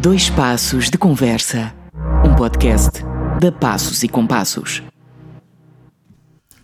Dois 0.00 0.30
Passos 0.30 0.90
de 0.90 0.96
Conversa, 0.96 1.74
um 2.24 2.36
podcast 2.36 3.00
da 3.40 3.50
Passos 3.50 4.04
e 4.04 4.08
Compassos. 4.08 4.80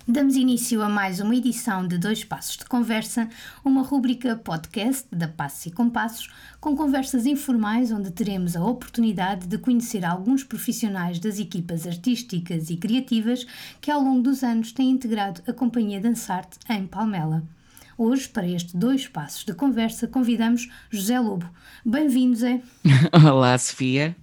Damos 0.07 0.37
início 0.37 0.81
a 0.81 0.89
mais 0.89 1.19
uma 1.19 1.35
edição 1.35 1.85
de 1.85 1.99
Dois 1.99 2.23
Passos 2.23 2.59
de 2.59 2.65
Conversa, 2.65 3.29
uma 3.65 3.83
rúbrica 3.83 4.37
podcast 4.37 5.09
da 5.11 5.27
Passos 5.27 5.67
e 5.67 5.73
Compassos, 5.73 6.33
com 6.61 6.77
conversas 6.77 7.27
informais 7.27 7.91
onde 7.91 8.13
teremos 8.13 8.55
a 8.55 8.65
oportunidade 8.65 9.49
de 9.49 9.59
conhecer 9.59 10.05
alguns 10.05 10.45
profissionais 10.45 11.19
das 11.19 11.41
equipas 11.41 11.89
artísticas 11.89 12.71
e 12.71 12.77
criativas 12.77 13.45
que 13.81 13.91
ao 13.91 14.01
longo 14.01 14.23
dos 14.23 14.45
anos 14.45 14.71
têm 14.71 14.91
integrado 14.91 15.43
a 15.45 15.53
Companhia 15.53 16.01
Dançarte 16.01 16.57
em 16.71 16.87
Palmela. 16.87 17.43
Hoje, 17.97 18.29
para 18.29 18.49
este 18.49 18.77
dois 18.77 19.07
passos 19.07 19.45
de 19.45 19.55
conversa, 19.55 20.09
convidamos 20.09 20.69
José 20.91 21.19
Lobo. 21.21 21.49
Bem-vindo, 21.87 22.35
Zé. 22.35 22.61
Olá, 23.25 23.57
Sofia. 23.57 24.17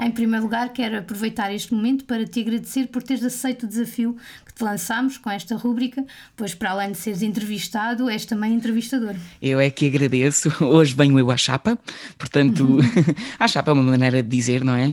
Em 0.00 0.10
primeiro 0.10 0.44
lugar, 0.44 0.72
quero 0.72 0.98
aproveitar 0.98 1.54
este 1.54 1.72
momento 1.72 2.04
para 2.04 2.26
te 2.26 2.40
agradecer 2.40 2.88
por 2.88 3.04
teres 3.04 3.22
aceito 3.22 3.66
o 3.66 3.68
desafio 3.68 4.16
que 4.44 4.52
te 4.52 4.64
lançámos 4.64 5.16
com 5.16 5.30
esta 5.30 5.54
rúbrica, 5.54 6.04
pois 6.36 6.56
para 6.56 6.72
além 6.72 6.90
de 6.90 6.98
seres 6.98 7.22
entrevistado, 7.22 8.10
és 8.10 8.26
também 8.26 8.52
entrevistador. 8.52 9.14
Eu 9.40 9.60
é 9.60 9.70
que 9.70 9.86
agradeço. 9.86 10.52
Hoje 10.64 10.92
venho 10.92 11.16
eu 11.16 11.30
à 11.30 11.36
chapa, 11.36 11.78
portanto, 12.18 12.64
uhum. 12.64 12.80
a 13.38 13.46
chapa 13.46 13.70
é 13.70 13.74
uma 13.74 13.82
maneira 13.84 14.24
de 14.24 14.28
dizer, 14.28 14.64
não 14.64 14.74
é? 14.74 14.92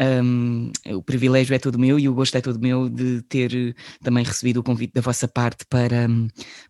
Um, 0.00 0.72
o 0.94 1.02
privilégio 1.02 1.54
é 1.54 1.58
todo 1.58 1.78
meu 1.78 1.98
e 1.98 2.08
o 2.08 2.14
gosto 2.14 2.34
é 2.36 2.40
todo 2.40 2.58
meu 2.58 2.88
de 2.88 3.20
ter 3.22 3.76
também 4.02 4.24
recebido 4.24 4.60
o 4.60 4.62
convite 4.62 4.94
da 4.94 5.02
vossa 5.02 5.28
parte 5.28 5.66
para, 5.66 6.08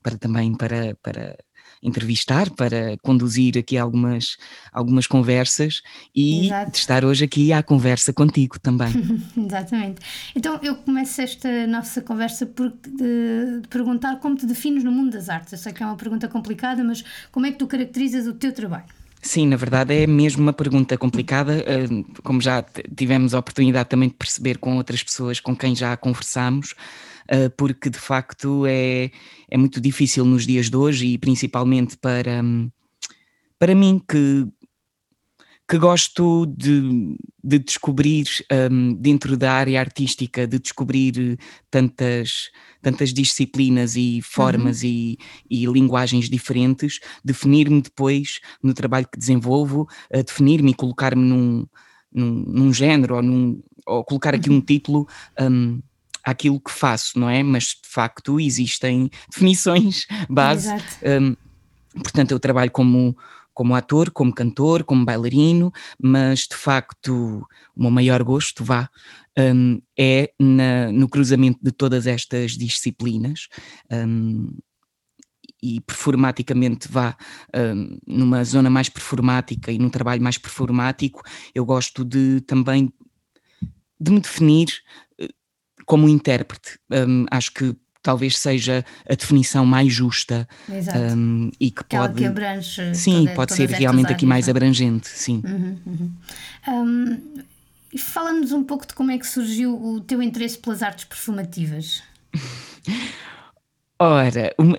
para 0.03 0.19
também 0.19 0.53
para, 0.57 0.97
para 1.01 1.39
entrevistar, 1.83 2.51
para 2.51 2.97
conduzir 2.99 3.57
aqui 3.57 3.79
algumas, 3.79 4.37
algumas 4.73 5.07
conversas 5.07 5.81
e 6.15 6.47
Exato. 6.47 6.73
de 6.73 6.79
estar 6.79 7.05
hoje 7.05 7.25
aqui 7.25 7.53
à 7.53 7.63
conversa 7.63 8.13
contigo 8.13 8.59
também. 8.59 8.93
Exatamente. 9.37 10.01
Então 10.35 10.59
eu 10.63 10.75
começo 10.77 11.23
esta 11.23 11.67
nossa 11.67 12.03
conversa 12.03 12.47
por 12.47 12.71
de, 12.71 13.61
de 13.61 13.69
perguntar 13.69 14.19
como 14.19 14.37
te 14.37 14.45
defines 14.45 14.85
no 14.85 14.93
mundo 14.93 15.13
das 15.13 15.29
artes. 15.29 15.53
Eu 15.53 15.59
sei 15.59 15.73
que 15.73 15.83
é 15.83 15.87
uma 15.87 15.97
pergunta 15.97 16.29
complicada, 16.29 16.83
mas 16.85 17.05
como 17.31 17.47
é 17.47 17.53
que 17.53 17.59
tu 17.59 17.67
caracterizas 17.67 18.27
o 18.27 18.35
teu 18.35 18.53
trabalho? 18.53 19.00
Sim, 19.23 19.49
na 19.49 19.57
verdade 19.57 19.95
é 19.95 20.07
mesmo 20.07 20.43
uma 20.43 20.53
pergunta 20.53 20.97
complicada, 20.97 21.59
eh, 21.67 21.87
como 22.23 22.41
já 22.41 22.65
tivemos 22.97 23.35
a 23.35 23.39
oportunidade 23.39 23.89
também 23.91 24.09
de 24.09 24.15
perceber 24.15 24.57
com 24.57 24.77
outras 24.77 25.03
pessoas 25.03 25.39
com 25.39 25.55
quem 25.55 25.77
já 25.77 25.95
conversamos, 25.95 26.75
eh, 27.29 27.51
porque 27.51 27.91
de 27.91 27.99
facto 27.99 28.65
é, 28.67 29.11
é 29.51 29.59
muito 29.59 29.79
difícil 29.79 30.25
nos 30.25 30.47
dias 30.47 30.71
de 30.71 30.77
hoje 30.77 31.07
e 31.07 31.19
principalmente 31.19 31.99
para, 31.99 32.43
para 33.59 33.75
mim 33.75 34.01
que 34.09 34.47
que 35.71 35.79
gosto 35.79 36.47
de, 36.47 37.17
de 37.45 37.61
descobrir 37.61 38.27
um, 38.73 38.93
dentro 38.93 39.37
da 39.37 39.53
área 39.53 39.79
artística, 39.79 40.45
de 40.45 40.59
descobrir 40.59 41.39
tantas, 41.71 42.51
tantas 42.83 43.15
disciplinas 43.15 43.95
e 43.95 44.21
formas 44.21 44.83
uhum. 44.83 44.89
e, 44.89 45.19
e, 45.49 45.67
linguagens 45.67 46.29
diferentes, 46.29 46.99
definir-me 47.25 47.81
depois 47.81 48.41
no 48.61 48.75
trabalho 48.75 49.07
que 49.07 49.17
desenvolvo, 49.17 49.89
definir-me 50.13 50.73
e 50.73 50.75
colocar-me 50.75 51.23
num, 51.23 51.65
num, 52.13 52.45
num, 52.49 52.73
género 52.73 53.15
ou, 53.15 53.23
num, 53.23 53.63
ou 53.87 54.03
colocar 54.03 54.35
aqui 54.35 54.51
uhum. 54.51 54.57
um 54.57 54.61
título. 54.61 55.07
Um, 55.41 55.81
àquilo 56.25 56.61
que 56.61 56.71
faço, 56.71 57.19
não 57.19 57.31
é? 57.31 57.43
Mas 57.43 57.69
de 57.69 57.89
facto 57.89 58.39
existem 58.39 59.09
definições 59.31 60.07
base. 60.29 60.69
Um, 61.03 61.35
portanto, 62.03 62.33
eu 62.33 62.41
trabalho 62.41 62.71
como 62.71 63.17
como 63.61 63.75
ator, 63.75 64.11
como 64.11 64.33
cantor, 64.33 64.85
como 64.85 65.05
bailarino, 65.05 65.71
mas 66.03 66.47
de 66.49 66.57
facto 66.57 67.47
o 67.77 67.83
meu 67.83 67.91
maior 67.91 68.23
gosto, 68.23 68.65
vá, 68.65 68.89
um, 69.39 69.83
é 69.99 70.33
na, 70.41 70.91
no 70.91 71.07
cruzamento 71.07 71.59
de 71.63 71.71
todas 71.71 72.07
estas 72.07 72.53
disciplinas. 72.53 73.49
Um, 73.93 74.57
e 75.63 75.79
performaticamente 75.83 76.89
vá 76.91 77.15
um, 77.55 77.99
numa 78.07 78.43
zona 78.45 78.71
mais 78.71 78.89
performática 78.89 79.71
e 79.71 79.79
num 79.79 79.91
trabalho 79.91 80.23
mais 80.23 80.39
performático, 80.39 81.21
eu 81.55 81.67
gosto 81.67 82.03
de 82.03 82.41
também 82.41 82.91
de 84.01 84.11
me 84.11 84.21
definir 84.21 84.69
eh, 85.21 85.29
como 85.85 86.09
intérprete. 86.09 86.79
Um, 86.91 87.27
acho 87.31 87.53
que 87.53 87.77
talvez 88.03 88.39
seja 88.39 88.85
a 89.09 89.15
definição 89.15 89.67
mais 89.67 89.93
justa 89.93 90.49
um, 91.17 91.51
e 91.61 91.71
que 91.71 91.81
Aquela 91.81 92.09
pode 92.09 92.21
que 92.21 92.27
abrange 92.27 92.95
sim 92.95 93.25
toda, 93.25 93.35
pode 93.35 93.55
ser 93.55 93.69
realmente 93.69 94.07
áreas, 94.07 94.17
aqui 94.17 94.27
mais 94.27 94.49
é? 94.49 94.51
abrangente 94.51 95.09
sim 95.09 95.43
uhum, 95.45 95.79
uhum. 95.87 96.13
Um, 96.69 97.99
fala-nos 97.99 98.53
um 98.53 98.65
pouco 98.65 98.87
de 98.87 98.95
como 98.95 99.11
é 99.11 99.19
que 99.19 99.27
surgiu 99.27 99.75
o 99.75 100.01
teu 100.01 100.23
interesse 100.23 100.59
pelas 100.59 100.83
artes 100.83 101.05
performativas 101.05 102.03
ora 103.99 104.55
uma, 104.59 104.77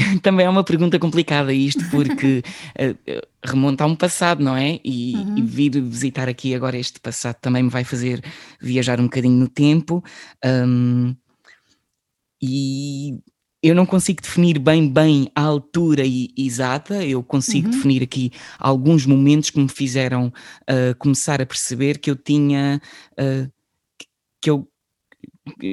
também 0.22 0.46
é 0.46 0.48
uma 0.48 0.64
pergunta 0.64 0.98
complicada 0.98 1.52
isto 1.52 1.84
porque 1.90 2.42
uh, 2.78 3.26
remonta 3.44 3.84
a 3.84 3.86
um 3.86 3.96
passado 3.96 4.42
não 4.42 4.56
é 4.56 4.80
e, 4.84 5.14
uhum. 5.16 5.38
e, 5.38 5.42
vir 5.42 5.80
visitar 5.82 6.28
aqui 6.28 6.54
agora 6.54 6.76
este 6.76 7.00
passado 7.00 7.36
também 7.40 7.62
me 7.62 7.70
vai 7.70 7.84
fazer 7.84 8.22
viajar 8.60 9.00
um 9.00 9.04
bocadinho 9.04 9.38
no 9.38 9.48
tempo 9.48 10.02
um, 10.44 11.14
e 12.40 13.18
eu 13.62 13.74
não 13.74 13.86
consigo 13.86 14.22
definir 14.22 14.58
bem 14.58 14.88
bem 14.88 15.30
a 15.34 15.42
altura 15.42 16.02
exata, 16.36 17.04
eu 17.04 17.22
consigo 17.22 17.66
uhum. 17.66 17.74
definir 17.74 18.02
aqui 18.02 18.30
alguns 18.58 19.04
momentos 19.06 19.50
que 19.50 19.58
me 19.58 19.68
fizeram 19.68 20.28
uh, 20.28 20.96
começar 20.98 21.40
a 21.40 21.46
perceber 21.46 21.98
que 21.98 22.10
eu 22.10 22.16
tinha 22.16 22.80
uh, 23.12 23.50
que 24.40 24.50
eu 24.50 24.68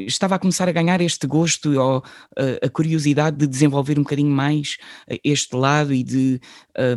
estava 0.08 0.36
a 0.36 0.40
começar 0.40 0.70
a 0.70 0.72
ganhar 0.72 1.02
este 1.02 1.28
gosto 1.28 1.80
ou 1.80 1.98
uh, 2.00 2.66
a 2.66 2.70
curiosidade 2.70 3.38
de 3.38 3.48
desenvolver 3.48 4.00
um 4.00 4.04
bocadinho 4.04 4.32
mais 4.32 4.78
este 5.24 5.56
lado 5.56 5.94
e 5.94 6.04
de 6.04 6.40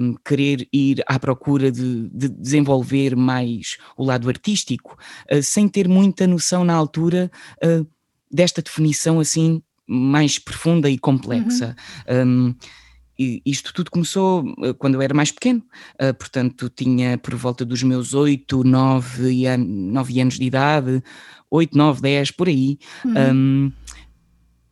um, 0.00 0.14
querer 0.24 0.68
ir 0.72 1.02
à 1.06 1.18
procura 1.18 1.72
de, 1.72 2.08
de, 2.10 2.28
desenvolver 2.28 3.16
mais 3.16 3.78
o 3.96 4.04
lado 4.04 4.28
artístico, 4.28 4.96
sem 5.42 5.68
ter 5.68 5.88
muita 5.88 6.26
noção 6.26 6.64
na 6.64 6.74
altura 6.74 7.30
desta 8.36 8.60
definição 8.60 9.18
assim 9.18 9.62
mais 9.86 10.38
profunda 10.38 10.90
e 10.90 10.98
complexa. 10.98 11.74
Uhum. 12.08 12.48
Um, 12.48 12.54
e 13.18 13.40
isto 13.46 13.72
tudo 13.72 13.90
começou 13.90 14.44
eh, 14.62 14.74
quando 14.74 14.96
eu 14.96 15.00
era 15.00 15.14
mais 15.14 15.32
pequeno, 15.32 15.62
uh, 15.94 16.12
portanto 16.12 16.68
tinha 16.68 17.16
por 17.16 17.34
volta 17.34 17.64
dos 17.64 17.82
meus 17.82 18.12
8, 18.12 18.62
9, 18.62 19.46
an 19.46 19.56
9 19.56 20.20
anos 20.20 20.38
de 20.38 20.44
idade, 20.44 21.02
8, 21.50 21.78
9, 21.78 22.02
10, 22.02 22.30
por 22.32 22.46
aí, 22.46 22.78
uhum. 23.02 23.14
um, 23.32 23.72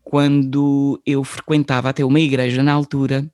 quando 0.02 1.00
eu 1.06 1.24
frequentava 1.24 1.88
até 1.88 2.04
uma 2.04 2.20
igreja 2.20 2.62
na 2.62 2.74
altura 2.74 3.26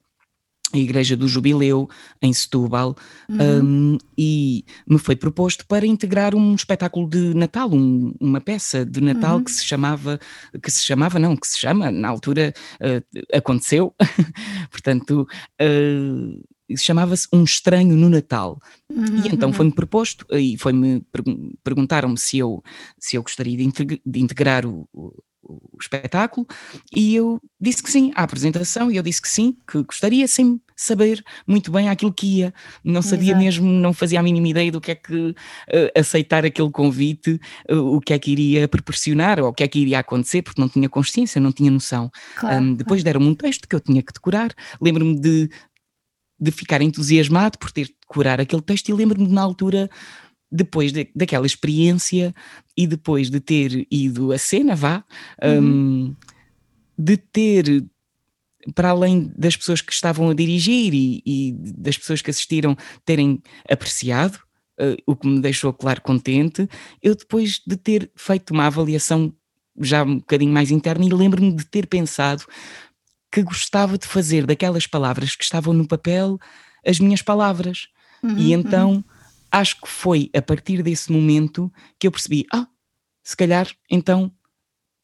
a 0.73 0.79
Igreja 0.79 1.17
do 1.17 1.29
Jubileu, 1.29 1.89
em 2.23 2.33
Setúbal, 2.33 2.97
uhum. 3.29 3.95
um, 3.95 3.99
e 4.17 4.65
me 4.87 4.99
foi 4.99 5.17
proposto 5.17 5.67
para 5.67 5.87
integrar 5.87 6.35
um 6.35 6.55
espetáculo 6.55 7.09
de 7.09 7.35
Natal, 7.35 7.71
um, 7.73 8.15
uma 8.21 8.41
peça 8.41 8.85
de 8.85 9.01
Natal 9.01 9.37
uhum. 9.37 9.45
que 9.45 9.51
se 9.51 9.65
chamava, 9.65 10.21
que 10.63 10.71
se 10.71 10.85
chamava, 10.85 11.19
não, 11.19 11.37
que 11.37 11.47
se 11.47 11.59
chama, 11.59 11.91
na 11.91 12.09
altura 12.09 12.55
uh, 12.77 13.37
aconteceu, 13.37 13.95
portanto, 14.71 15.27
uh, 15.61 16.77
chamava-se 16.77 17.27
Um 17.33 17.43
Estranho 17.43 17.97
no 17.97 18.09
Natal. 18.09 18.61
Uhum. 18.89 19.25
E 19.25 19.29
então 19.29 19.53
foi-me 19.53 19.73
proposto, 19.73 20.25
e 20.33 20.57
foi-me, 20.57 21.05
perguntaram-me 21.65 22.19
se 22.19 22.39
eu, 22.39 22.63
se 22.99 23.17
eu 23.17 23.23
gostaria 23.23 23.57
de, 23.57 24.21
integrar 24.21 24.67
o, 24.67 24.89
o 25.43 25.79
espetáculo 25.81 26.47
e 26.95 27.15
eu 27.15 27.41
disse 27.61 27.83
que 27.83 27.91
sim 27.91 28.13
à 28.15 28.23
apresentação 28.23 28.91
e 28.91 28.97
eu 28.97 29.03
disse 29.03 29.23
que 29.23 29.29
sim, 29.29 29.57
que 29.67 29.83
gostaria 29.83 30.29
sem 30.29 30.61
saber 30.77 31.23
muito 31.47 31.71
bem 31.71 31.89
aquilo 31.89 32.13
que 32.13 32.39
ia. 32.39 32.55
Não 32.83 33.03
sabia 33.03 33.33
Exato. 33.33 33.45
mesmo, 33.45 33.67
não 33.69 33.93
fazia 33.93 34.21
a 34.21 34.23
mínima 34.23 34.49
ideia 34.49 34.73
do 34.73 34.81
que 34.81 34.93
é 34.93 34.95
que 34.95 35.31
uh, 35.31 35.35
aceitar 35.99 36.45
aquele 36.45 36.71
convite, 36.71 37.41
uh, 37.71 37.97
o 37.97 38.01
que 38.01 38.13
é 38.13 38.19
que 38.19 38.31
iria 38.31 38.69
proporcionar 38.69 39.41
ou 39.41 39.49
o 39.49 39.53
que 39.53 39.63
é 39.63 39.69
que 39.69 39.79
iria 39.79 39.99
acontecer, 39.99 40.43
porque 40.43 40.61
não 40.61 40.69
tinha 40.69 40.89
consciência, 40.89 41.41
não 41.41 41.53
tinha 41.53 41.71
noção. 41.71 42.11
Claro, 42.37 42.63
um, 42.63 42.75
depois 42.75 43.03
claro. 43.03 43.05
deram-me 43.05 43.29
um 43.29 43.35
texto 43.35 43.69
que 43.69 43.75
eu 43.75 43.81
tinha 43.81 44.03
que 44.03 44.13
decorar. 44.13 44.55
Lembro-me 44.81 45.19
de, 45.19 45.51
de 46.39 46.51
ficar 46.51 46.81
entusiasmado 46.81 47.59
por 47.59 47.71
ter 47.71 47.87
de 47.87 47.95
decorar 48.01 48.41
aquele 48.41 48.63
texto 48.63 48.89
e 48.89 48.93
lembro-me 48.93 49.29
na 49.29 49.43
altura 49.43 49.89
depois 50.51 50.93
de, 50.93 51.09
daquela 51.15 51.47
experiência 51.47 52.35
e 52.77 52.87
depois 52.87 53.31
de 53.31 53.41
ter 53.41 53.87
ido 53.91 54.33
à 54.33 54.39
cena, 54.39 54.75
vá, 54.75 55.05
uhum. 55.43 55.61
um, 55.61 56.17
de 56.99 57.17
ter, 57.17 57.85
para 58.75 58.91
além 58.91 59.33
das 59.37 59.57
pessoas 59.57 59.81
que 59.81 59.93
estavam 59.93 60.31
a 60.31 60.35
dirigir 60.35 60.93
e, 60.93 61.23
e 61.25 61.53
das 61.53 61.97
pessoas 61.97 62.21
que 62.21 62.31
assistiram 62.31 62.77
terem 63.05 63.41
apreciado, 63.69 64.37
uh, 64.81 64.97
o 65.07 65.15
que 65.15 65.29
me 65.29 65.41
deixou, 65.41 65.73
claro, 65.73 66.01
contente, 66.01 66.69
eu 67.03 67.15
depois 67.15 67.61
de 67.65 67.77
ter 67.77 68.11
feito 68.17 68.51
uma 68.51 68.67
avaliação 68.67 69.33
já 69.79 70.03
um 70.03 70.19
bocadinho 70.19 70.53
mais 70.53 70.71
interna 70.71 71.05
e 71.05 71.11
lembro-me 71.11 71.55
de 71.55 71.65
ter 71.65 71.87
pensado 71.87 72.45
que 73.31 73.43
gostava 73.43 73.97
de 73.97 74.07
fazer 74.07 74.45
daquelas 74.45 74.87
palavras 74.87 75.37
que 75.37 75.45
estavam 75.45 75.73
no 75.73 75.87
papel 75.87 76.39
as 76.85 76.99
minhas 76.99 77.23
palavras. 77.23 77.89
Uhum, 78.23 78.37
e 78.37 78.53
então. 78.53 79.05
Acho 79.51 79.81
que 79.81 79.89
foi 79.89 80.31
a 80.35 80.43
partir 80.43 80.83
desse 80.83 81.11
momento 81.11 81.73
que 81.99 82.07
eu 82.07 82.13
percebi: 82.13 82.47
ah, 82.53 82.67
se 83.25 83.37
calhar 83.37 83.69
então 83.91 84.33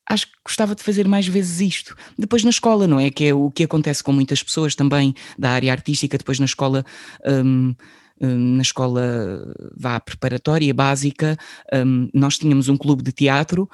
acho 0.08 0.26
que 0.26 0.32
gostava 0.44 0.75
de 0.75 0.82
fazer 0.82 1.08
mais 1.08 1.26
vezes 1.26 1.60
isto. 1.60 1.96
Depois 2.16 2.44
na 2.44 2.50
escola, 2.50 2.87
não 2.87 3.00
é? 3.00 3.10
Que 3.10 3.26
é 3.26 3.34
o 3.34 3.50
que 3.50 3.64
acontece 3.64 4.04
com 4.04 4.12
muitas 4.12 4.43
pessoas 4.43 4.75
também 4.75 5.14
da 5.37 5.50
área 5.50 5.72
artística, 5.72 6.16
depois 6.16 6.38
na 6.38 6.44
escola. 6.44 6.84
Um, 7.26 7.75
hum, 8.20 8.56
na 8.56 8.62
escola 8.62 9.52
vá 9.76 10.00
preparatória 10.00 10.72
básica, 10.72 11.37
um, 11.75 12.08
nós 12.14 12.38
tínhamos 12.38 12.69
um 12.69 12.76
clube 12.76 13.02
de 13.02 13.12
teatro, 13.12 13.69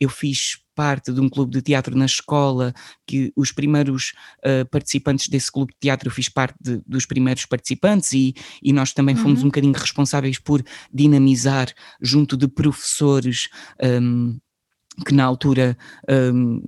eu 0.00 0.08
fiz 0.08 0.65
parte 0.76 1.12
de 1.12 1.20
um 1.20 1.28
clube 1.28 1.52
de 1.52 1.62
teatro 1.62 1.96
na 1.96 2.04
escola, 2.04 2.74
que 3.06 3.32
os 3.34 3.50
primeiros 3.50 4.12
uh, 4.44 4.64
participantes 4.70 5.26
desse 5.28 5.50
clube 5.50 5.72
de 5.72 5.78
teatro, 5.80 6.08
eu 6.08 6.12
fiz 6.12 6.28
parte 6.28 6.54
de, 6.60 6.80
dos 6.86 7.06
primeiros 7.06 7.46
participantes 7.46 8.12
e, 8.12 8.34
e 8.62 8.72
nós 8.72 8.92
também 8.92 9.16
fomos 9.16 9.40
uhum. 9.40 9.46
um 9.46 9.48
bocadinho 9.48 9.72
responsáveis 9.72 10.38
por 10.38 10.62
dinamizar 10.92 11.72
junto 12.00 12.36
de 12.36 12.46
professores 12.46 13.48
um, 13.82 14.38
que 15.04 15.14
na 15.14 15.24
altura 15.24 15.76
um, 16.34 16.62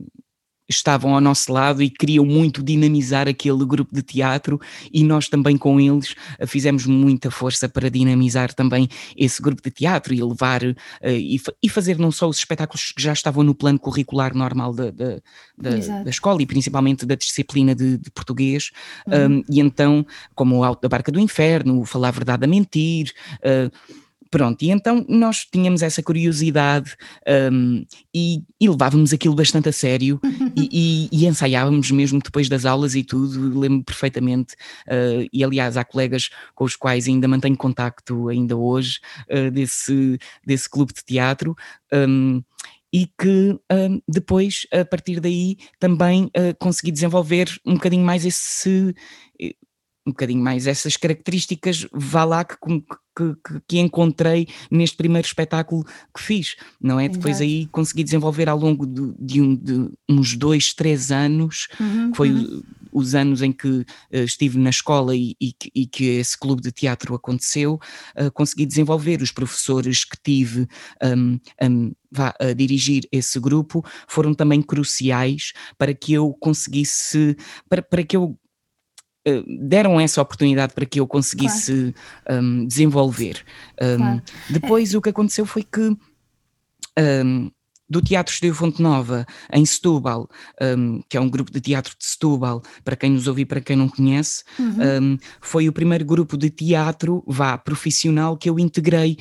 estavam 0.68 1.14
ao 1.14 1.20
nosso 1.20 1.52
lado 1.52 1.82
e 1.82 1.88
queriam 1.88 2.24
muito 2.24 2.62
dinamizar 2.62 3.26
aquele 3.26 3.64
grupo 3.64 3.94
de 3.94 4.02
teatro 4.02 4.60
e 4.92 5.02
nós 5.02 5.28
também 5.28 5.56
com 5.56 5.80
eles 5.80 6.14
eh, 6.38 6.46
fizemos 6.46 6.86
muita 6.86 7.30
força 7.30 7.68
para 7.68 7.90
dinamizar 7.90 8.52
também 8.52 8.88
esse 9.16 9.40
grupo 9.40 9.62
de 9.62 9.70
teatro 9.70 10.12
e 10.12 10.22
levar 10.22 10.62
uh, 10.62 10.74
e, 11.04 11.40
e, 11.62 11.68
fazer 11.68 11.98
não 11.98 12.10
só 12.10 12.28
os 12.28 12.38
espetáculos 12.38 12.92
que 12.92 13.02
já 13.02 13.12
estavam 13.12 13.42
no 13.42 13.54
plano 13.54 13.78
curricular 13.78 14.34
normal 14.34 14.74
da, 14.74 14.90
da, 14.90 15.20
da, 15.56 16.02
da 16.02 16.10
escola 16.10 16.42
e 16.42 16.46
principalmente 16.46 17.06
da 17.06 17.14
disciplina 17.14 17.74
de, 17.74 17.96
de 17.96 18.10
português 18.10 18.70
uhum. 19.06 19.38
um, 19.38 19.44
e 19.50 19.60
então 19.60 20.06
como 20.34 20.58
o 20.58 20.64
Alto 20.64 20.82
da 20.82 20.88
Barca 20.88 21.10
do 21.10 21.20
Inferno, 21.20 21.80
o 21.80 21.84
Falar 21.84 22.10
Verdade 22.10 22.44
a 22.44 22.48
Mentir 22.48 23.12
uh, 23.36 23.70
Pronto, 24.30 24.62
e 24.62 24.70
então 24.70 25.04
nós 25.08 25.46
tínhamos 25.50 25.82
essa 25.82 26.02
curiosidade 26.02 26.94
um, 27.52 27.84
e, 28.14 28.42
e, 28.60 28.68
levávamos 28.68 29.12
aquilo 29.12 29.34
bastante 29.34 29.68
a 29.70 29.72
sério 29.72 30.20
e, 30.54 31.08
e, 31.10 31.24
e, 31.24 31.26
ensaiávamos 31.26 31.90
mesmo 31.90 32.20
depois 32.22 32.48
das 32.48 32.66
aulas 32.66 32.94
e 32.94 33.02
tudo, 33.02 33.58
lembro 33.58 33.84
perfeitamente. 33.84 34.54
Uh, 34.86 35.28
e 35.32 35.42
aliás, 35.42 35.76
há 35.76 35.84
colegas 35.84 36.28
com 36.54 36.64
os 36.64 36.76
quais 36.76 37.08
ainda 37.08 37.26
mantenho 37.26 37.56
contacto 37.56 38.28
ainda 38.28 38.56
hoje 38.56 39.00
uh, 39.30 39.50
desse, 39.50 40.18
desse 40.44 40.68
clube 40.68 40.92
de 40.92 41.04
teatro. 41.04 41.56
Um, 41.92 42.42
e 42.92 43.06
que 43.06 43.58
um, 43.70 44.00
depois, 44.08 44.66
a 44.72 44.84
partir 44.84 45.20
daí, 45.20 45.56
também 45.78 46.24
uh, 46.24 46.56
consegui 46.58 46.90
desenvolver 46.90 47.48
um 47.64 47.74
bocadinho 47.74 48.04
mais 48.04 48.24
esse, 48.24 48.94
um 50.08 50.12
bocadinho 50.12 50.42
mais 50.42 50.66
essas 50.66 50.96
características, 50.96 51.86
vá 51.92 52.24
lá 52.24 52.44
que, 52.44 52.56
que, 53.16 53.60
que, 53.66 53.78
encontrei 53.78 54.48
neste 54.70 54.96
primeiro 54.96 55.26
espetáculo 55.26 55.84
que 56.14 56.22
fiz, 56.22 56.56
não 56.80 56.98
é? 56.98 57.04
Exato. 57.04 57.18
Depois 57.18 57.40
aí 57.40 57.66
consegui 57.66 58.04
desenvolver 58.04 58.48
ao 58.48 58.58
longo 58.58 58.86
de, 58.86 59.14
de, 59.18 59.40
um, 59.40 59.54
de 59.56 59.90
uns 60.08 60.36
dois, 60.36 60.72
três 60.72 61.10
anos, 61.10 61.68
uhum, 61.80 62.10
que 62.10 62.16
foi 62.16 62.30
uhum. 62.30 62.62
os 62.92 63.14
anos 63.14 63.42
em 63.42 63.52
que 63.52 63.68
uh, 63.68 63.84
estive 64.12 64.58
na 64.58 64.70
escola 64.70 65.16
e, 65.16 65.36
e, 65.40 65.54
e, 65.74 65.86
que 65.86 66.04
esse 66.04 66.38
clube 66.38 66.62
de 66.62 66.70
teatro 66.70 67.14
aconteceu, 67.14 67.80
uh, 68.16 68.30
consegui 68.32 68.64
desenvolver 68.64 69.20
os 69.20 69.32
professores 69.32 70.04
que 70.04 70.16
tive 70.22 70.68
um, 71.02 71.38
um, 71.62 71.92
vá, 72.10 72.34
a 72.40 72.52
dirigir 72.52 73.06
esse 73.10 73.38
grupo 73.40 73.84
foram 74.06 74.32
também 74.32 74.62
cruciais 74.62 75.52
para 75.76 75.92
que 75.92 76.12
eu 76.12 76.32
conseguisse, 76.40 77.36
para, 77.68 77.82
para 77.82 78.04
que 78.04 78.16
eu 78.16 78.38
deram 79.46 80.00
essa 80.00 80.20
oportunidade 80.20 80.72
para 80.72 80.86
que 80.86 81.00
eu 81.00 81.06
conseguisse 81.06 81.94
claro. 82.24 82.42
um, 82.42 82.66
desenvolver. 82.66 83.44
Um, 83.80 83.96
claro. 83.96 84.22
Depois 84.50 84.94
o 84.94 85.00
que 85.00 85.10
aconteceu 85.10 85.46
foi 85.46 85.62
que 85.62 85.96
um, 86.98 87.50
do 87.88 88.02
Teatro 88.02 88.32
Estúdio 88.32 88.54
Fonte 88.54 88.82
Nova, 88.82 89.26
em 89.52 89.64
Setúbal, 89.64 90.28
um, 90.60 91.00
que 91.08 91.16
é 91.16 91.20
um 91.20 91.28
grupo 91.28 91.50
de 91.50 91.60
teatro 91.60 91.94
de 91.98 92.04
Setúbal, 92.04 92.62
para 92.84 92.96
quem 92.96 93.12
nos 93.12 93.26
ouve 93.26 93.42
e 93.42 93.46
para 93.46 93.60
quem 93.60 93.76
não 93.76 93.88
conhece, 93.88 94.44
uhum. 94.58 95.12
um, 95.14 95.18
foi 95.40 95.68
o 95.68 95.72
primeiro 95.72 96.04
grupo 96.04 96.36
de 96.36 96.50
teatro, 96.50 97.24
vá, 97.26 97.56
profissional 97.56 98.36
que 98.36 98.48
eu 98.48 98.58
integrei, 98.58 99.16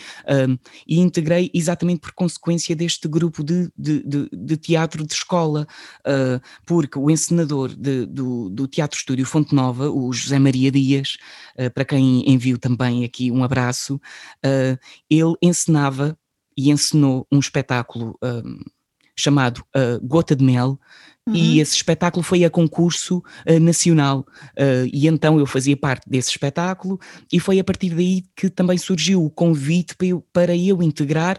um, 0.50 0.58
e 0.88 1.00
integrei 1.00 1.50
exatamente 1.54 2.02
por 2.02 2.12
consequência 2.12 2.75
deste 2.75 3.08
grupo 3.08 3.44
de, 3.44 3.69
de, 3.78 4.04
de, 4.04 4.30
de 4.31 4.58
teatro 4.58 5.06
de 5.06 5.13
escola, 5.13 5.68
uh, 6.02 6.42
porque 6.66 7.00
o 7.00 7.10
encenador 7.10 7.74
do, 7.75 8.50
do 8.50 8.68
Teatro 8.68 8.98
Estúdio 8.98 9.25
Fonte 9.25 9.56
Nova, 9.56 9.90
o 9.90 10.12
José 10.12 10.40
Maria 10.40 10.72
Dias, 10.72 11.18
uh, 11.58 11.72
para 11.72 11.86
quem 11.86 12.30
envio 12.30 12.58
também 12.58 13.06
aqui 13.06 13.31
um 13.31 13.44
abraço, 13.44 13.96
uh, 13.96 14.78
ele 15.10 15.34
encenava 15.42 16.18
e 16.57 16.71
encenou 16.71 17.27
um 17.31 17.39
espetáculo 17.39 18.18
um, 18.24 18.59
chamado 19.15 19.63
uh, 19.75 20.06
Gota 20.06 20.36
de 20.36 20.44
Mel, 20.44 20.80
Uhum. 21.27 21.36
E 21.36 21.59
esse 21.59 21.75
espetáculo 21.75 22.24
foi 22.24 22.45
a 22.45 22.50
concurso 22.50 23.18
uh, 23.18 23.59
nacional. 23.59 24.25
Uh, 24.51 24.88
e 24.92 25.07
então 25.07 25.38
eu 25.38 25.45
fazia 25.45 25.75
parte 25.75 26.09
desse 26.09 26.30
espetáculo, 26.30 26.98
e 27.31 27.39
foi 27.39 27.59
a 27.59 27.63
partir 27.63 27.89
daí 27.89 28.24
que 28.33 28.50
também 28.50 28.77
surgiu 28.77 29.24
o 29.24 29.30
convite 29.30 29.94
para 29.95 30.07
eu, 30.07 30.25
para 30.31 30.56
eu 30.56 30.81
integrar, 30.81 31.38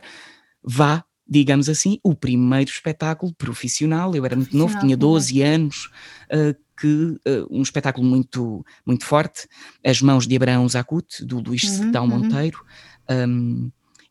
vá, 0.63 1.03
digamos 1.27 1.71
assim, 1.71 1.99
o 2.03 2.15
primeiro 2.15 2.71
espetáculo 2.71 3.35
profissional. 3.35 4.15
Eu 4.15 4.27
era 4.27 4.37
muito 4.37 4.55
novo, 4.55 4.79
tinha 4.79 4.97
12 4.97 5.41
anos. 5.43 5.91
Uh, 6.31 6.55
que 6.81 7.19
um 7.51 7.61
espetáculo 7.61 8.07
muito 8.07 8.65
muito 8.87 9.05
forte, 9.05 9.49
As 9.85 10.01
Mãos 10.01 10.29
de 10.29 10.37
Abraão 10.37 10.69
Zacute, 10.69 11.25
do 11.25 11.41
Luís 11.41 11.65
uhum, 11.65 11.91
uhum. 11.93 12.07
Monteiro, 12.07 12.65
um, 13.11 13.69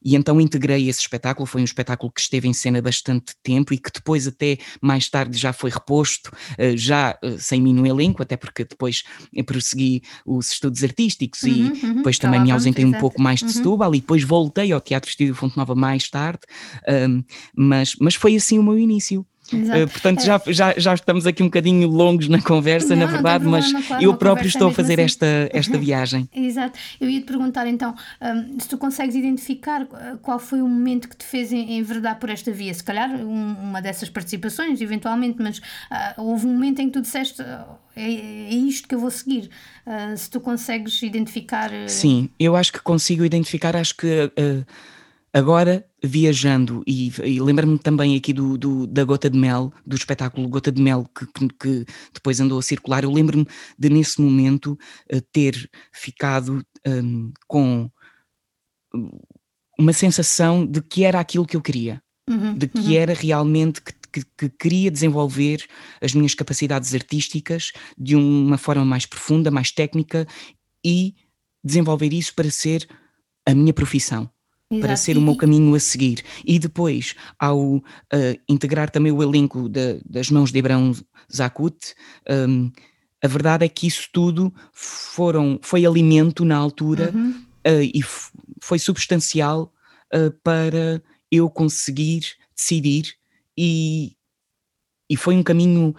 e 0.08 0.16
então 0.16 0.40
integrei 0.40 0.88
esse 0.88 1.02
espetáculo, 1.02 1.46
foi 1.46 1.60
um 1.60 1.66
espetáculo 1.66 2.10
que 2.10 2.22
esteve 2.22 2.48
em 2.48 2.54
cena 2.54 2.82
bastante 2.82 3.34
tempo 3.44 3.74
e 3.74 3.78
que 3.78 3.92
depois 3.94 4.26
até 4.26 4.58
mais 4.82 5.10
tarde 5.10 5.38
já 5.38 5.52
foi 5.52 5.70
reposto, 5.70 6.32
eh, 6.58 6.78
já 6.78 7.20
eh, 7.22 7.36
sem 7.38 7.62
mim 7.62 7.74
no 7.74 7.86
elenco, 7.86 8.24
até 8.24 8.38
porque 8.38 8.64
depois 8.64 9.04
prossegui 9.46 10.02
os 10.26 10.50
estudos 10.54 10.82
artísticos 10.82 11.44
uhum, 11.44 11.50
e 11.50 11.62
uhum, 11.64 11.94
depois 11.96 12.18
também 12.18 12.40
me 12.40 12.52
ausentei 12.52 12.86
um 12.86 12.94
pouco 12.94 13.22
mais 13.22 13.40
de 13.40 13.48
uhum. 13.48 13.52
Setúbal 13.52 13.94
e 13.96 14.00
depois 14.00 14.24
voltei 14.24 14.72
ao 14.72 14.80
Teatro 14.80 15.10
Estúdio 15.10 15.36
Fonte 15.36 15.58
Nova 15.58 15.76
mais 15.76 16.10
tarde, 16.10 16.40
um, 16.88 17.22
mas, 17.54 17.94
mas 18.00 18.16
foi 18.16 18.38
assim 18.38 18.58
o 18.58 18.64
meu 18.64 18.80
início. 18.80 19.26
Uh, 19.56 19.88
portanto, 19.88 20.20
é. 20.20 20.26
já, 20.26 20.42
já, 20.48 20.74
já 20.78 20.94
estamos 20.94 21.26
aqui 21.26 21.42
um 21.42 21.48
bocadinho 21.48 21.88
longos 21.88 22.28
na 22.28 22.42
conversa, 22.42 22.96
não, 22.96 23.06
na 23.06 23.12
verdade, 23.12 23.44
problema, 23.44 23.66
mas 23.74 23.88
claro, 23.88 24.04
eu 24.04 24.16
próprio 24.16 24.48
estou 24.48 24.70
a 24.70 24.74
fazer 24.74 24.94
assim. 24.94 25.04
esta, 25.04 25.50
esta 25.52 25.78
viagem. 25.78 26.30
Exato. 26.34 26.78
Eu 27.00 27.10
ia 27.10 27.20
te 27.20 27.26
perguntar 27.26 27.68
então 27.68 27.96
um, 28.22 28.60
se 28.60 28.68
tu 28.68 28.78
consegues 28.78 29.16
identificar 29.16 29.84
uh, 29.84 30.18
qual 30.22 30.40
foi 30.40 30.62
o 30.62 30.68
momento 30.68 31.08
que 31.08 31.16
te 31.16 31.26
fez 31.26 31.52
enverdar 31.52 32.20
por 32.20 32.30
esta 32.30 32.52
via. 32.52 32.74
Se 32.74 32.84
calhar 32.84 33.10
um, 33.10 33.54
uma 33.54 33.82
dessas 33.82 34.10
participações, 34.10 34.82
eventualmente, 34.82 35.42
mas 35.42 35.60
uh, 35.60 36.22
houve 36.22 36.46
um 36.46 36.54
momento 36.54 36.80
em 36.80 36.88
que 36.88 36.94
tu 36.94 37.02
disseste 37.02 37.42
é, 37.42 38.14
é, 38.14 38.54
isto 38.54 38.88
que 38.88 38.96
eu 38.96 39.00
vou 39.00 39.10
seguir. 39.10 39.50
se 40.16 40.30
tu 40.30 40.40
consegues 40.40 41.02
identificar. 41.02 41.72
Sim, 41.88 42.30
eu 42.40 42.56
acho 42.56 42.72
que 42.72 42.80
consigo 42.80 43.26
identificar, 43.26 43.76
acho 43.76 43.96
que 43.96 44.32
Agora, 45.34 45.86
viajando, 46.04 46.84
e, 46.88 47.12
e 47.24 47.40
lembro-me 47.40 47.78
também 47.78 48.16
aqui 48.16 48.32
do, 48.32 48.58
do, 48.58 48.88
da 48.88 49.04
Gota 49.04 49.30
de 49.30 49.38
Mel, 49.38 49.74
do 49.86 49.96
espetáculo 49.96 50.48
Gota 50.48 50.72
de 50.72 50.82
Mel, 50.82 51.06
que, 51.14 51.26
que, 51.28 51.48
que 51.50 51.86
depois 52.14 52.40
andou 52.40 52.58
a 52.58 52.64
circular, 52.64 53.04
eu 53.04 53.12
lembro-me 53.12 53.46
de 53.78 53.90
nesse 53.90 54.22
momento 54.22 54.78
uh, 55.14 55.22
ter 55.32 55.70
ficado 55.92 56.64
um, 56.88 57.32
com 57.48 57.92
uma 59.78 59.94
sensação 59.94 60.66
de 60.66 60.82
que 60.82 61.04
era 61.04 61.20
aquilo 61.20 61.46
que 61.46 61.56
eu 61.56 61.62
queria, 61.62 62.02
uhum, 62.28 62.58
de 62.58 62.68
que 62.68 62.80
uhum. 62.80 62.94
era 62.94 63.14
realmente 63.14 63.82
que, 63.82 63.94
que, 64.12 64.24
que, 64.38 64.50
queria 64.50 64.90
desenvolver 64.90 65.66
as 66.02 66.14
minhas 66.14 66.34
capacidades 66.34 66.96
artísticas 66.96 67.72
de 67.98 68.16
uma 68.16 68.58
forma 68.58 68.86
mais 68.86 69.06
profunda, 69.06 69.52
mais 69.52 69.72
técnica 69.72 70.26
e 70.84 71.16
desenvolver 71.64 72.14
isso 72.14 72.34
para 72.34 72.50
ser 72.50 72.88
a 73.46 73.54
minha 73.54 73.74
profissão. 73.74 74.30
Exato. 74.70 74.86
para 74.86 74.98
ser 74.98 75.18
o 75.18 75.22
meu 75.22 75.36
caminho 75.36 75.74
a 75.76 75.80
seguir. 75.80 76.24
E 76.46 76.60
depois, 76.60 77.16
ao 77.40 77.78
uh, 77.78 77.84
integrar 78.50 78.90
também 78.90 79.14
o 79.14 79.24
elenco 79.24 79.70
de, 79.70 80.02
das 80.06 80.30
mãos 80.30 80.52
de 80.52 80.60
Abraão 80.60 80.92
Zacute, 81.34 81.96
um, 82.30 82.70
a 83.24 83.28
verdade 83.28 83.66
é 83.66 83.70
que 83.70 83.88
isso 83.88 84.10
tudo 84.12 84.54
foram, 84.74 85.58
foi 85.62 85.86
alimento 85.86 86.44
na 86.44 86.58
altura 86.58 87.12
uhum. 87.16 87.32
uh, 87.66 87.82
e 87.82 88.02
foi 88.62 88.78
substancial 88.78 89.74
uh, 90.14 90.32
para 90.44 91.02
eu 91.32 91.50
conseguir 91.50 92.36
decidir 92.56 93.16
e, 93.58 94.16
e 95.10 95.16
foi 95.16 95.36
um 95.36 95.44
caminho 95.44 95.96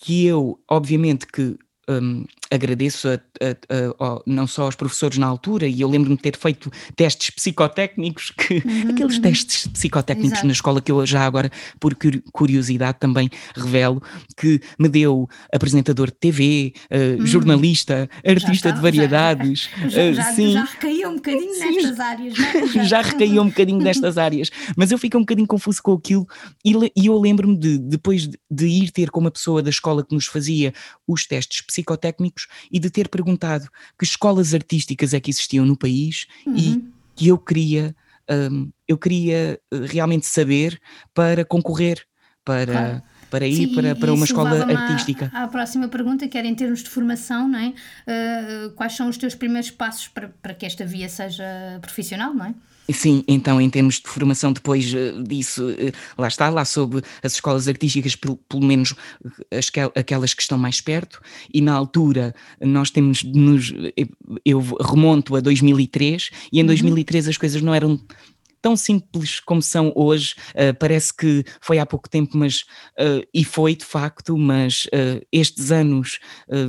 que 0.00 0.26
eu, 0.26 0.60
obviamente 0.70 1.26
que 1.26 1.58
um, 1.88 2.24
agradeço 2.50 3.08
a, 3.08 3.14
a, 3.14 4.06
a, 4.06 4.22
não 4.26 4.46
só 4.46 4.62
aos 4.62 4.74
professores 4.74 5.18
na 5.18 5.26
altura, 5.26 5.66
e 5.66 5.80
eu 5.80 5.88
lembro-me 5.88 6.16
de 6.16 6.22
ter 6.22 6.36
feito 6.36 6.70
testes 6.96 7.30
psicotécnicos, 7.30 8.30
que, 8.36 8.62
uhum, 8.64 8.90
aqueles 8.90 9.16
uhum. 9.16 9.22
testes 9.22 9.66
psicotécnicos 9.66 10.32
Exato. 10.32 10.46
na 10.46 10.52
escola 10.52 10.80
que 10.80 10.90
eu 10.90 11.04
já 11.06 11.24
agora, 11.24 11.50
por 11.78 11.96
curiosidade, 12.32 12.98
também 12.98 13.30
revelo, 13.54 14.02
que 14.36 14.60
me 14.78 14.88
deu 14.88 15.28
apresentador 15.52 16.06
de 16.06 16.16
TV, 16.16 16.72
uh, 16.90 17.20
uhum. 17.20 17.26
jornalista, 17.26 18.08
artista 18.26 18.68
está, 18.68 18.70
de 18.70 18.80
variedades. 18.80 19.68
Já, 19.88 20.12
já, 20.12 20.30
uh, 20.30 20.34
sim. 20.34 20.52
já 20.52 20.64
recaiu 20.64 21.08
um 21.08 21.14
bocadinho 21.16 21.54
sim. 21.54 21.76
nestas 21.76 22.00
áreas, 22.00 22.38
não 22.38 22.44
é? 22.44 22.66
Já, 22.68 22.84
já 22.84 23.00
recaiu 23.00 23.42
um 23.42 23.48
bocadinho 23.48 23.78
nestas 23.78 24.18
áreas, 24.18 24.50
mas 24.76 24.90
eu 24.90 24.98
fiquei 24.98 25.18
um 25.18 25.22
bocadinho 25.22 25.46
confuso 25.46 25.82
com 25.82 25.92
aquilo, 25.92 26.26
e, 26.64 26.74
e 26.96 27.06
eu 27.06 27.18
lembro-me 27.18 27.56
de, 27.56 27.78
depois 27.78 28.28
de, 28.28 28.38
de 28.50 28.66
ir 28.66 28.90
ter 28.90 29.10
com 29.10 29.20
uma 29.20 29.30
pessoa 29.30 29.62
da 29.62 29.70
escola 29.70 30.04
que 30.04 30.14
nos 30.14 30.26
fazia 30.26 30.72
os 31.06 31.26
testes 31.26 31.62
psicotécnicos 31.62 32.37
e 32.70 32.78
de 32.78 32.90
ter 32.90 33.08
perguntado 33.08 33.68
que 33.98 34.04
escolas 34.04 34.54
artísticas 34.54 35.14
é 35.14 35.20
que 35.20 35.30
existiam 35.30 35.64
no 35.64 35.76
país 35.76 36.26
uhum. 36.46 36.56
e 36.56 36.84
que 37.14 37.28
eu 37.28 37.38
queria, 37.38 37.94
um, 38.30 38.70
eu 38.86 38.96
queria 38.96 39.60
eh, 39.70 39.76
realmente 39.86 40.26
saber 40.26 40.80
para 41.12 41.44
concorrer, 41.44 42.04
para. 42.44 42.72
Claro 42.72 43.02
para 43.30 43.46
ir 43.46 43.68
Sim, 43.68 43.74
para, 43.74 43.94
para 43.94 44.12
uma 44.12 44.24
escola 44.24 44.64
artística. 44.64 45.30
À, 45.34 45.44
à 45.44 45.48
próxima 45.48 45.88
pergunta, 45.88 46.26
que 46.26 46.38
era 46.38 46.46
em 46.46 46.54
termos 46.54 46.82
de 46.82 46.88
formação, 46.88 47.48
não 47.48 47.58
é? 47.58 47.68
Uh, 47.68 48.70
quais 48.70 48.94
são 48.94 49.08
os 49.08 49.16
teus 49.16 49.34
primeiros 49.34 49.70
passos 49.70 50.08
para, 50.08 50.28
para 50.40 50.54
que 50.54 50.64
esta 50.64 50.84
via 50.84 51.08
seja 51.08 51.44
profissional, 51.80 52.32
não 52.32 52.46
é? 52.46 52.54
Sim, 52.90 53.22
então 53.28 53.60
em 53.60 53.68
termos 53.68 53.96
de 53.96 54.08
formação 54.08 54.50
depois 54.50 54.92
eh, 54.94 55.12
disso, 55.22 55.68
eh, 55.70 55.92
lá 56.16 56.26
está, 56.26 56.48
lá 56.48 56.64
sobre 56.64 57.02
as 57.22 57.34
escolas 57.34 57.68
artísticas, 57.68 58.16
pelo, 58.16 58.36
pelo 58.48 58.64
menos 58.64 58.94
eh, 59.50 59.58
as, 59.58 59.70
aquelas 59.94 60.32
que 60.32 60.40
estão 60.40 60.56
mais 60.56 60.80
perto, 60.80 61.20
e 61.52 61.60
na 61.60 61.74
altura 61.74 62.34
nós 62.60 62.90
temos, 62.90 63.22
nos, 63.22 63.74
eu 64.42 64.60
remonto 64.80 65.36
a 65.36 65.40
2003, 65.40 66.30
e 66.50 66.58
em 66.58 66.62
uhum. 66.62 66.66
2003 66.68 67.28
as 67.28 67.36
coisas 67.36 67.60
não 67.60 67.74
eram 67.74 68.00
tão 68.60 68.76
simples 68.76 69.40
como 69.40 69.62
são 69.62 69.92
hoje, 69.94 70.34
uh, 70.50 70.76
parece 70.78 71.14
que 71.14 71.44
foi 71.60 71.78
há 71.78 71.86
pouco 71.86 72.08
tempo, 72.08 72.36
mas 72.36 72.62
uh, 72.98 73.26
e 73.32 73.44
foi 73.44 73.74
de 73.74 73.84
facto, 73.84 74.36
mas 74.36 74.86
uh, 74.86 75.24
estes 75.32 75.70
anos, 75.70 76.18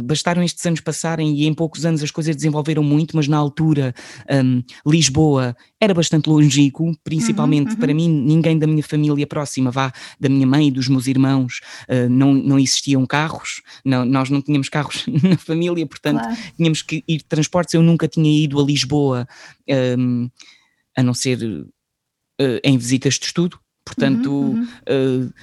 bastaram 0.03 0.43
estes 0.43 0.65
anos 0.65 0.81
passarem 0.81 1.35
e 1.35 1.45
em 1.45 1.53
poucos 1.53 1.85
anos 1.85 2.03
as 2.03 2.11
coisas 2.11 2.35
desenvolveram 2.35 2.83
muito, 2.83 3.15
mas 3.15 3.27
na 3.27 3.37
altura 3.37 3.93
um, 4.43 4.63
Lisboa 4.85 5.55
era 5.79 5.93
bastante 5.93 6.29
longínquo, 6.29 6.95
principalmente 7.03 7.67
uhum, 7.67 7.73
uhum. 7.73 7.79
para 7.79 7.93
mim, 7.93 8.09
ninguém 8.09 8.57
da 8.57 8.67
minha 8.67 8.83
família 8.83 9.25
próxima, 9.25 9.71
vá, 9.71 9.91
da 10.19 10.29
minha 10.29 10.45
mãe 10.45 10.67
e 10.67 10.71
dos 10.71 10.87
meus 10.87 11.07
irmãos, 11.07 11.61
não, 12.09 12.33
não 12.33 12.59
existiam 12.59 13.05
carros, 13.05 13.61
não, 13.83 14.05
nós 14.05 14.29
não 14.29 14.41
tínhamos 14.41 14.69
carros 14.69 15.05
na 15.23 15.37
família, 15.37 15.85
portanto 15.85 16.21
claro. 16.21 16.37
tínhamos 16.55 16.81
que 16.81 17.03
ir 17.07 17.17
de 17.17 17.25
transportes, 17.25 17.73
eu 17.73 17.81
nunca 17.81 18.07
tinha 18.07 18.29
ido 18.43 18.59
a 18.59 18.63
Lisboa, 18.63 19.27
um, 19.97 20.29
a 20.95 21.03
não 21.03 21.13
ser 21.13 21.39
uh, 22.39 22.59
em 22.63 22.77
visitas 22.77 23.15
de 23.15 23.25
estudo, 23.25 23.59
portanto 23.85 24.31
uhum, 24.31 24.59
uhum. 24.59 24.67
Uh, 25.25 25.33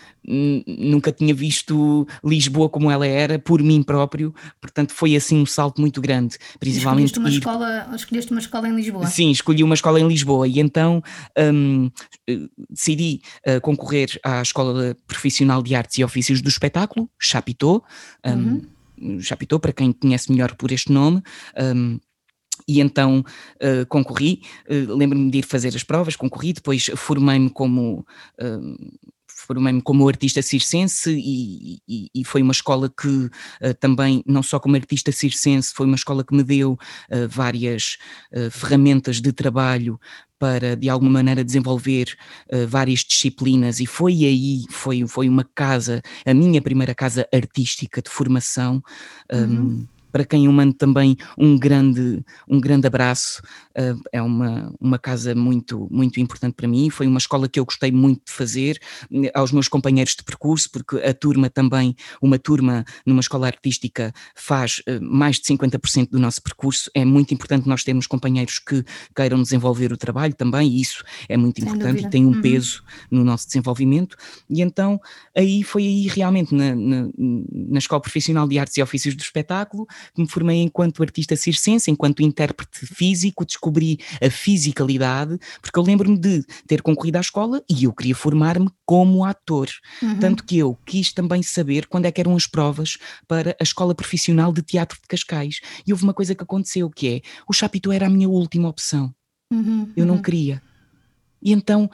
nunca 0.67 1.13
tinha 1.13 1.33
visto 1.33 2.07
Lisboa 2.25 2.69
como 2.69 2.91
ela 2.91 3.07
era 3.07 3.39
por 3.39 3.63
mim 3.63 3.83
próprio, 3.83 4.35
portanto 4.61 4.93
foi 4.93 5.15
assim 5.15 5.41
um 5.41 5.47
salto 5.47 5.81
muito 5.81 6.01
grande, 6.01 6.37
principalmente 6.59 7.13
escolheste 7.13 7.19
uma, 7.21 7.29
ir... 7.29 7.39
escola, 7.39 7.95
escolheste 7.95 8.31
uma 8.33 8.41
escola 8.41 8.69
em 8.69 8.75
Lisboa? 8.75 9.07
Sim, 9.07 9.31
escolhi 9.31 9.63
uma 9.63 9.75
escola 9.75 10.01
em 10.01 10.09
Lisboa 10.09 10.49
e 10.49 10.59
então 10.59 11.03
um, 11.39 11.91
decidi 12.69 13.21
uh, 13.47 13.61
concorrer 13.61 14.19
à 14.25 14.43
Escola 14.43 14.97
Profissional 15.07 15.63
de 15.63 15.75
Artes 15.77 15.99
e 15.99 16.05
Ofícios 16.05 16.43
do 16.43 16.49
Espetáculo, 16.49 17.09
Chapitó, 17.21 17.83
um, 18.27 18.63
uhum. 19.01 19.21
Chapitó 19.21 19.59
para 19.59 19.73
quem 19.73 19.93
conhece 19.93 20.33
melhor 20.33 20.55
por 20.57 20.73
este 20.73 20.91
nome, 20.91 21.23
um, 21.57 22.01
e 22.67 22.81
então 22.81 23.25
uh, 23.63 23.87
concorri, 23.89 24.43
uh, 24.69 24.95
lembro-me 24.95 25.31
de 25.31 25.39
ir 25.39 25.47
fazer 25.47 25.75
as 25.75 25.83
provas, 25.83 26.17
concorri, 26.17 26.53
depois 26.53 26.91
formei-me 26.95 27.51
como 27.51 28.07
uh, 28.41 28.97
formei-me 29.37 29.83
como 29.83 30.09
artista 30.09 30.41
circense 30.41 31.13
e, 31.13 31.79
e, 31.87 32.11
e, 32.15 32.25
foi 32.25 32.43
uma 32.43 32.53
escola 32.53 32.89
que 32.89 33.07
uh, 33.07 33.75
também, 33.79 34.23
não 34.27 34.43
só 34.43 34.59
como 34.59 34.77
artista 34.77 35.13
circense, 35.13 35.73
foi 35.75 35.87
uma 35.87 35.95
escola 35.95 36.25
que 36.25 36.35
me 36.35 36.43
deu 36.43 36.73
uh, 36.73 37.29
várias 37.29 37.99
uh, 38.33 38.51
ferramentas 38.51 39.21
de 39.21 39.33
trabalho 39.33 40.01
para 40.39 40.77
de 40.77 40.89
alguma 40.91 41.13
maneira 41.13 41.43
desenvolver 41.43 42.15
várias 42.69 43.01
disciplinas 43.01 43.81
e 43.81 43.87
foi 43.87 44.13
aí, 44.27 44.65
foi, 44.69 45.07
foi 45.07 45.31
uma 45.31 45.49
casa, 45.55 46.03
a 46.27 46.35
minha 46.35 46.61
primeira 46.61 46.95
casa 46.95 47.27
artística 47.33 48.03
de 48.03 48.11
formação. 48.11 48.83
Uhum. 49.33 49.41
Um, 49.41 49.87
para 50.17 50.25
quem 50.25 50.47
eu 50.47 50.53
mando 50.53 50.73
também 50.73 51.15
um 51.37 51.59
grande, 51.59 52.25
um 52.49 52.59
grande 52.59 52.87
abraço. 52.87 53.43
Uh, 53.79 54.01
é 54.11 54.23
uma, 54.23 54.75
uma 54.81 54.99
casa 54.99 55.35
muito, 55.35 55.87
muito 55.91 56.19
importante 56.19 56.55
para 56.55 56.67
mim. 56.67 56.89
Foi 56.89 57.07
uma 57.07 57.19
escola 57.19 57.47
que 57.47 57.61
eu 57.61 57.67
gostei 57.67 57.93
muito 57.93 58.23
de 58.25 58.33
fazer, 58.33 58.81
eh, 59.13 59.31
aos 59.35 59.53
meus 59.53 59.69
companheiros 59.69 60.17
de 60.17 60.25
percurso, 60.25 60.71
porque 60.73 60.97
a 60.97 61.13
turma 61.13 61.51
também, 61.51 61.95
uma 62.23 62.39
turma 62.39 62.83
numa 63.05 63.21
escola 63.21 63.47
artística, 63.47 64.11
faz 64.35 64.81
uh, 64.89 65.05
mais 65.05 65.37
de 65.37 65.43
50% 65.55 66.09
do 66.09 66.19
nosso 66.19 66.43
percurso. 66.43 66.91
É 66.95 67.05
muito 67.05 67.35
importante 67.35 67.69
nós 67.69 67.85
termos 67.85 68.07
companheiros 68.07 68.59
que 68.59 68.83
queiram 69.15 69.43
desenvolver 69.43 69.93
o 69.93 69.99
trabalho 69.99 70.33
também, 70.33 70.67
e 70.67 70.81
isso 70.81 71.05
é 71.29 71.37
muito 71.37 71.61
Sem 71.61 71.69
importante 71.69 71.91
dúvida. 71.91 72.09
e 72.09 72.11
tem 72.11 72.25
um 72.25 72.33
uhum. 72.33 72.41
peso 72.41 72.83
no 73.11 73.23
nosso 73.23 73.47
desenvolvimento. 73.47 74.17
E 74.49 74.63
então, 74.63 74.99
aí 75.37 75.63
foi 75.63 75.83
aí 75.83 76.07
realmente 76.07 76.55
na, 76.55 76.75
na, 76.75 77.09
na 77.19 77.79
Escola 77.79 78.01
Profissional 78.01 78.49
de 78.49 78.59
Artes 78.59 78.79
e 78.79 78.83
Ofícios 78.83 79.15
do 79.15 79.21
Espetáculo 79.21 79.87
me 80.17 80.29
formei 80.29 80.63
enquanto 80.63 81.03
artista 81.03 81.37
circense, 81.37 81.91
enquanto 81.91 82.23
intérprete 82.23 82.87
físico, 82.87 83.45
descobri 83.45 83.99
a 84.23 84.31
fisicalidade, 84.31 85.39
porque 85.61 85.79
eu 85.79 85.83
lembro-me 85.83 86.19
de 86.19 86.45
ter 86.67 86.83
concorrido 86.83 87.19
à 87.19 87.21
escola 87.21 87.63
e 87.69 87.85
eu 87.85 87.93
queria 87.93 88.15
formar-me 88.15 88.69
como 88.85 89.25
ator. 89.25 89.69
Uhum. 90.03 90.19
Tanto 90.19 90.45
que 90.45 90.59
eu 90.59 90.79
quis 90.87 91.13
também 91.13 91.43
saber 91.43 91.87
quando 91.87 92.07
é 92.07 92.13
que 92.13 92.21
eram 92.21 92.37
as 92.37 92.47
provas 92.47 92.99
para 93.27 93.57
a 93.61 93.63
Escola 93.63 93.95
Profissional 93.95 94.53
de 94.53 94.63
Teatro 94.63 94.99
de 95.01 95.09
Cascais. 95.09 95.61
E 95.87 95.93
houve 95.93 96.05
uma 96.05 96.15
coisa 96.15 96.35
que 96.35 96.43
aconteceu, 96.43 96.89
que 96.91 97.09
é, 97.09 97.21
o 97.49 97.53
Chapitão 97.53 97.93
era 97.93 98.07
a 98.07 98.11
minha 98.11 98.29
última 98.29 98.69
opção. 98.69 99.15
Uhum, 99.53 99.93
eu 99.97 100.05
não 100.05 100.17
uhum. 100.17 100.23
queria. 100.23 100.63
E 101.43 101.53
então 101.53 101.91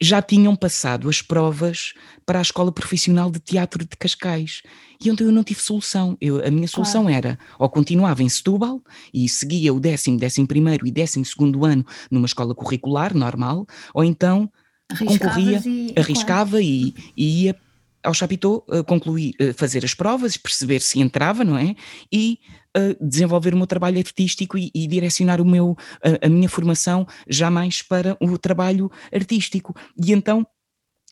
já 0.00 0.20
tinham 0.20 0.54
passado 0.54 1.08
as 1.08 1.22
provas 1.22 1.94
para 2.24 2.38
a 2.38 2.42
Escola 2.42 2.70
Profissional 2.70 3.30
de 3.30 3.38
Teatro 3.38 3.84
de 3.84 3.96
Cascais. 3.96 4.62
E 5.02 5.08
então 5.08 5.26
eu 5.26 5.32
não 5.32 5.42
tive 5.42 5.60
solução. 5.60 6.16
Eu, 6.20 6.44
a 6.44 6.50
minha 6.50 6.68
solução 6.68 7.04
claro. 7.04 7.16
era 7.16 7.38
ou 7.58 7.68
continuava 7.68 8.22
em 8.22 8.28
Setúbal 8.28 8.80
e 9.12 9.28
seguia 9.28 9.72
o 9.72 9.80
décimo, 9.80 10.18
décimo 10.18 10.46
primeiro 10.46 10.86
e 10.86 10.90
décimo 10.90 11.24
segundo 11.24 11.64
ano 11.64 11.84
numa 12.10 12.26
escola 12.26 12.54
curricular 12.54 13.14
normal, 13.14 13.66
ou 13.94 14.04
então 14.04 14.50
concorria, 14.98 15.62
e, 15.64 15.94
arriscava 15.96 16.50
claro. 16.52 16.64
e, 16.64 16.94
e 17.16 17.44
ia 17.44 17.56
ao 18.02 18.14
Chapitão 18.14 18.62
uh, 18.68 18.84
concluir, 18.84 19.34
uh, 19.40 19.52
fazer 19.54 19.84
as 19.84 19.92
provas, 19.92 20.36
perceber 20.36 20.80
se 20.80 21.00
entrava, 21.00 21.42
não 21.42 21.58
é? 21.58 21.74
E 22.12 22.38
uh, 22.76 22.96
desenvolver 23.00 23.54
o 23.54 23.56
meu 23.56 23.66
trabalho 23.66 23.98
artístico 23.98 24.58
e, 24.58 24.70
e 24.74 24.86
direcionar 24.86 25.40
o 25.40 25.44
meu, 25.44 25.76
a 26.22 26.28
minha 26.28 26.48
formação 26.48 27.06
jamais 27.28 27.82
para 27.82 28.16
o 28.20 28.38
trabalho 28.38 28.90
artístico. 29.12 29.74
E 29.96 30.12
então 30.12 30.46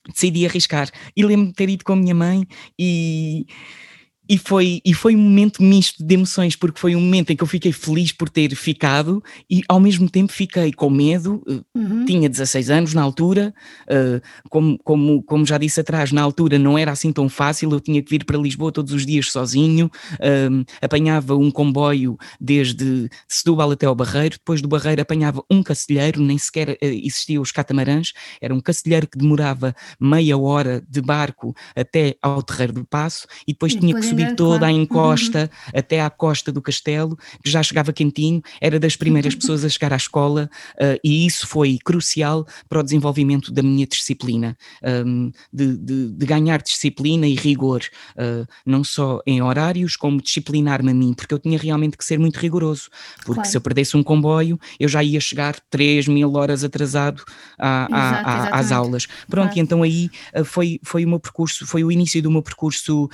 decidi 0.09 0.47
arriscar. 0.47 0.91
E 1.17 1.25
lembro-me 1.25 1.51
de 1.51 1.57
ter 1.57 1.69
ido 1.69 1.85
com 1.85 1.95
a 1.95 1.97
minha 1.97 2.15
mãe 2.15 2.47
e 2.79 3.47
e 4.29 4.39
foi, 4.39 4.81
e 4.85 4.95
foi 4.95 5.15
um 5.15 5.21
momento 5.21 5.63
misto 5.63 6.03
de 6.03 6.15
emoções, 6.15 6.57
porque 6.57 6.81
foi 6.81 6.97
um 6.97 7.01
momento 7.01 7.31
em 7.31 7.37
que 7.37 7.43
eu 7.43 7.47
fiquei 7.47 7.73
feliz 7.73 8.11
por 8.11 8.29
ter 8.31 8.55
ficado 8.55 9.23
e 9.51 9.63
ao 9.69 9.79
mesmo 9.79 10.09
tempo 10.09 10.33
fiquei 10.33 10.73
com 10.73 10.89
medo. 10.89 11.43
Eh, 11.47 11.61
uhum. 11.75 12.05
Tinha 12.07 12.29
16 12.29 12.71
anos 12.71 12.95
na 12.95 13.03
altura, 13.03 13.55
uh, 13.83 14.21
como, 14.49 14.79
como, 14.83 15.23
como 15.23 15.45
já 15.45 15.59
disse 15.59 15.81
atrás, 15.81 16.11
na 16.11 16.23
altura 16.23 16.59
não 16.59 16.79
era 16.79 16.93
assim 16.93 17.13
tão 17.13 17.29
fácil, 17.29 17.71
eu 17.71 17.81
tinha 17.81 18.03
que 18.03 18.11
vir 18.11 18.25
para 18.25 18.39
Lisboa 18.39 18.73
todos 18.73 18.93
os 18.93 19.05
dias 19.05 19.31
sozinho, 19.31 19.91
uh, 20.15 20.65
apanhava 20.81 21.37
um 21.37 21.51
comboio 21.51 22.17
desde 22.41 23.11
Setúbal 23.29 23.73
até 23.73 23.87
ao 23.87 23.95
Barreiro, 23.95 24.37
depois 24.37 24.63
do 24.63 24.69
Barreiro 24.69 25.03
apanhava 25.03 25.45
um 25.51 25.63
cacilheiro, 25.63 26.23
nem 26.23 26.39
sequer 26.39 26.71
uh, 26.71 26.77
existiam 26.81 27.43
os 27.43 27.53
catamarãs, 27.53 28.13
era 28.41 28.55
um 28.55 28.61
cacilheiro 28.61 29.07
que 29.07 29.19
demorava 29.19 29.75
meia 30.01 30.39
hora 30.39 30.83
de 30.89 31.03
barco 31.03 31.55
até 31.77 32.17
ao 32.23 32.43
Terreiro 32.43 32.73
do 32.73 32.85
Passo 32.85 33.27
e 33.47 33.53
depois 33.53 33.75
e 33.75 33.79
tinha 33.79 33.95
que 33.95 34.14
subir 34.15 34.37
toda 34.37 34.61
claro. 34.61 34.75
a 34.75 34.79
encosta 34.79 35.51
uhum. 35.53 35.79
até 35.79 36.01
à 36.01 36.09
costa 36.09 36.53
do 36.53 36.63
castelo, 36.63 37.17
que 37.43 37.51
já 37.51 37.63
chegava 37.63 37.93
quentinho, 37.93 38.43
era 38.61 38.79
das 38.79 38.97
primeiras 38.97 39.35
pessoas 39.37 39.65
a 39.65 39.69
chegar 39.69 39.93
à 39.93 39.97
escola 39.97 40.49
uh, 40.77 40.99
e 41.03 41.27
isso 41.27 41.47
foi 41.47 41.79
crucial 41.85 42.47
para 42.69 42.81
o 42.81 42.83
desenvolvimento 42.83 43.53
da 43.53 43.63
minha 43.63 43.87
disciplina, 43.87 44.57
um, 45.07 45.31
de, 45.53 45.77
de, 45.77 46.13
de, 46.13 46.27
ganhar 46.27 46.63
disciplina 46.63 47.27
e 47.27 47.35
rigor, 47.35 47.83
uh, 48.17 48.47
não 48.65 48.85
só 48.85 49.21
em 49.27 49.43
horários, 49.43 49.97
como 49.97 50.21
disciplinar-me 50.23 50.91
a 50.91 50.95
mim, 50.95 51.13
porque 51.15 51.35
eu 51.35 51.39
tinha 51.39 51.59
realmente 51.59 51.97
que 51.97 52.05
ser 52.05 52.19
muito 52.19 52.37
rigoroso, 52.39 52.89
porque 53.19 53.35
claro. 53.35 53.49
se 53.49 53.57
eu 53.57 53.61
perdesse 53.61 53.97
um 53.97 54.03
comboio, 54.03 54.59
eu 54.79 54.89
já 54.89 55.03
ia 55.03 55.21
chegar 55.21 55.57
3 55.71 56.09
mil 56.09 56.35
horas 56.35 56.65
atrasado 56.65 57.23
a, 57.59 57.89
a, 57.91 58.21
a, 58.21 58.59
às 58.59 58.73
aulas. 58.73 59.07
Pronto, 59.29 59.47
claro. 59.47 59.59
e 59.59 59.61
então 59.61 59.83
aí 59.83 60.11
uh, 60.37 60.45
foi, 60.45 60.81
foi 60.83 61.05
o 61.05 61.09
meu 61.09 61.21
percurso, 61.21 61.67
foi 61.67 61.85
o 61.85 61.91
início 61.91 62.23
do 62.23 62.31
meu 62.31 62.43
percurso 62.43 63.09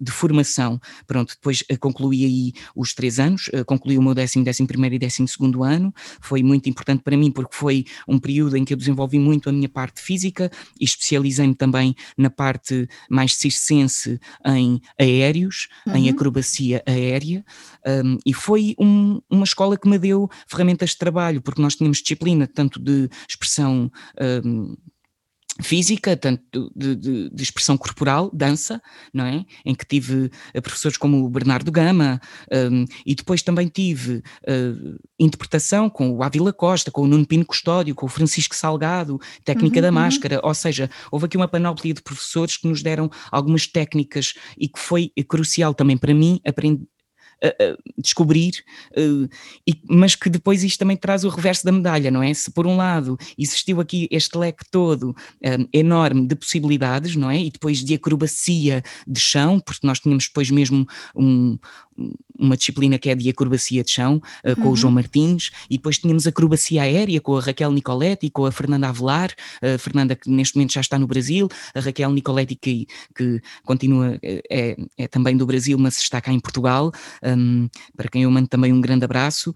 de 0.00 0.10
formação 0.10 0.37
formação. 0.38 0.80
Pronto, 1.06 1.34
depois 1.34 1.62
uh, 1.62 1.78
concluí 1.78 2.24
aí 2.24 2.52
os 2.74 2.94
três 2.94 3.18
anos, 3.18 3.48
uh, 3.48 3.64
concluí 3.64 3.98
o 3.98 4.02
meu 4.02 4.14
décimo, 4.14 4.44
décimo 4.44 4.68
primeiro 4.68 4.94
e 4.94 4.98
décimo 4.98 5.26
segundo 5.26 5.62
ano, 5.62 5.92
foi 6.20 6.42
muito 6.42 6.68
importante 6.68 7.02
para 7.02 7.16
mim 7.16 7.30
porque 7.30 7.54
foi 7.54 7.84
um 8.06 8.18
período 8.18 8.56
em 8.56 8.64
que 8.64 8.72
eu 8.72 8.76
desenvolvi 8.76 9.18
muito 9.18 9.48
a 9.48 9.52
minha 9.52 9.68
parte 9.68 10.00
física 10.00 10.50
e 10.80 10.84
especializei-me 10.84 11.54
também 11.54 11.94
na 12.16 12.30
parte 12.30 12.88
mais 13.10 13.34
circense 13.34 14.18
em 14.46 14.80
aéreos, 14.98 15.68
uhum. 15.86 15.96
em 15.96 16.08
acrobacia 16.08 16.82
aérea, 16.86 17.44
um, 17.86 18.18
e 18.24 18.32
foi 18.32 18.74
um, 18.78 19.20
uma 19.30 19.44
escola 19.44 19.76
que 19.76 19.88
me 19.88 19.98
deu 19.98 20.28
ferramentas 20.46 20.90
de 20.90 20.98
trabalho, 20.98 21.42
porque 21.42 21.62
nós 21.62 21.74
tínhamos 21.74 21.98
disciplina 21.98 22.46
tanto 22.46 22.80
de 22.80 23.08
expressão 23.28 23.90
um, 24.44 24.76
física, 25.60 26.16
tanto 26.16 26.72
de, 26.74 26.94
de, 26.94 27.30
de, 27.30 27.42
expressão 27.42 27.76
corporal, 27.76 28.30
dança, 28.32 28.80
não 29.12 29.24
é? 29.24 29.44
Em 29.64 29.74
que 29.74 29.86
tive 29.86 30.30
uh, 30.54 30.62
professores 30.62 30.96
como 30.96 31.24
o 31.24 31.28
Bernardo 31.28 31.70
Gama, 31.70 32.20
um, 32.52 32.84
e 33.04 33.14
depois 33.14 33.42
também 33.42 33.68
tive 33.68 34.16
uh, 34.16 34.98
interpretação 35.18 35.90
com 35.90 36.10
o 36.10 36.22
Ávila 36.22 36.52
Costa, 36.52 36.90
com 36.90 37.02
o 37.02 37.06
Nuno 37.06 37.26
Pino 37.26 37.44
Custódio, 37.44 37.94
com 37.94 38.06
o 38.06 38.08
Francisco 38.08 38.54
Salgado, 38.54 39.18
técnica 39.44 39.76
uhum, 39.76 39.82
da 39.82 39.88
uhum. 39.88 39.94
máscara, 39.94 40.36
uhum. 40.36 40.48
ou 40.48 40.54
seja, 40.54 40.90
houve 41.10 41.26
aqui 41.26 41.36
uma 41.36 41.48
panóplia 41.48 41.92
de 41.92 42.02
professores 42.02 42.56
que 42.56 42.68
nos 42.68 42.82
deram 42.82 43.10
algumas 43.30 43.66
técnicas 43.66 44.34
e 44.56 44.68
que 44.68 44.78
foi 44.78 45.10
crucial 45.28 45.74
também 45.74 45.96
para 45.96 46.14
mim 46.14 46.40
aprender 46.46 46.86
descobrir, 47.96 48.64
uh, 48.96 49.28
e, 49.66 49.80
mas 49.88 50.14
que 50.14 50.28
depois 50.28 50.64
isto 50.64 50.78
também 50.78 50.96
traz 50.96 51.24
o 51.24 51.28
reverso 51.28 51.64
da 51.64 51.72
medalha, 51.72 52.10
não 52.10 52.22
é? 52.22 52.32
Se 52.34 52.50
por 52.50 52.66
um 52.66 52.76
lado 52.76 53.16
existiu 53.38 53.80
aqui 53.80 54.08
este 54.10 54.36
leque 54.36 54.64
todo 54.70 55.10
um, 55.10 55.68
enorme 55.72 56.26
de 56.26 56.34
possibilidades, 56.34 57.14
não 57.16 57.30
é? 57.30 57.40
E 57.40 57.50
depois 57.50 57.84
de 57.84 57.94
acrobacia 57.94 58.82
de 59.06 59.20
chão, 59.20 59.60
porque 59.60 59.86
nós 59.86 60.00
tínhamos 60.00 60.26
depois 60.26 60.50
mesmo 60.50 60.86
um, 61.14 61.58
uma 62.38 62.56
disciplina 62.56 62.98
que 62.98 63.10
é 63.10 63.14
de 63.14 63.28
acrobacia 63.28 63.82
de 63.82 63.90
chão, 63.90 64.22
uh, 64.44 64.54
com 64.56 64.62
uhum. 64.62 64.70
o 64.70 64.76
João 64.76 64.92
Martins, 64.92 65.50
e 65.68 65.76
depois 65.76 65.98
tínhamos 65.98 66.26
acrobacia 66.26 66.82
aérea 66.82 67.20
com 67.20 67.36
a 67.36 67.40
Raquel 67.40 67.72
Nicoletti 67.72 68.26
e 68.26 68.30
com 68.30 68.46
a 68.46 68.52
Fernanda 68.52 68.88
Avelar, 68.88 69.34
a 69.62 69.78
Fernanda 69.78 70.14
que 70.14 70.30
neste 70.30 70.56
momento 70.56 70.72
já 70.72 70.80
está 70.80 70.98
no 70.98 71.06
Brasil, 71.06 71.48
a 71.74 71.80
Raquel 71.80 72.10
Nicoletti 72.12 72.54
que, 72.54 72.86
que 73.14 73.40
continua, 73.64 74.18
é, 74.22 74.76
é 74.96 75.08
também 75.08 75.36
do 75.36 75.46
Brasil, 75.46 75.76
mas 75.78 75.98
está 75.98 76.20
cá 76.20 76.32
em 76.32 76.40
Portugal, 76.40 76.92
um, 77.24 77.68
para 77.96 78.08
quem 78.08 78.22
eu 78.22 78.30
mando 78.30 78.48
também 78.48 78.72
um 78.72 78.80
grande 78.80 79.04
abraço, 79.04 79.54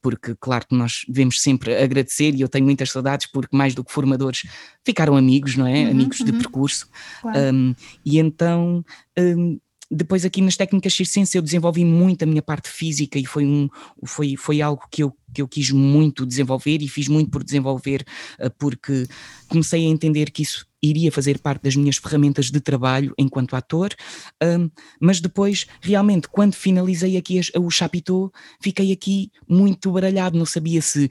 porque 0.00 0.34
claro 0.38 0.66
que 0.66 0.74
nós 0.74 1.04
devemos 1.08 1.40
sempre 1.40 1.74
agradecer 1.74 2.34
e 2.34 2.40
eu 2.40 2.48
tenho 2.48 2.64
muitas 2.64 2.90
saudades 2.90 3.26
porque 3.26 3.56
mais 3.56 3.74
do 3.74 3.84
que 3.84 3.92
formadores 3.92 4.42
ficaram 4.84 5.16
amigos, 5.16 5.56
não 5.56 5.66
é? 5.66 5.84
Uhum, 5.84 5.90
amigos 5.90 6.20
uhum. 6.20 6.26
de 6.26 6.32
percurso. 6.32 6.88
Claro. 7.20 7.54
Um, 7.54 7.74
e 8.04 8.18
então 8.18 8.84
um, 9.18 9.58
depois 9.92 10.24
aqui 10.24 10.40
nas 10.40 10.56
técnicas 10.56 10.94
circense 10.94 11.36
eu 11.36 11.42
desenvolvi 11.42 11.84
muito 11.84 12.22
a 12.22 12.26
minha 12.26 12.42
parte 12.42 12.70
física 12.70 13.18
e 13.18 13.26
foi, 13.26 13.44
um, 13.44 13.68
foi, 14.04 14.36
foi 14.36 14.62
algo 14.62 14.82
que 14.90 15.02
eu, 15.02 15.12
que 15.34 15.42
eu 15.42 15.48
quis 15.48 15.70
muito 15.70 16.24
desenvolver 16.24 16.80
e 16.80 16.88
fiz 16.88 17.08
muito 17.08 17.30
por 17.30 17.44
desenvolver 17.44 18.04
uh, 18.40 18.50
porque 18.58 19.06
comecei 19.48 19.86
a 19.86 19.90
entender 19.90 20.30
que 20.30 20.42
isso 20.42 20.66
iria 20.82 21.12
fazer 21.12 21.38
parte 21.38 21.62
das 21.62 21.76
minhas 21.76 21.96
ferramentas 21.96 22.50
de 22.50 22.60
trabalho 22.60 23.14
enquanto 23.16 23.54
ator, 23.54 23.94
um, 24.42 24.68
mas 25.00 25.20
depois, 25.20 25.66
realmente, 25.80 26.26
quando 26.28 26.54
finalizei 26.54 27.16
aqui 27.16 27.40
o 27.56 27.70
Chapitou, 27.70 28.32
fiquei 28.60 28.90
aqui 28.90 29.30
muito 29.48 29.92
baralhado, 29.92 30.36
não 30.36 30.46
sabia 30.46 30.82
se... 30.82 31.08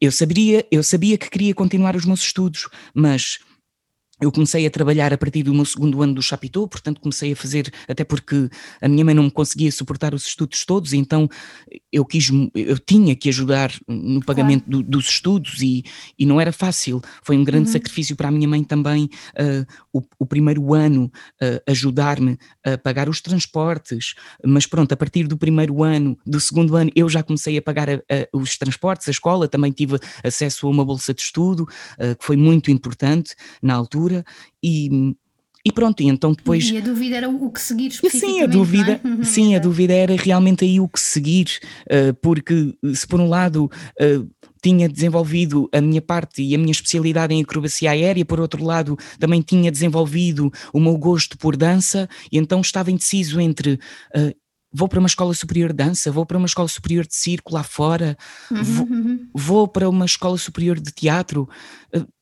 Eu 0.00 0.12
sabia, 0.12 0.66
eu 0.70 0.82
sabia 0.82 1.16
que 1.16 1.30
queria 1.30 1.54
continuar 1.54 1.94
os 1.94 2.04
meus 2.04 2.20
estudos, 2.20 2.68
mas 2.92 3.38
eu 4.22 4.30
comecei 4.30 4.64
a 4.64 4.70
trabalhar 4.70 5.12
a 5.12 5.18
partir 5.18 5.42
do 5.42 5.52
meu 5.52 5.64
segundo 5.64 6.00
ano 6.00 6.14
do 6.14 6.22
Chapitou, 6.22 6.68
portanto 6.68 7.00
comecei 7.00 7.32
a 7.32 7.36
fazer, 7.36 7.72
até 7.88 8.04
porque 8.04 8.48
a 8.80 8.88
minha 8.88 9.04
mãe 9.04 9.14
não 9.14 9.24
me 9.24 9.30
conseguia 9.30 9.70
suportar 9.72 10.14
os 10.14 10.24
estudos 10.24 10.64
todos, 10.64 10.92
então 10.92 11.28
eu 11.90 12.04
quis, 12.04 12.30
eu 12.54 12.78
tinha 12.78 13.16
que 13.16 13.28
ajudar 13.28 13.72
no 13.88 14.24
pagamento 14.24 14.64
claro. 14.64 14.82
do, 14.84 14.90
dos 14.90 15.08
estudos 15.08 15.60
e, 15.60 15.82
e 16.16 16.24
não 16.24 16.40
era 16.40 16.52
fácil, 16.52 17.02
foi 17.24 17.36
um 17.36 17.42
grande 17.42 17.66
uhum. 17.66 17.72
sacrifício 17.72 18.14
para 18.14 18.28
a 18.28 18.30
minha 18.30 18.46
mãe 18.46 18.62
também, 18.62 19.10
uh, 19.34 19.66
o, 19.92 20.02
o, 20.20 20.24
primeiro 20.24 20.72
ano 20.72 21.10
uh, 21.42 21.60
ajudar-me 21.68 22.38
a 22.64 22.78
pagar 22.78 23.08
os 23.08 23.20
transportes, 23.20 24.14
mas 24.44 24.66
pronto, 24.66 24.92
a 24.92 24.96
partir 24.96 25.26
do 25.26 25.36
primeiro 25.36 25.82
ano, 25.82 26.16
do 26.24 26.38
segundo 26.38 26.76
ano, 26.76 26.92
eu 26.94 27.08
já 27.08 27.24
comecei 27.24 27.58
a 27.58 27.62
pagar 27.62 27.90
a, 27.90 27.94
a, 27.94 28.28
os 28.32 28.56
transportes, 28.56 29.08
a 29.08 29.10
escola, 29.10 29.48
também 29.48 29.72
tive 29.72 29.98
acesso 30.22 30.68
a 30.68 30.70
uma 30.70 30.84
bolsa 30.84 31.12
de 31.12 31.22
estudo, 31.22 31.62
uh, 31.98 32.16
que 32.16 32.24
foi 32.24 32.36
muito 32.36 32.70
importante 32.70 33.34
na 33.60 33.74
altura, 33.74 34.11
e, 34.62 35.14
e 35.64 35.70
pronto, 35.70 36.02
e 36.02 36.08
então 36.08 36.32
depois. 36.32 36.68
E 36.68 36.76
a 36.76 36.80
dúvida 36.80 37.16
era 37.16 37.28
o 37.28 37.50
que 37.50 37.60
seguir 37.60 37.92
Sim, 37.92 38.42
a 38.42 38.46
dúvida, 38.46 39.00
é? 39.20 39.24
sim, 39.24 39.54
a 39.54 39.60
dúvida 39.60 39.92
era 39.92 40.16
realmente 40.16 40.64
aí 40.64 40.80
o 40.80 40.88
que 40.88 40.98
seguir, 40.98 41.60
uh, 41.86 42.12
porque 42.20 42.74
se 42.94 43.06
por 43.06 43.20
um 43.20 43.28
lado 43.28 43.70
uh, 44.00 44.30
tinha 44.60 44.88
desenvolvido 44.88 45.68
a 45.72 45.80
minha 45.80 46.02
parte 46.02 46.42
e 46.42 46.54
a 46.54 46.58
minha 46.58 46.72
especialidade 46.72 47.32
em 47.32 47.42
acrobacia 47.42 47.92
aérea, 47.92 48.24
por 48.24 48.40
outro 48.40 48.64
lado 48.64 48.96
também 49.20 49.40
tinha 49.40 49.70
desenvolvido 49.70 50.50
o 50.72 50.80
meu 50.80 50.96
gosto 50.96 51.38
por 51.38 51.56
dança, 51.56 52.08
e 52.30 52.38
então 52.38 52.60
estava 52.60 52.90
indeciso 52.90 53.40
entre. 53.40 53.74
Uh, 54.16 54.34
vou 54.74 54.88
para 54.88 54.98
uma 54.98 55.06
escola 55.06 55.34
superior 55.34 55.68
de 55.68 55.76
dança, 55.76 56.10
vou 56.10 56.26
para 56.26 56.38
uma 56.38 56.46
escola 56.46 56.66
superior 56.66 57.06
de 57.06 57.14
circo 57.14 57.54
lá 57.54 57.62
fora, 57.62 58.16
uhum, 58.50 58.62
vou, 58.62 58.86
uhum. 58.86 59.28
vou, 59.32 59.68
para 59.68 59.88
uma 59.88 60.06
escola 60.06 60.38
superior 60.38 60.80
de 60.80 60.90
teatro, 60.90 61.46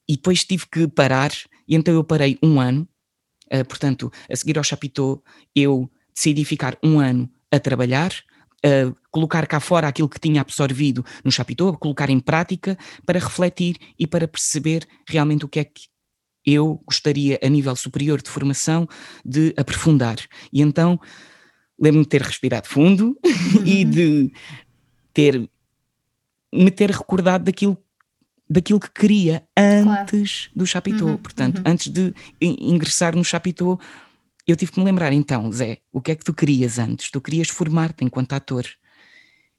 e 0.08 0.16
depois 0.16 0.42
tive 0.42 0.64
que 0.68 0.88
parar 0.88 1.30
e 1.70 1.76
então 1.76 1.94
eu 1.94 2.02
parei 2.02 2.36
um 2.42 2.60
ano, 2.60 2.86
uh, 3.46 3.64
portanto, 3.64 4.12
a 4.28 4.34
seguir 4.34 4.58
ao 4.58 4.64
Chapitou, 4.64 5.22
eu 5.54 5.88
decidi 6.12 6.44
ficar 6.44 6.76
um 6.82 6.98
ano 6.98 7.30
a 7.48 7.60
trabalhar, 7.60 8.12
uh, 8.66 8.94
colocar 9.08 9.46
cá 9.46 9.60
fora 9.60 9.86
aquilo 9.86 10.08
que 10.08 10.18
tinha 10.18 10.40
absorvido 10.40 11.04
no 11.24 11.30
Chapitou, 11.30 11.76
colocar 11.78 12.10
em 12.10 12.18
prática 12.18 12.76
para 13.06 13.20
refletir 13.20 13.76
e 13.96 14.04
para 14.04 14.26
perceber 14.26 14.84
realmente 15.08 15.44
o 15.44 15.48
que 15.48 15.60
é 15.60 15.64
que 15.64 15.88
eu 16.44 16.82
gostaria, 16.84 17.38
a 17.40 17.48
nível 17.48 17.76
superior 17.76 18.20
de 18.20 18.30
formação, 18.30 18.88
de 19.24 19.54
aprofundar. 19.56 20.16
E 20.52 20.60
então 20.62 20.98
lembro-me 21.78 22.04
de 22.04 22.08
ter 22.08 22.22
respirado 22.22 22.66
fundo 22.66 23.16
e 23.64 23.84
de 23.84 24.32
ter 25.14 25.48
me 26.52 26.70
ter 26.70 26.90
recordado 26.90 27.44
daquilo 27.44 27.78
daquilo 28.50 28.80
que 28.80 28.90
queria 28.90 29.44
antes 29.56 30.46
claro. 30.46 30.58
do 30.58 30.66
Chapitou. 30.66 31.08
Uhum, 31.10 31.16
Portanto, 31.18 31.58
uhum. 31.58 31.64
antes 31.66 31.86
de 31.86 32.12
ingressar 32.40 33.14
no 33.14 33.24
Chapitou, 33.24 33.78
eu 34.44 34.56
tive 34.56 34.72
que 34.72 34.80
me 34.80 34.84
lembrar, 34.84 35.12
então, 35.12 35.50
Zé, 35.52 35.78
o 35.92 36.00
que 36.00 36.10
é 36.10 36.16
que 36.16 36.24
tu 36.24 36.34
querias 36.34 36.78
antes? 36.78 37.10
Tu 37.10 37.20
querias 37.20 37.48
formar-te 37.48 38.04
enquanto 38.04 38.32
ator. 38.32 38.66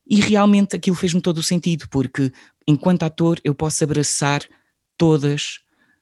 E 0.06 0.20
realmente 0.20 0.76
aquilo 0.76 0.96
fez-me 0.96 1.22
todo 1.22 1.38
o 1.38 1.44
sentido, 1.44 1.88
porque 1.90 2.34
enquanto 2.68 3.04
ator 3.04 3.40
eu 3.46 3.56
posso 3.56 3.82
abraçar 3.82 4.44
todas 4.98 5.60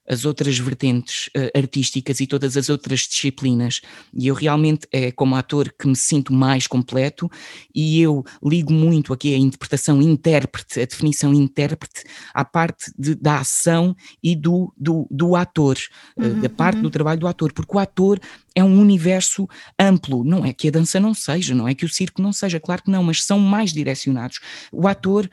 as 0.09 0.25
outras 0.25 0.57
vertentes 0.57 1.27
uh, 1.27 1.57
artísticas 1.57 2.19
e 2.19 2.27
todas 2.27 2.57
as 2.57 2.67
outras 2.67 3.01
disciplinas. 3.01 3.81
E 4.13 4.27
eu 4.27 4.33
realmente 4.33 4.87
é 4.91 5.11
como 5.11 5.35
ator 5.35 5.71
que 5.77 5.87
me 5.87 5.95
sinto 5.95 6.33
mais 6.33 6.65
completo 6.65 7.29
e 7.73 8.01
eu 8.01 8.25
ligo 8.43 8.73
muito 8.73 9.13
aqui 9.13 9.33
a 9.33 9.37
interpretação 9.37 10.01
intérprete, 10.01 10.81
a 10.81 10.85
definição 10.85 11.33
intérprete, 11.33 12.03
à 12.33 12.43
parte 12.43 12.91
de, 12.97 13.13
da 13.13 13.39
ação 13.39 13.95
e 14.23 14.35
do, 14.35 14.73
do, 14.75 15.07
do 15.11 15.35
ator, 15.35 15.77
uh, 16.17 16.23
uhum, 16.23 16.41
da 16.41 16.49
parte 16.49 16.77
uhum. 16.77 16.83
do 16.83 16.89
trabalho 16.89 17.19
do 17.19 17.27
ator, 17.27 17.53
porque 17.53 17.75
o 17.75 17.79
ator 17.79 18.19
é 18.55 18.63
um 18.63 18.79
universo 18.79 19.47
amplo. 19.79 20.23
Não 20.23 20.45
é 20.45 20.53
que 20.53 20.67
a 20.67 20.71
dança 20.71 20.99
não 20.99 21.13
seja, 21.13 21.53
não 21.53 21.67
é 21.67 21.75
que 21.75 21.85
o 21.85 21.89
circo 21.89 22.21
não 22.21 22.33
seja, 22.33 22.59
claro 22.59 22.83
que 22.83 22.91
não, 22.91 23.03
mas 23.03 23.23
são 23.23 23.39
mais 23.39 23.71
direcionados. 23.71 24.39
O 24.71 24.87
ator, 24.87 25.29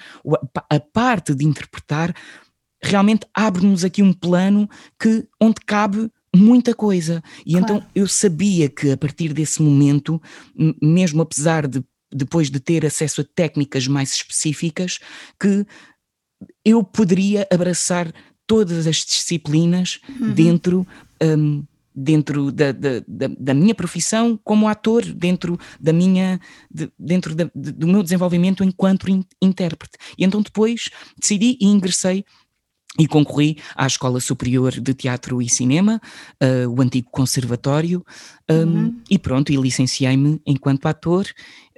a 0.70 0.80
parte 0.80 1.34
de 1.34 1.44
interpretar 1.44 2.14
realmente 2.86 3.26
abre-nos 3.34 3.84
aqui 3.84 4.02
um 4.02 4.12
plano 4.12 4.68
que 4.98 5.26
onde 5.40 5.60
cabe 5.66 6.10
muita 6.34 6.74
coisa. 6.74 7.22
E 7.44 7.52
claro. 7.52 7.64
então 7.64 7.86
eu 7.94 8.06
sabia 8.06 8.68
que 8.68 8.90
a 8.90 8.96
partir 8.96 9.32
desse 9.32 9.62
momento, 9.62 10.20
mesmo 10.82 11.22
apesar 11.22 11.66
de 11.66 11.82
depois 12.12 12.50
de 12.50 12.60
ter 12.60 12.86
acesso 12.86 13.20
a 13.20 13.24
técnicas 13.24 13.88
mais 13.88 14.12
específicas, 14.12 14.98
que 15.40 15.66
eu 16.64 16.82
poderia 16.84 17.46
abraçar 17.52 18.12
todas 18.46 18.86
as 18.86 18.96
disciplinas 18.96 20.00
uhum. 20.08 20.32
dentro 20.32 20.86
um, 21.22 21.64
dentro 21.96 22.52
da, 22.52 22.72
da, 22.72 23.00
da, 23.08 23.28
da, 23.38 23.54
minha 23.54 23.74
profissão 23.74 24.38
como 24.44 24.68
ator, 24.68 25.02
dentro 25.02 25.58
da 25.80 25.94
minha 25.94 26.38
de, 26.70 26.90
dentro 26.98 27.34
da, 27.34 27.50
de, 27.54 27.72
do 27.72 27.86
meu 27.86 28.02
desenvolvimento 28.02 28.62
enquanto 28.62 29.08
in, 29.08 29.24
intérprete. 29.40 29.96
E 30.18 30.24
então 30.24 30.42
depois 30.42 30.90
decidi 31.18 31.56
e 31.58 31.66
ingressei 31.66 32.22
e 32.98 33.06
concorri 33.06 33.58
à 33.74 33.86
Escola 33.86 34.20
Superior 34.20 34.72
de 34.72 34.94
Teatro 34.94 35.40
e 35.42 35.48
Cinema, 35.48 36.00
uh, 36.42 36.68
o 36.68 36.80
antigo 36.80 37.08
Conservatório, 37.10 38.04
um, 38.50 38.54
uhum. 38.54 39.00
e 39.10 39.18
pronto, 39.18 39.52
e 39.52 39.56
licenciei-me 39.56 40.40
enquanto 40.46 40.86
ator 40.86 41.26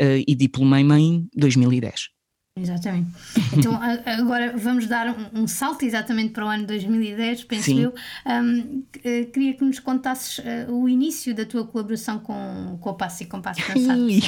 uh, 0.00 0.24
e 0.26 0.34
diplomei-me 0.34 0.94
em 0.98 1.28
2010. 1.34 2.18
Exatamente. 2.62 3.10
Então 3.56 3.78
agora 4.04 4.56
vamos 4.56 4.86
dar 4.86 5.08
um, 5.08 5.42
um, 5.42 5.46
salto 5.46 5.84
exatamente 5.84 6.32
para 6.32 6.44
o 6.44 6.48
ano 6.48 6.66
2010, 6.66 7.44
penso 7.44 7.64
Sim. 7.64 7.82
eu. 7.82 7.94
Um, 8.26 8.82
eh, 9.04 9.24
queria 9.26 9.54
que 9.54 9.64
nos 9.64 9.78
contasses 9.78 10.38
uh, 10.38 10.72
o 10.72 10.88
início 10.88 11.34
da 11.34 11.44
tua 11.44 11.64
colaboração 11.64 12.18
com, 12.18 12.78
com 12.80 12.90
o 12.90 12.94
Passo 12.94 13.22
e 13.22 13.26
Compasso 13.26 13.60
Dançado. 13.60 14.02
Ui, 14.02 14.22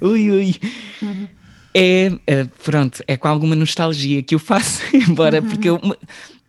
ui. 0.00 0.30
ui. 0.30 0.54
Uhum. 1.02 1.28
É, 1.74 2.10
é, 2.26 2.44
pronto, 2.64 3.02
é 3.06 3.16
com 3.16 3.28
alguma 3.28 3.54
nostalgia 3.54 4.22
que 4.22 4.34
eu 4.34 4.38
faço, 4.38 4.82
embora, 4.92 5.40
uhum. 5.40 5.48
porque 5.48 5.68
eu 5.68 5.80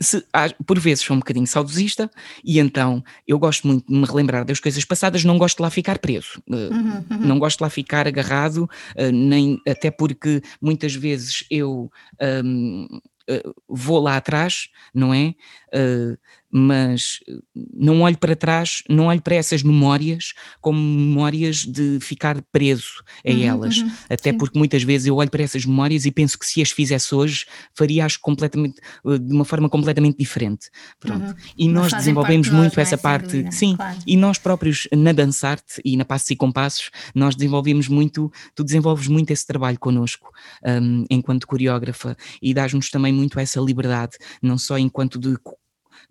se, 0.01 0.25
por 0.65 0.79
vezes 0.79 1.03
sou 1.03 1.15
um 1.15 1.19
bocadinho 1.19 1.45
saudosista 1.45 2.09
e 2.43 2.59
então 2.59 3.03
eu 3.27 3.37
gosto 3.37 3.67
muito 3.67 3.85
de 3.87 3.93
me 3.93 4.05
relembrar 4.05 4.43
das 4.43 4.59
coisas 4.59 4.83
passadas, 4.83 5.23
não 5.23 5.37
gosto 5.37 5.57
de 5.57 5.61
lá 5.61 5.69
ficar 5.69 5.99
preso, 5.99 6.41
eh, 6.49 6.55
uhum, 6.55 7.05
uhum. 7.11 7.17
não 7.19 7.37
gosto 7.37 7.59
de 7.59 7.63
lá 7.63 7.69
ficar 7.69 8.07
agarrado, 8.07 8.63
uh, 8.97 9.11
nem, 9.13 9.61
até 9.67 9.91
porque 9.91 10.41
muitas 10.59 10.95
vezes 10.95 11.45
eu 11.51 11.91
um, 12.43 12.87
eh, 13.29 13.43
vou 13.69 13.99
lá 13.99 14.17
atrás, 14.17 14.69
não 14.93 15.13
é? 15.13 15.35
Mas 16.51 17.19
não 17.73 18.01
olho 18.01 18.17
para 18.17 18.35
trás, 18.35 18.83
não 18.89 19.05
olho 19.05 19.21
para 19.21 19.35
essas 19.35 19.63
memórias 19.63 20.33
como 20.59 20.79
memórias 20.79 21.57
de 21.65 21.99
ficar 22.01 22.41
preso 22.51 23.03
a 23.25 23.31
uhum, 23.31 23.43
elas. 23.43 23.77
Uhum, 23.77 23.91
Até 24.09 24.31
sim. 24.31 24.37
porque 24.37 24.57
muitas 24.57 24.83
vezes 24.83 25.07
eu 25.07 25.15
olho 25.15 25.29
para 25.29 25.43
essas 25.43 25.65
memórias 25.65 26.05
e 26.05 26.11
penso 26.11 26.37
que 26.37 26.45
se 26.45 26.61
as 26.61 26.71
fizesse 26.71 27.13
hoje, 27.13 27.45
faria-as 27.73 28.17
completamente, 28.17 28.79
eh, 29.05 29.17
de 29.17 29.33
uma 29.33 29.45
forma 29.45 29.69
completamente 29.69 30.17
diferente. 30.17 30.69
Pronto. 30.99 31.25
Uhum. 31.25 31.35
E 31.57 31.67
nós 31.67 31.91
desenvolvemos 31.93 32.49
muito 32.49 32.79
essa 32.79 32.97
parte, 32.97 33.37
dúvida, 33.37 33.51
sim, 33.51 33.75
claro. 33.75 33.97
e 34.05 34.17
nós 34.17 34.37
próprios 34.37 34.87
na 34.93 35.11
Dançarte 35.11 35.81
e 35.83 35.95
na 35.95 36.05
Passos 36.05 36.29
e 36.29 36.35
Compassos, 36.35 36.89
nós 37.15 37.35
desenvolvemos 37.35 37.87
muito, 37.87 38.31
tu 38.55 38.63
desenvolves 38.63 39.07
muito 39.07 39.31
esse 39.31 39.45
trabalho 39.45 39.79
connosco, 39.79 40.31
um, 40.65 41.05
enquanto 41.09 41.47
coreógrafa, 41.47 42.15
e 42.41 42.53
dás-nos 42.53 42.89
também 42.89 43.13
muito 43.13 43.39
essa 43.39 43.59
liberdade, 43.59 44.17
não 44.41 44.57
só 44.57 44.77
enquanto 44.77 45.19
de 45.19 45.37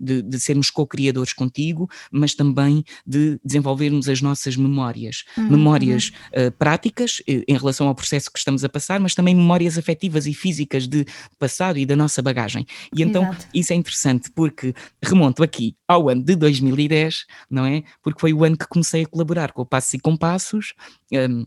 de, 0.00 0.22
de 0.22 0.40
sermos 0.40 0.70
co-criadores 0.70 1.32
contigo, 1.32 1.88
mas 2.10 2.34
também 2.34 2.82
de 3.06 3.38
desenvolvermos 3.44 4.08
as 4.08 4.22
nossas 4.22 4.56
memórias. 4.56 5.24
Uhum, 5.36 5.50
memórias. 5.50 6.12
Uh, 6.28 6.50
práticas 6.52 7.20
uh, 7.20 7.44
em 7.46 7.56
relação 7.56 7.88
ao 7.88 7.94
processo 7.94 8.30
que 8.32 8.38
estamos 8.38 8.64
a 8.64 8.68
passar, 8.68 8.98
mas 9.00 9.14
também 9.14 9.34
memórias 9.34 9.76
afetivas 9.76 10.26
e 10.26 10.34
físicas 10.34 10.86
de 10.86 11.04
passado 11.38 11.78
e 11.78 11.86
da 11.86 11.96
nossa 11.96 12.22
bagagem. 12.22 12.66
E 12.96 13.02
então 13.02 13.24
Exato. 13.24 13.46
isso 13.52 13.72
é 13.72 13.76
interessante 13.76 14.30
porque 14.30 14.74
remonto 15.02 15.42
aqui 15.42 15.76
ao 15.86 16.08
ano 16.08 16.22
de 16.22 16.36
2010, 16.36 17.26
não 17.50 17.66
é? 17.66 17.82
Porque 18.02 18.20
foi 18.20 18.32
o 18.32 18.44
ano 18.44 18.56
que 18.56 18.66
comecei 18.66 19.02
a 19.02 19.06
colaborar 19.06 19.52
com 19.52 19.62
o 19.62 19.66
Passos 19.66 19.94
e 19.94 19.98
Compassos. 19.98 20.72
Um, 21.12 21.44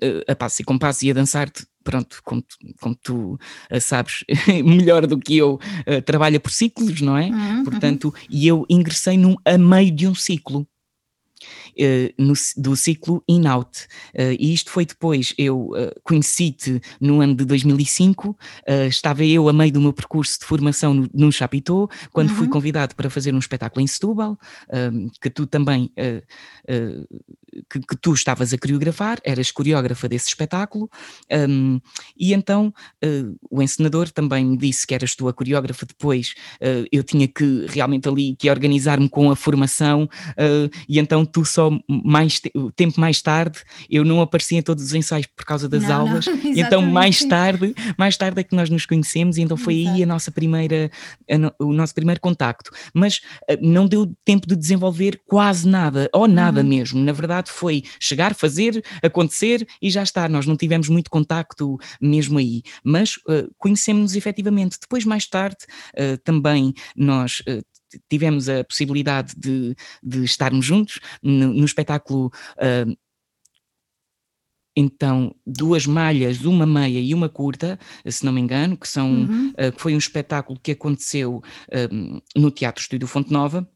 eh, 0.00 0.24
a 0.28 0.34
Passos 0.34 0.60
e 0.60 0.64
Compassos 0.64 1.02
e 1.02 1.10
a 1.10 1.14
dançar-te 1.14 1.64
pronto, 1.82 2.20
como 2.24 2.42
tu, 2.42 2.56
como 2.80 2.94
tu 2.94 3.38
uh, 3.70 3.80
sabes 3.80 4.24
melhor 4.64 5.06
do 5.06 5.18
que 5.18 5.36
eu, 5.36 5.54
uh, 5.54 6.02
trabalha 6.02 6.40
por 6.40 6.50
ciclos, 6.50 7.00
não 7.00 7.16
é? 7.16 7.26
Uhum, 7.26 7.56
uhum. 7.58 7.64
Portanto, 7.64 8.04
uhum. 8.04 8.26
e 8.30 8.46
eu 8.46 8.66
ingressei 8.68 9.16
num, 9.16 9.36
a 9.44 9.58
meio 9.58 9.90
de 9.90 10.06
um 10.06 10.14
ciclo. 10.14 10.66
Uh, 11.72 12.12
no, 12.18 12.34
do 12.58 12.76
ciclo 12.76 13.24
in-out. 13.26 13.86
Uh, 14.14 14.36
e 14.38 14.52
isto 14.52 14.70
foi 14.70 14.84
depois, 14.84 15.32
eu 15.38 15.70
uh, 15.70 16.00
conheci-te 16.02 16.82
no 17.00 17.22
ano 17.22 17.34
de 17.34 17.46
2005, 17.46 18.36
estava 18.88 19.24
eu 19.24 19.48
a 19.48 19.52
meio 19.54 19.72
do 19.72 19.80
meu 19.80 19.92
percurso 19.92 20.40
de 20.40 20.44
formação 20.44 20.92
no, 20.92 21.08
no 21.14 21.32
Chapitão, 21.32 21.88
quando 22.12 22.28
uhum. 22.28 22.36
fui 22.36 22.48
convidado 22.48 22.94
para 22.94 23.08
fazer 23.08 23.34
um 23.34 23.38
espetáculo 23.38 23.82
em 23.82 23.86
Setúbal, 23.86 24.38
que 25.20 25.30
tu 25.30 25.46
também 25.46 25.90
que, 27.70 27.80
que, 27.80 27.96
tu 27.96 28.12
estavas 28.12 28.52
a 28.52 28.58
coreografar, 28.58 29.18
eras 29.24 29.50
coreógrafa 29.50 30.08
desse 30.08 30.28
espetáculo, 30.28 30.90
um, 31.48 31.80
e 32.16 32.32
então 32.32 32.72
o 33.50 33.62
encenador 33.62 34.10
também 34.10 34.44
me 34.44 34.56
disse 34.56 34.86
que 34.86 34.94
eras 34.94 35.14
tu 35.14 35.28
a 35.28 35.32
coreógrafa 35.32 35.86
depois, 35.86 36.34
eu 36.90 37.02
tinha 37.02 37.28
que 37.28 37.66
realmente 37.68 38.08
ali 38.08 38.36
que 38.36 38.50
organizar-me 38.50 39.08
com 39.08 39.30
a 39.30 39.36
formação, 39.36 40.08
e 40.88 40.98
então 40.98 41.24
tu 41.24 41.44
só 41.44 41.61
mais 41.88 42.40
te 42.40 42.50
tempo 42.76 43.00
mais 43.00 43.20
tarde, 43.20 43.60
eu 43.88 44.04
não 44.04 44.20
aparecia 44.20 44.58
em 44.58 44.62
todos 44.62 44.84
os 44.84 44.94
ensaios 44.94 45.26
por 45.26 45.44
causa 45.44 45.68
das 45.68 45.84
não, 45.84 46.00
aulas, 46.00 46.26
não, 46.26 46.34
então 46.56 46.82
mais 46.82 47.24
tarde, 47.24 47.74
mais 47.96 48.16
tarde 48.16 48.40
é 48.40 48.44
que 48.44 48.54
nós 48.54 48.70
nos 48.70 48.86
conhecemos, 48.86 49.36
e 49.36 49.42
então 49.42 49.56
foi 49.56 49.80
Exato. 49.80 49.96
aí 49.96 50.02
a 50.02 50.06
nossa 50.06 50.30
primeira, 50.30 50.90
a, 51.30 51.64
o 51.64 51.72
nosso 51.72 51.94
primeiro 51.94 52.20
contacto, 52.20 52.70
mas 52.92 53.20
não 53.60 53.86
deu 53.86 54.12
tempo 54.24 54.46
de 54.46 54.56
desenvolver 54.56 55.20
quase 55.26 55.68
nada, 55.68 56.08
ou 56.12 56.26
nada 56.26 56.60
uhum. 56.60 56.66
mesmo, 56.66 57.00
na 57.00 57.12
verdade 57.12 57.50
foi 57.50 57.82
chegar, 58.00 58.34
fazer, 58.34 58.82
acontecer 59.02 59.66
e 59.80 59.90
já 59.90 60.02
está. 60.02 60.28
Nós 60.28 60.46
não 60.46 60.56
tivemos 60.56 60.88
muito 60.88 61.10
contacto 61.10 61.78
mesmo 62.00 62.38
aí, 62.38 62.62
mas 62.82 63.16
uh, 63.28 63.52
conhecemos-nos 63.58 64.16
efetivamente. 64.16 64.78
Depois, 64.80 65.04
mais 65.04 65.26
tarde, 65.26 65.58
uh, 65.94 66.18
também 66.24 66.72
nós 66.96 67.40
uh, 67.40 67.62
tivemos 68.08 68.48
a 68.48 68.64
possibilidade 68.64 69.34
de, 69.36 69.74
de 70.02 70.24
estarmos 70.24 70.64
juntos 70.64 71.00
no, 71.22 71.52
no 71.52 71.64
espetáculo. 71.64 72.32
Uh, 72.56 72.96
então, 74.74 75.34
duas 75.46 75.86
malhas, 75.86 76.44
uma 76.44 76.64
meia 76.64 76.98
e 76.98 77.12
uma 77.12 77.28
curta, 77.28 77.78
se 78.06 78.24
não 78.24 78.32
me 78.32 78.40
engano, 78.40 78.76
que 78.76 78.88
são, 78.88 79.10
uhum. 79.10 79.48
uh, 79.50 79.72
foi 79.76 79.94
um 79.94 79.98
espetáculo 79.98 80.58
que 80.58 80.72
aconteceu 80.72 81.42
uh, 81.68 82.22
no 82.34 82.50
Teatro 82.50 82.80
Estúdio 82.80 83.06
Fonte 83.06 83.30
Nova, 83.30 83.68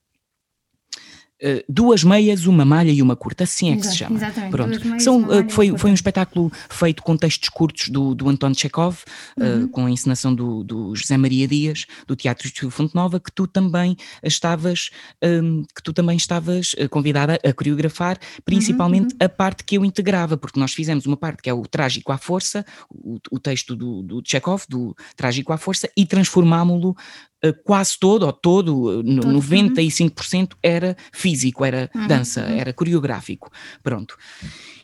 Uh, 1.43 1.63
duas 1.69 2.03
meias, 2.03 2.47
uma 2.47 2.65
malha 2.65 2.91
e 2.91 3.03
uma 3.03 3.15
curta, 3.15 3.45
assim 3.45 3.69
é 3.69 3.73
Exato, 3.73 3.87
que 3.87 3.93
se 3.93 3.99
chama. 3.99 4.17
Exatamente. 4.17 4.51
Pronto. 4.51 4.87
Meias, 4.87 5.03
São, 5.03 5.21
uh, 5.23 5.51
foi, 5.51 5.77
foi 5.77 5.91
um 5.91 5.95
espetáculo 5.95 6.51
feito 6.71 7.03
com 7.03 7.15
textos 7.15 7.51
curtos 7.51 7.89
do, 7.89 8.15
do 8.15 8.29
António 8.31 8.59
Chekhov, 8.59 9.01
eh, 9.39 9.45
uhum. 9.45 9.65
uh, 9.65 9.69
com 9.69 9.85
a 9.85 9.91
encenação 9.91 10.35
do, 10.35 10.65
do, 10.65 10.95
José 10.97 11.17
Maria 11.19 11.47
Dias, 11.47 11.85
do 12.07 12.17
Teatro 12.17 12.51
de 12.51 12.71
Fonte 12.71 12.95
Nova, 12.95 13.21
que 13.21 13.31
tu 13.31 13.47
também 13.47 13.97
estavas, 14.23 14.91
um, 15.23 15.63
que 15.75 15.83
tu 15.83 15.93
também 15.93 16.17
estavas 16.17 16.75
convidada 16.91 17.39
a 17.45 17.53
coreografar, 17.53 18.19
principalmente 18.45 19.13
uhum, 19.13 19.19
uhum. 19.21 19.27
a 19.27 19.29
parte 19.29 19.63
que 19.63 19.77
eu 19.77 19.85
integrava, 19.85 20.39
porque 20.39 20.59
nós 20.59 20.73
fizemos 20.73 21.05
uma 21.05 21.17
parte 21.17 21.43
que 21.43 21.51
é 21.51 21.55
o 21.55 21.63
Trágico 21.67 22.13
à 22.13 22.19
Força, 22.19 22.65
o, 22.89 23.19
o 23.31 23.39
texto 23.39 23.77
do, 23.77 24.03
do 24.03 24.23
Chekhov, 24.25 24.65
do 24.69 24.97
Trágico 25.17 25.53
à 25.53 25.59
Força, 25.59 25.89
e 25.95 26.07
transformámo-lo 26.07 26.97
eh, 27.36 27.36
quase 27.53 27.99
todo, 27.99 28.25
ou 28.25 28.33
todo, 28.33 29.01
eh, 29.01 29.21
todo 29.21 29.33
95% 29.33 30.53
uhum. 30.53 30.59
era 30.63 30.97
físico, 31.13 31.65
era 31.65 31.91
uhum. 31.95 32.07
dança, 32.07 32.43
uhum. 32.43 32.59
era 32.59 32.73
coreográfico. 32.73 33.51
Pronto. 33.83 34.17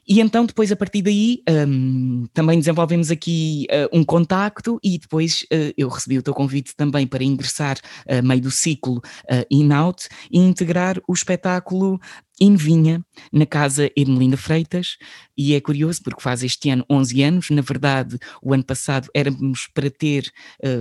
E 0.07 0.21
então, 0.21 0.45
depois, 0.45 0.73
a 0.73 0.77
partir 0.77 1.01
daí, 1.03 1.43
um, 1.49 2.27
também 2.33 2.59
desenvolvemos 2.59 3.11
aqui 3.11 3.67
uh, 3.71 3.97
um 3.97 4.05
contacto 4.05 4.79
e 4.83 4.99
depois 4.99 5.43
uh, 5.43 5.73
eu 5.77 5.89
recebi 5.89 6.19
o 6.19 6.23
teu 6.23 6.35
convite 6.35 6.75
também 6.75 7.07
para 7.07 7.23
ingressar 7.23 7.79
a 8.09 8.19
uh, 8.19 8.27
meio 8.27 8.41
do 8.41 8.51
ciclo 8.51 8.97
uh, 8.97 9.47
In-Out 9.51 10.09
e 10.31 10.39
integrar 10.39 11.01
o 11.07 11.13
espetáculo 11.13 12.01
em 12.41 12.57
Vinha, 12.57 13.05
na 13.33 13.47
casa 13.47 13.89
Ermelinda 13.97 14.37
Freitas, 14.37 14.97
e 15.37 15.55
é 15.55 15.61
curioso 15.61 16.01
porque 16.03 16.21
faz 16.21 16.43
este 16.43 16.71
ano 16.71 16.85
11 16.91 17.23
anos, 17.23 17.51
na 17.51 17.63
verdade 17.63 18.19
o 18.43 18.53
ano 18.53 18.65
passado 18.65 19.09
éramos 19.15 19.69
para 19.73 19.89
ter 19.89 20.29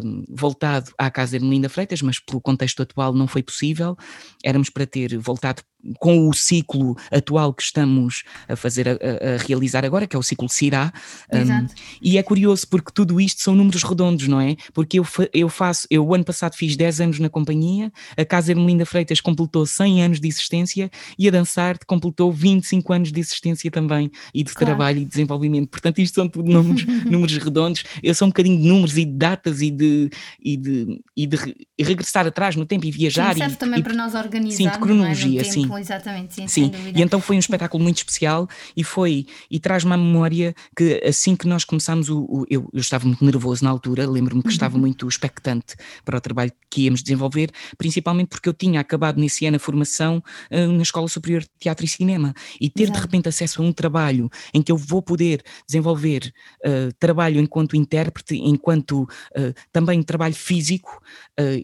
um, 0.04 0.24
voltado 0.28 0.92
à 0.98 1.12
casa 1.12 1.36
Ermelinda 1.36 1.70
Freitas, 1.70 2.02
mas 2.02 2.20
pelo 2.20 2.42
contexto 2.42 2.82
atual 2.82 3.14
não 3.14 3.28
foi 3.28 3.44
possível, 3.44 3.96
éramos 4.44 4.72
para 4.72 4.88
ter 4.88 5.16
voltado 5.20 5.62
com 6.00 6.30
o 6.30 6.34
ciclo 6.34 6.96
atual 7.12 7.54
que 7.54 7.63
estamos 7.63 8.24
a 8.48 8.56
fazer, 8.56 8.88
a, 8.89 8.91
a 8.94 9.38
realizar 9.46 9.86
agora, 9.86 10.08
que 10.08 10.15
é 10.15 10.20
o 10.20 10.24
ciclo 10.24 10.50
CIRA, 10.50 10.91
um, 11.34 11.67
e 12.02 12.17
é 12.17 12.24
curioso 12.24 12.67
porque 12.67 12.91
tudo 12.94 13.20
isto 13.20 13.41
são 13.41 13.56
números 13.56 13.84
redondos, 13.84 14.28
não 14.28 14.39
é? 14.39 14.56
Porque 14.74 15.00
eu, 15.00 15.08
eu 15.34 15.50
faço, 15.50 15.88
eu 15.89 16.06
o 16.06 16.13
ano 16.13 16.24
passado 16.24 16.56
fiz 16.56 16.76
10 16.76 17.02
anos 17.02 17.20
na 17.20 17.30
companhia, 17.30 17.91
a 18.17 18.26
Casa 18.26 18.52
Ermelinda 18.52 18.86
Freitas 18.86 19.22
completou 19.22 19.65
100 19.65 20.04
anos 20.04 20.20
de 20.20 20.28
existência 20.28 20.89
e 21.17 21.28
a 21.28 21.32
Dançarte 21.32 21.86
completou 21.86 22.32
25 22.32 22.94
anos 22.94 23.12
de 23.12 23.20
existência 23.20 23.70
também 23.72 24.12
e 24.34 24.44
de 24.44 24.54
claro. 24.54 24.67
trabalho 24.67 25.00
e 25.00 25.06
desenvolvimento. 25.06 25.70
Portanto, 25.70 26.00
isto 26.00 26.15
são 26.15 26.28
tudo 26.28 26.52
números, 26.52 26.86
números 27.06 27.38
redondos. 27.38 27.84
Eu 28.04 28.13
sou 28.13 28.28
um 28.28 28.30
bocadinho 28.30 28.62
de 28.62 28.67
números 28.67 28.98
e 28.98 29.06
de 29.06 29.13
datas 29.13 29.62
e 29.62 29.72
de, 29.72 30.10
e 30.39 30.58
de, 30.58 31.02
e 31.15 31.28
de 31.28 31.38
regressar 31.80 32.28
atrás 32.28 32.56
no 32.56 32.65
tempo 32.65 32.86
e 32.86 32.91
viajar. 32.91 33.34
Sim, 33.34 33.39
serve 33.39 33.56
e, 33.56 33.58
também 33.58 33.80
e, 33.80 33.84
para 33.84 33.94
nós 33.94 34.13
organizarmos. 34.13 34.56
Sim, 34.56 34.70
de 34.70 34.80
cronologia, 34.80 35.41
é? 35.41 35.44
sim 35.44 35.71
exatamente, 35.78 36.36
sim. 36.36 36.48
Sim, 36.48 36.72
e 36.96 37.02
então 37.02 37.22
foi 37.22 37.36
um 37.36 37.40
espetáculo 37.40 37.84
muito 37.84 37.98
especial 37.98 38.48
e 38.76 38.84
foi, 38.84 39.26
e 39.50 39.60
traz-me 39.60 39.94
à 39.94 39.98
memória 39.98 40.54
que 40.76 41.02
assim 41.06 41.36
que 41.36 41.48
nós 41.48 41.64
começámos, 41.64 42.10
o, 42.10 42.24
o 42.24 42.46
eu, 42.50 42.70
eu, 42.74 42.80
estava 42.80 43.06
muito 43.06 43.24
nervoso 43.24 43.64
na 43.64 43.70
altura, 43.70 44.10
lembro-me 44.10 44.42
que 44.42 44.50
uhum. 44.50 44.54
estava 44.54 44.78
muito 44.78 45.08
expectante 45.08 45.76
para 46.04 46.18
o 46.18 46.22
trabalho 46.22 46.52
que 46.70 46.84
íamos 46.84 47.02
desenvolver, 47.02 47.52
principalmente 47.78 48.30
porque 48.30 48.50
eu 48.50 48.54
tinha 48.54 48.80
acabado 48.80 49.20
nesse 49.20 49.46
ano 49.46 49.58
a 49.58 49.60
formação 49.60 50.24
uh, 50.52 50.72
na 50.72 50.84
Escola 50.84 51.08
Superior 51.08 51.42
de 51.42 51.50
Teatro 51.60 51.86
e 51.86 51.88
Cinema 51.88 52.34
e 52.60 52.70
ter 52.70 52.84
Exato. 52.84 52.98
de 52.98 53.06
repente 53.06 53.30
acesso 53.30 53.62
a 53.62 53.66
um 53.66 53.72
trabalho 53.72 54.30
em 54.54 54.62
que 54.62 54.72
eu 54.72 54.78
vou 54.78 55.02
poder 55.02 55.44
desenvolver 55.68 56.34
uh, 56.66 56.94
trabalho 57.00 57.40
enquanto 57.40 57.76
intérprete, 57.76 58.36
enquanto 58.36 59.04
uh, 59.04 59.54
também 59.72 60.02
trabalho 60.04 60.36
físico 60.36 61.02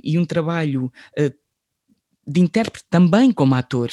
e 0.03 0.17
um 0.17 0.25
trabalho 0.25 0.91
de 2.27 2.41
intérprete 2.41 2.85
também 2.89 3.31
como 3.31 3.55
ator, 3.55 3.89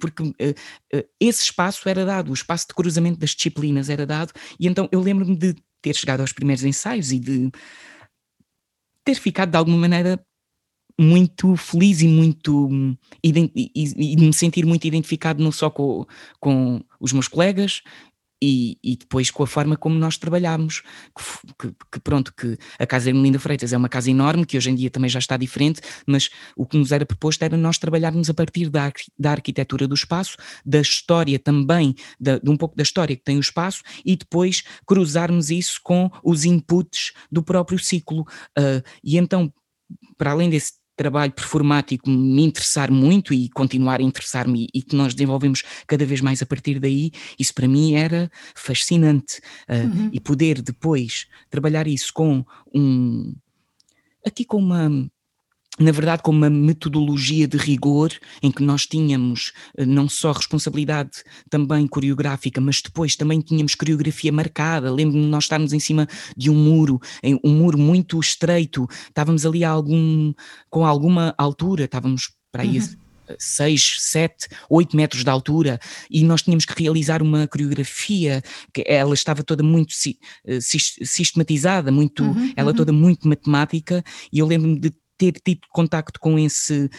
porque 0.00 0.22
uh, 0.22 0.28
uh, 0.28 1.04
esse 1.20 1.44
espaço 1.44 1.88
era 1.88 2.04
dado, 2.04 2.30
o 2.30 2.34
espaço 2.34 2.66
de 2.68 2.74
cruzamento 2.74 3.18
das 3.18 3.30
disciplinas 3.30 3.88
era 3.88 4.04
dado, 4.04 4.32
e 4.58 4.66
então 4.66 4.88
eu 4.90 5.00
lembro-me 5.00 5.36
de 5.36 5.54
ter 5.80 5.94
chegado 5.94 6.20
aos 6.20 6.32
primeiros 6.32 6.64
ensaios 6.64 7.12
e 7.12 7.20
de 7.20 7.50
ter 9.04 9.14
ficado 9.14 9.50
de 9.50 9.56
alguma 9.56 9.76
maneira 9.76 10.20
muito 10.98 11.54
feliz 11.56 12.00
e 12.00 12.08
muito 12.08 12.70
e, 13.22 13.30
e, 13.54 14.16
me 14.16 14.32
sentir 14.32 14.64
muito 14.64 14.86
identificado 14.86 15.44
não 15.44 15.52
só 15.52 15.68
com, 15.68 16.06
com 16.40 16.80
os 16.98 17.12
meus 17.12 17.28
colegas 17.28 17.82
e, 18.42 18.78
e, 18.82 18.96
depois 18.96 19.30
com 19.30 19.42
a 19.42 19.46
forma 19.46 19.76
como 19.76 19.98
nós 19.98 20.18
trabalhámos, 20.18 20.82
que, 21.16 21.68
que, 21.68 21.76
que, 21.92 22.00
pronto, 22.00 22.32
que 22.34 22.58
a 22.78 22.86
Casa 22.86 23.10
Ermelinda 23.10 23.38
Freitas 23.38 23.72
é 23.72 23.76
uma 23.76 23.88
casa 23.88 24.10
enorme, 24.10 24.44
que 24.44 24.56
hoje 24.56 24.70
em 24.70 24.74
dia 24.74 24.90
também 24.90 25.08
já 25.08 25.18
está 25.18 25.36
diferente, 25.36 25.80
mas 26.06 26.28
o 26.56 26.66
que 26.66 26.76
nos 26.76 26.92
era 26.92 27.06
proposto 27.06 27.42
era 27.42 27.56
nós 27.56 27.78
trabalharmos 27.78 28.28
a 28.28 28.34
partir 28.34 28.68
da, 28.68 28.92
da 29.18 29.32
arquitetura 29.32 29.88
do 29.88 29.94
espaço, 29.94 30.36
da 30.64 30.80
história 30.80 31.38
também, 31.38 31.94
da, 32.20 32.38
de 32.38 32.50
um 32.50 32.56
pouco 32.56 32.76
da 32.76 32.82
história 32.82 33.16
que 33.16 33.24
tem 33.24 33.38
o 33.38 33.40
espaço, 33.40 33.82
e 34.04 34.16
depois 34.16 34.62
cruzarmos 34.86 35.50
isso 35.50 35.80
com 35.82 36.10
os 36.22 36.44
inputs 36.44 37.12
do 37.30 37.42
próprio 37.42 37.78
ciclo. 37.78 38.22
Uh, 38.58 38.82
e 39.02 39.16
então, 39.16 39.52
para 40.16 40.32
além 40.32 40.50
desse 40.50 40.72
trabalho 40.96 41.32
performático 41.32 42.08
me 42.08 42.42
interessar 42.42 42.90
muito 42.90 43.34
e 43.34 43.48
continuar 43.50 44.00
a 44.00 44.02
interessar-me 44.02 44.66
e 44.72 44.82
que 44.82 44.96
nós 44.96 45.14
desenvolvemos 45.14 45.62
cada 45.86 46.04
vez 46.06 46.20
mais 46.20 46.42
a 46.42 46.46
partir 46.46 46.80
daí, 46.80 47.12
isso 47.38 47.54
para 47.54 47.68
mim 47.68 47.94
era 47.94 48.30
fascinante. 48.54 49.40
Uh, 49.68 49.74
uhum. 49.74 50.10
E 50.12 50.20
poder 50.20 50.62
depois 50.62 51.26
trabalhar 51.50 51.86
isso 51.86 52.12
com 52.12 52.44
um. 52.74 53.34
aqui 54.24 54.44
com 54.44 54.58
uma 54.58 55.08
na 55.78 55.92
verdade, 55.92 56.22
com 56.22 56.30
uma 56.30 56.48
metodologia 56.48 57.46
de 57.46 57.56
rigor 57.56 58.12
em 58.42 58.50
que 58.50 58.62
nós 58.62 58.86
tínhamos 58.86 59.52
eh, 59.76 59.84
não 59.84 60.08
só 60.08 60.32
responsabilidade 60.32 61.22
também 61.50 61.86
coreográfica, 61.86 62.60
mas 62.60 62.80
depois 62.80 63.14
também 63.16 63.40
tínhamos 63.40 63.74
coreografia 63.74 64.32
marcada. 64.32 64.92
Lembro-me 64.92 65.24
de 65.24 65.28
nós 65.28 65.44
estarmos 65.44 65.72
em 65.72 65.80
cima 65.80 66.08
de 66.36 66.50
um 66.50 66.54
muro, 66.54 67.00
um 67.44 67.50
muro 67.50 67.78
muito 67.78 68.18
estreito, 68.18 68.86
estávamos 69.08 69.44
ali 69.44 69.64
algum, 69.64 70.32
com 70.70 70.86
alguma 70.86 71.34
altura, 71.36 71.84
estávamos 71.84 72.30
para 72.50 72.62
aí. 72.62 72.78
Uhum. 72.78 73.06
6, 73.38 73.96
7, 73.98 74.48
8 74.70 74.96
metros 74.96 75.24
de 75.24 75.30
altura 75.30 75.80
e 76.08 76.22
nós 76.22 76.42
tínhamos 76.42 76.64
que 76.64 76.80
realizar 76.80 77.22
uma 77.22 77.48
coreografia 77.48 78.40
que 78.72 78.84
ela 78.86 79.14
estava 79.14 79.42
toda 79.42 79.64
muito 79.64 79.92
eh, 80.46 80.60
sistematizada, 80.60 81.90
muito, 81.90 82.22
uhum, 82.22 82.52
ela 82.56 82.70
uhum. 82.70 82.76
toda 82.76 82.92
muito 82.92 83.26
matemática 83.26 84.04
e 84.32 84.38
eu 84.38 84.46
lembro-me 84.46 84.78
de 84.78 84.92
ter 85.16 85.32
tido 85.32 85.60
contacto 85.70 86.20
com, 86.20 86.38
esse, 86.38 86.90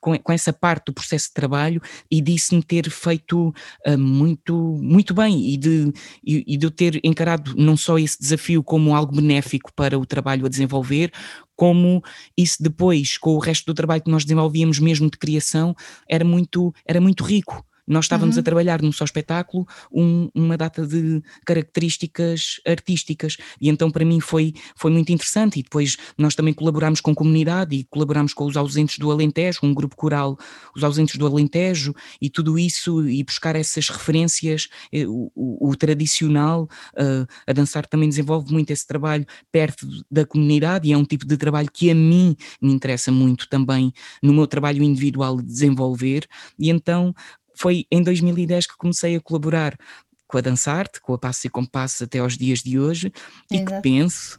com, 0.00 0.18
com 0.18 0.32
essa 0.32 0.52
parte 0.52 0.86
do 0.86 0.92
processo 0.92 1.28
de 1.28 1.34
trabalho 1.34 1.80
e 2.10 2.20
disse-me 2.20 2.62
ter 2.62 2.88
feito 2.90 3.48
uh, 3.86 3.98
muito, 3.98 4.54
muito 4.80 5.14
bem 5.14 5.52
e 5.52 5.56
de, 5.56 5.92
e, 6.24 6.54
e 6.54 6.56
de 6.56 6.66
eu 6.66 6.70
ter 6.70 7.00
encarado 7.02 7.54
não 7.56 7.76
só 7.76 7.98
esse 7.98 8.18
desafio 8.18 8.62
como 8.62 8.94
algo 8.94 9.14
benéfico 9.14 9.72
para 9.74 9.98
o 9.98 10.06
trabalho 10.06 10.46
a 10.46 10.48
desenvolver, 10.48 11.12
como 11.56 12.02
isso 12.36 12.62
depois, 12.62 13.18
com 13.18 13.34
o 13.34 13.38
resto 13.38 13.66
do 13.66 13.74
trabalho 13.74 14.02
que 14.02 14.10
nós 14.10 14.24
desenvolvíamos 14.24 14.78
mesmo 14.78 15.10
de 15.10 15.18
criação, 15.18 15.74
era 16.08 16.24
muito, 16.24 16.72
era 16.86 17.00
muito 17.00 17.24
rico 17.24 17.64
nós 17.88 18.04
estávamos 18.04 18.36
uhum. 18.36 18.40
a 18.40 18.44
trabalhar 18.44 18.82
num 18.82 18.92
só 18.92 19.04
espetáculo 19.04 19.66
um, 19.92 20.28
uma 20.34 20.56
data 20.56 20.86
de 20.86 21.22
características 21.44 22.60
artísticas. 22.66 23.36
E 23.60 23.68
então 23.68 23.90
para 23.90 24.04
mim 24.04 24.20
foi, 24.20 24.54
foi 24.76 24.90
muito 24.90 25.10
interessante. 25.10 25.58
E 25.58 25.62
depois 25.62 25.96
nós 26.16 26.34
também 26.34 26.52
colaborámos 26.52 27.00
com 27.00 27.10
a 27.10 27.14
comunidade 27.14 27.74
e 27.74 27.84
colaborámos 27.84 28.34
com 28.34 28.44
os 28.44 28.56
ausentes 28.56 28.98
do 28.98 29.10
Alentejo, 29.10 29.60
um 29.62 29.74
grupo 29.74 29.96
coral, 29.96 30.38
os 30.76 30.84
ausentes 30.84 31.16
do 31.16 31.26
Alentejo 31.26 31.94
e 32.20 32.28
tudo 32.28 32.58
isso 32.58 33.08
e 33.08 33.24
buscar 33.24 33.56
essas 33.56 33.88
referências, 33.88 34.68
eh, 34.92 35.06
o, 35.06 35.30
o, 35.34 35.70
o 35.70 35.76
tradicional, 35.76 36.68
uh, 36.94 37.26
a 37.46 37.52
dançar 37.52 37.86
também 37.86 38.08
desenvolve 38.08 38.52
muito 38.52 38.70
esse 38.70 38.86
trabalho 38.86 39.26
perto 39.50 39.86
da 40.10 40.26
comunidade 40.26 40.88
e 40.88 40.92
é 40.92 40.96
um 40.96 41.04
tipo 41.04 41.26
de 41.26 41.36
trabalho 41.36 41.68
que 41.72 41.90
a 41.90 41.94
mim 41.94 42.36
me 42.60 42.72
interessa 42.72 43.10
muito 43.10 43.48
também 43.48 43.92
no 44.22 44.32
meu 44.32 44.46
trabalho 44.46 44.82
individual 44.82 45.36
de 45.36 45.46
desenvolver. 45.46 46.26
E 46.58 46.70
então 46.70 47.14
foi 47.58 47.86
em 47.90 48.02
2010 48.02 48.66
que 48.66 48.76
comecei 48.76 49.16
a 49.16 49.20
colaborar 49.20 49.76
com 50.28 50.38
a 50.38 50.40
Dançarte, 50.40 51.00
com 51.00 51.12
a 51.12 51.18
Passo 51.18 51.46
e 51.46 51.50
Compasso 51.50 52.04
até 52.04 52.20
aos 52.20 52.36
dias 52.36 52.60
de 52.60 52.78
hoje, 52.78 53.12
e 53.50 53.64
que 53.64 53.80
penso, 53.80 54.38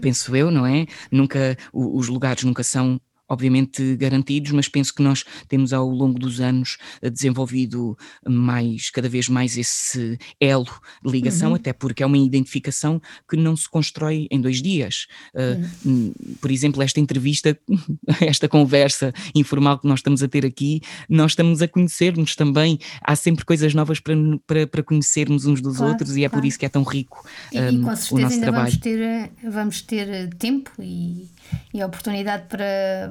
penso 0.00 0.36
eu, 0.36 0.50
não 0.50 0.64
é? 0.64 0.86
Nunca, 1.10 1.56
os 1.72 2.06
lugares 2.06 2.44
nunca 2.44 2.62
são 2.62 3.00
obviamente 3.30 3.96
garantidos, 3.96 4.50
mas 4.50 4.68
penso 4.68 4.92
que 4.92 5.02
nós 5.02 5.24
temos 5.48 5.72
ao 5.72 5.88
longo 5.88 6.18
dos 6.18 6.40
anos 6.40 6.76
eh, 7.00 7.08
desenvolvido 7.08 7.96
mais, 8.28 8.90
cada 8.90 9.08
vez 9.08 9.28
mais 9.28 9.56
esse 9.56 10.18
elo 10.40 10.66
de 11.04 11.10
ligação, 11.10 11.50
uhum. 11.50 11.54
até 11.54 11.72
porque 11.72 12.02
é 12.02 12.06
uma 12.06 12.18
identificação 12.18 13.00
que 13.28 13.36
não 13.36 13.56
se 13.56 13.68
constrói 13.68 14.26
em 14.30 14.40
dois 14.40 14.60
dias. 14.60 15.06
Uh, 15.32 16.12
Por 16.40 16.50
exemplo, 16.50 16.82
esta 16.82 16.98
entrevista, 16.98 17.56
esta 18.20 18.48
conversa 18.48 19.12
informal 19.34 19.78
que 19.78 19.86
nós 19.86 20.00
estamos 20.00 20.22
a 20.22 20.28
ter 20.28 20.44
aqui, 20.44 20.80
nós 21.08 21.32
estamos 21.32 21.62
a 21.62 21.68
conhecer-nos 21.68 22.34
também. 22.34 22.78
Há 23.00 23.14
sempre 23.14 23.44
coisas 23.44 23.72
novas 23.74 24.00
para, 24.00 24.14
para, 24.46 24.66
para 24.66 24.82
conhecermos 24.82 25.46
uns 25.46 25.60
dos 25.60 25.76
claro, 25.76 25.92
outros 25.92 26.16
e 26.16 26.24
é 26.24 26.28
claro. 26.28 26.42
por 26.42 26.48
isso 26.48 26.58
que 26.58 26.66
é 26.66 26.68
tão 26.68 26.82
rico 26.82 27.24
um, 27.54 27.58
e, 27.58 27.74
e 27.74 27.80
com 27.80 27.96
certeza 27.96 28.34
ainda 28.34 28.40
trabalho. 28.40 28.70
Vamos 28.70 28.78
ter, 28.78 29.00
eh, 29.00 29.30
vamos 29.48 29.82
ter 29.82 30.34
tempo 30.34 30.70
e 30.80 31.28
e 31.72 31.80
a 31.80 31.86
oportunidade 31.86 32.44
para 32.48 33.10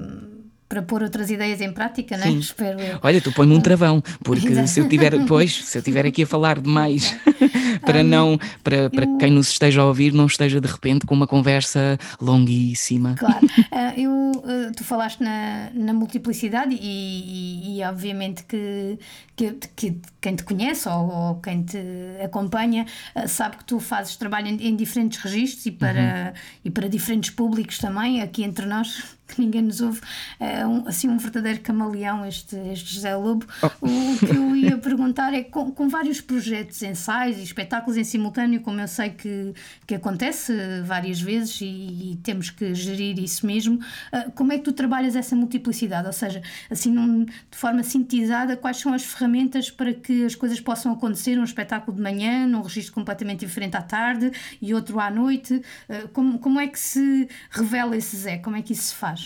para 0.70 0.84
pôr 0.84 1.02
outras 1.02 1.32
ideias 1.32 1.60
em 1.62 1.74
prática, 1.74 2.16
não 2.16 2.26
é? 2.26 2.30
Espero 2.30 2.80
eu. 2.80 3.00
Olha, 3.02 3.20
tu 3.20 3.32
põe-me 3.32 3.56
um 3.56 3.60
travão, 3.60 4.04
porque 4.24 4.68
se 4.68 4.80
eu 4.80 4.88
tiver, 4.88 5.26
pois, 5.26 5.66
se 5.66 5.80
eu 5.80 5.82
tiver 5.82 6.06
aqui 6.06 6.22
a 6.22 6.28
falar 6.28 6.62
demais, 6.62 7.18
para 7.82 8.04
não, 8.04 8.38
para, 8.64 8.88
para 8.88 9.06
eu... 9.06 9.18
quem 9.18 9.32
nos 9.32 9.50
esteja 9.50 9.82
a 9.82 9.86
ouvir, 9.86 10.14
não 10.14 10.28
esteja 10.28 10.62
de 10.62 10.68
repente 10.68 11.08
com 11.08 11.16
uma 11.16 11.26
conversa 11.26 11.98
longuíssima. 12.22 13.16
Claro, 13.18 13.44
uh, 13.46 14.00
eu, 14.00 14.12
uh, 14.12 14.72
tu 14.78 14.84
falaste 14.84 15.22
na, 15.22 15.72
na 15.74 15.92
multiplicidade 15.92 16.78
e, 16.80 16.80
e, 16.80 17.80
e 17.80 17.84
obviamente 17.84 18.44
que, 18.44 19.00
que, 19.36 19.54
que, 19.76 19.98
quem 20.22 20.36
te 20.36 20.44
conhece 20.44 20.88
ou, 20.88 21.10
ou 21.10 21.36
quem 21.38 21.64
te 21.64 21.80
acompanha 22.24 22.86
uh, 23.16 23.28
sabe 23.28 23.58
que 23.58 23.66
tu 23.66 23.80
fazes 23.80 24.16
trabalho 24.18 24.46
em, 24.46 24.68
em 24.68 24.76
diferentes 24.76 25.20
registros 25.20 25.66
e 25.66 25.72
para, 25.72 26.34
uhum. 26.36 26.42
e 26.66 26.70
para 26.70 26.88
diferentes 26.88 27.32
públicos 27.32 27.80
também, 27.80 28.22
aqui 28.22 28.44
entre 28.44 28.68
nós 28.68 29.18
que 29.30 29.42
ninguém 29.42 29.62
nos 29.62 29.82
ouve, 29.82 30.02
é 30.40 30.66
um, 30.66 30.88
assim 30.88 31.08
um 31.08 31.18
verdadeiro 31.18 31.60
camaleão 31.62 32.26
este, 32.26 32.56
este 32.72 32.96
José 32.96 33.16
Lobo. 33.16 33.46
Oh. 33.82 33.88
O 33.88 34.18
que 34.18 34.36
eu 34.36 34.56
ia 34.56 34.78
perguntar 34.80 35.34
é 35.34 35.44
com, 35.44 35.72
com, 35.72 35.88
vários 35.88 36.20
projetos, 36.20 36.82
ensaios 36.82 37.38
e 37.38 37.44
espetáculos 37.44 37.98
em 37.98 38.04
simultâneo, 38.04 38.62
como 38.62 38.80
eu 38.80 38.88
sei 38.88 39.12
que, 39.12 39.54
que 39.86 39.96
acontece 39.96 40.54
várias 40.84 41.22
vezes 41.22 41.62
e, 41.62 41.66
e 41.66 42.20
temos 42.24 42.50
que 42.50 42.74
gerir 42.74 43.20
isso 43.20 43.46
mesmo, 43.46 43.76
uh, 43.76 44.32
como 44.32 44.52
é 44.52 44.58
que 44.58 44.64
tu 44.64 44.74
trabalhas 44.74 45.16
essa 45.16 45.36
multiplicidade? 45.36 46.08
Ou 46.08 46.14
seja, 46.14 46.42
assim 46.70 46.92
num, 46.92 47.26
de 47.26 47.58
forma 47.58 47.84
sintetizada, 47.84 48.58
quais 48.58 48.78
são 48.78 48.94
as 48.94 49.04
ferramentas 49.04 49.70
para 49.70 49.94
que 49.94 50.26
as 50.26 50.36
coisas 50.36 50.60
possam 50.60 50.92
acontecer 50.92 51.38
um 51.40 51.44
espetáculo 51.44 51.96
de 51.96 52.02
manhã, 52.02 52.48
num 52.48 52.62
registro 52.62 52.94
completamente 52.94 53.42
diferente 53.42 53.78
à 53.78 53.82
tarde 53.82 54.32
e 54.62 54.74
outro 54.74 55.00
à 55.00 55.10
noite? 55.10 55.56
Uh, 55.90 56.08
como, 56.10 56.40
como 56.40 56.60
é 56.60 56.68
que 56.68 56.80
se 56.80 57.28
revela 57.50 57.96
esse 57.96 58.16
Zé? 58.16 58.38
Como 58.38 58.56
é 58.56 58.62
que 58.62 58.74
isso 58.74 58.90
se 58.90 58.96
faz? 58.96 59.19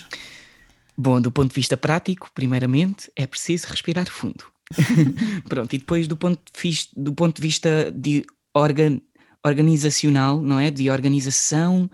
Bom, 0.97 1.19
do 1.19 1.31
ponto 1.31 1.49
de 1.49 1.55
vista 1.55 1.75
prático, 1.75 2.29
primeiramente, 2.33 3.11
é 3.15 3.25
preciso 3.25 3.67
respirar 3.67 4.09
fundo. 4.09 4.45
Pronto, 5.49 5.73
e 5.73 5.77
depois 5.77 6.07
do 6.07 6.15
ponto 6.15 6.39
de 6.53 6.61
vista, 6.61 6.91
do 6.95 7.13
ponto 7.13 7.35
de, 7.35 7.41
vista 7.41 7.91
de 7.91 8.23
organ, 8.53 8.99
organizacional, 9.45 10.41
não 10.41 10.59
é? 10.59 10.69
De 10.69 10.89
organização, 10.89 11.89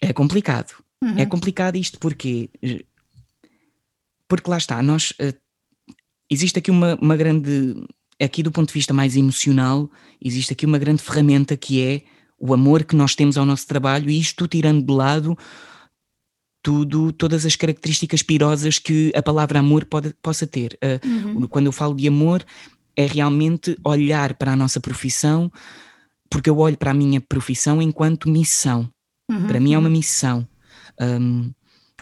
é 0.00 0.12
complicado. 0.12 0.72
É 1.02 1.06
uhum. 1.06 1.18
É 1.18 1.26
complicado 1.26 1.76
isto 1.76 1.98
porque 1.98 2.50
porque 4.28 4.50
lá 4.50 4.58
está, 4.58 4.82
nós 4.82 5.12
uh, 5.12 5.34
existe 6.30 6.58
aqui 6.58 6.70
uma, 6.70 6.96
uma 7.00 7.16
grande 7.16 7.74
aqui 8.20 8.42
do 8.42 8.52
ponto 8.52 8.68
de 8.68 8.74
vista 8.74 8.92
mais 8.92 9.16
emocional, 9.16 9.90
existe 10.22 10.52
aqui 10.52 10.66
uma 10.66 10.78
grande 10.78 11.02
ferramenta 11.02 11.56
que 11.56 11.82
é 11.82 12.02
o 12.38 12.52
amor 12.52 12.84
que 12.84 12.94
nós 12.94 13.14
temos 13.14 13.38
ao 13.38 13.46
nosso 13.46 13.66
trabalho 13.66 14.10
e 14.10 14.18
isto 14.18 14.46
tirando 14.46 14.84
de 14.84 14.92
lado 14.92 15.36
tudo, 16.62 17.12
todas 17.12 17.46
as 17.46 17.56
características 17.56 18.22
pirosas 18.22 18.78
que 18.78 19.12
a 19.14 19.22
palavra 19.22 19.58
amor 19.58 19.84
pode, 19.84 20.14
possa 20.22 20.46
ter. 20.46 20.78
Uh, 20.82 21.38
uhum. 21.38 21.48
Quando 21.48 21.66
eu 21.66 21.72
falo 21.72 21.94
de 21.94 22.08
amor, 22.08 22.44
é 22.96 23.06
realmente 23.06 23.76
olhar 23.84 24.34
para 24.34 24.52
a 24.52 24.56
nossa 24.56 24.80
profissão, 24.80 25.50
porque 26.28 26.50
eu 26.50 26.58
olho 26.58 26.76
para 26.76 26.90
a 26.90 26.94
minha 26.94 27.20
profissão 27.20 27.80
enquanto 27.80 28.28
missão. 28.28 28.90
Uhum. 29.30 29.46
Para 29.46 29.60
mim 29.60 29.74
é 29.74 29.78
uma 29.78 29.88
uhum. 29.88 29.94
missão. 29.94 30.48
Um, 31.00 31.52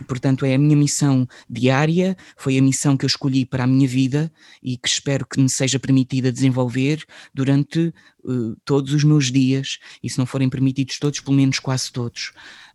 portanto, 0.06 0.44
é 0.44 0.54
a 0.54 0.58
minha 0.58 0.76
missão 0.76 1.28
diária, 1.48 2.16
foi 2.36 2.56
a 2.56 2.62
missão 2.62 2.96
que 2.96 3.04
eu 3.04 3.08
escolhi 3.08 3.44
para 3.44 3.64
a 3.64 3.66
minha 3.66 3.86
vida 3.86 4.32
e 4.62 4.76
que 4.76 4.88
espero 4.88 5.26
que 5.26 5.40
me 5.40 5.48
seja 5.48 5.78
permitida 5.78 6.32
desenvolver 6.32 7.04
durante 7.34 7.92
uh, 8.24 8.56
todos 8.64 8.94
os 8.94 9.04
meus 9.04 9.30
dias, 9.30 9.78
e 10.02 10.08
se 10.08 10.18
não 10.18 10.26
forem 10.26 10.48
permitidos 10.48 10.98
todos, 10.98 11.20
pelo 11.20 11.36
menos 11.36 11.58
quase 11.58 11.92
todos. 11.92 12.32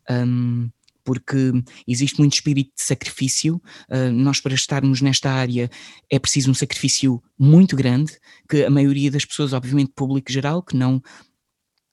Um, 0.10 0.70
porque 1.04 1.52
existe 1.88 2.20
muito 2.20 2.34
espírito 2.34 2.72
de 2.76 2.84
sacrifício. 2.84 3.62
Uh, 3.90 4.12
nós, 4.12 4.40
para 4.40 4.54
estarmos 4.54 5.02
nesta 5.02 5.32
área, 5.32 5.70
é 6.10 6.20
preciso 6.20 6.52
um 6.52 6.54
sacrifício 6.54 7.22
muito 7.38 7.76
grande, 7.76 8.18
que 8.50 8.64
a 8.64 8.70
maioria 8.70 9.12
das 9.12 9.26
pessoas, 9.26 9.54
obviamente, 9.54 9.92
público 9.96 10.32
geral, 10.32 10.62
que 10.62 10.76
não 10.76 11.02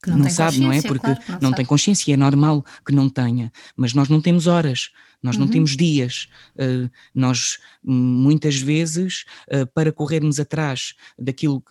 que 0.02 0.10
não, 0.10 0.18
não 0.18 0.30
sabe, 0.30 0.60
não 0.60 0.72
é? 0.72 0.80
Porque 0.80 1.00
claro, 1.00 1.22
não, 1.42 1.50
não 1.50 1.52
tem 1.52 1.64
consciência, 1.64 2.12
é 2.14 2.16
normal 2.16 2.64
que 2.86 2.94
não 2.94 3.10
tenha, 3.10 3.50
mas 3.76 3.94
nós 3.94 4.08
não 4.08 4.20
temos 4.20 4.46
horas, 4.46 4.90
nós 5.22 5.34
uhum. 5.34 5.42
não 5.42 5.48
temos 5.48 5.76
dias, 5.76 6.28
uh, 6.54 6.88
nós 7.14 7.58
muitas 7.82 8.56
vezes, 8.60 9.24
uh, 9.52 9.66
para 9.74 9.92
corrermos 9.92 10.38
atrás 10.38 10.94
daquilo, 11.18 11.62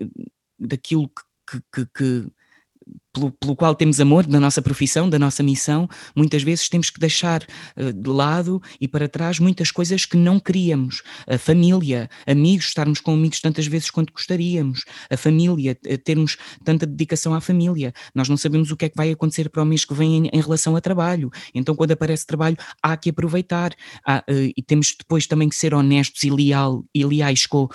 daquilo 0.59 1.09
que, 1.49 1.61
que, 1.73 1.85
que 1.95 2.31
pelo, 3.17 3.31
pelo, 3.31 3.55
qual 3.55 3.73
temos 3.73 3.99
amor, 3.99 4.25
da 4.25 4.39
nossa 4.39 4.61
profissão, 4.61 5.09
da 5.09 5.17
nossa 5.17 5.41
missão, 5.41 5.89
muitas 6.15 6.43
vezes 6.43 6.69
temos 6.69 6.89
que 6.89 6.99
deixar 6.99 7.43
uh, 7.75 7.91
de 7.91 8.09
lado 8.09 8.61
e 8.79 8.87
para 8.87 9.09
trás 9.09 9.39
muitas 9.39 9.71
coisas 9.71 10.05
que 10.05 10.15
não 10.15 10.39
queríamos. 10.39 11.01
A 11.27 11.37
família, 11.37 12.09
amigos, 12.25 12.67
estarmos 12.67 12.99
com 12.99 13.13
amigos 13.13 13.41
tantas 13.41 13.65
vezes 13.65 13.89
quanto 13.89 14.13
gostaríamos, 14.13 14.85
a 15.09 15.17
família, 15.17 15.77
uh, 15.85 15.97
termos 15.97 16.37
tanta 16.63 16.85
dedicação 16.85 17.33
à 17.33 17.41
família. 17.41 17.93
Nós 18.13 18.29
não 18.29 18.37
sabemos 18.37 18.71
o 18.71 18.77
que 18.77 18.85
é 18.85 18.89
que 18.89 18.97
vai 18.97 19.11
acontecer 19.11 19.49
para 19.49 19.63
o 19.63 19.65
mês 19.65 19.83
que 19.83 19.93
vem 19.93 20.17
em, 20.17 20.29
em 20.31 20.41
relação 20.41 20.75
a 20.75 20.81
trabalho. 20.81 21.31
Então, 21.53 21.75
quando 21.75 21.91
aparece 21.91 22.25
trabalho, 22.25 22.57
há 22.81 22.95
que 22.95 23.09
aproveitar. 23.09 23.73
Há, 24.05 24.23
uh, 24.29 24.53
e 24.55 24.61
temos 24.61 24.93
depois 24.97 25.25
também 25.25 25.49
que 25.49 25.55
ser 25.55 25.73
honestos 25.73 26.23
e, 26.23 26.29
leal, 26.29 26.85
e 26.93 27.03
leais 27.03 27.45
com, 27.47 27.67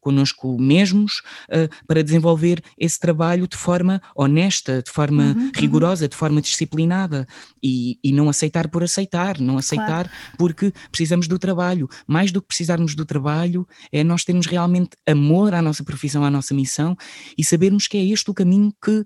connosco 0.00 0.58
mesmos 0.58 1.22
uh, 1.48 1.68
para 1.86 2.02
desenvolver 2.02 2.62
esse 2.78 2.98
trabalho 2.98 3.46
de 3.46 3.56
forma 3.56 4.00
honesta, 4.14 4.82
de 4.82 4.90
forma 4.90 5.22
uhum, 5.22 5.44
uhum. 5.44 5.52
rigorosa, 5.54 6.04
uhum. 6.04 6.08
de 6.08 6.16
forma 6.16 6.40
disciplinada 6.40 7.26
e, 7.62 7.98
e, 8.02 8.12
não 8.12 8.28
aceitar 8.28 8.68
por 8.68 8.82
aceitar, 8.82 9.38
não 9.38 9.58
aceitar 9.58 10.08
claro. 10.08 10.10
porque 10.38 10.72
precisamos 10.90 11.28
do 11.28 11.38
trabalho. 11.38 11.88
Mais 12.06 12.32
do 12.32 12.40
que 12.40 12.48
precisarmos 12.48 12.94
do 12.94 13.04
trabalho, 13.04 13.66
é 13.92 14.02
nós 14.02 14.24
termos 14.24 14.46
realmente 14.46 14.90
amor 15.06 15.54
à 15.54 15.62
nossa 15.62 15.84
profissão, 15.84 16.24
à 16.24 16.30
nossa 16.30 16.54
missão 16.54 16.96
e 17.36 17.44
sabermos 17.44 17.86
que 17.86 17.96
é 17.96 18.04
este 18.04 18.30
o 18.30 18.34
caminho 18.34 18.72
que 18.82 19.04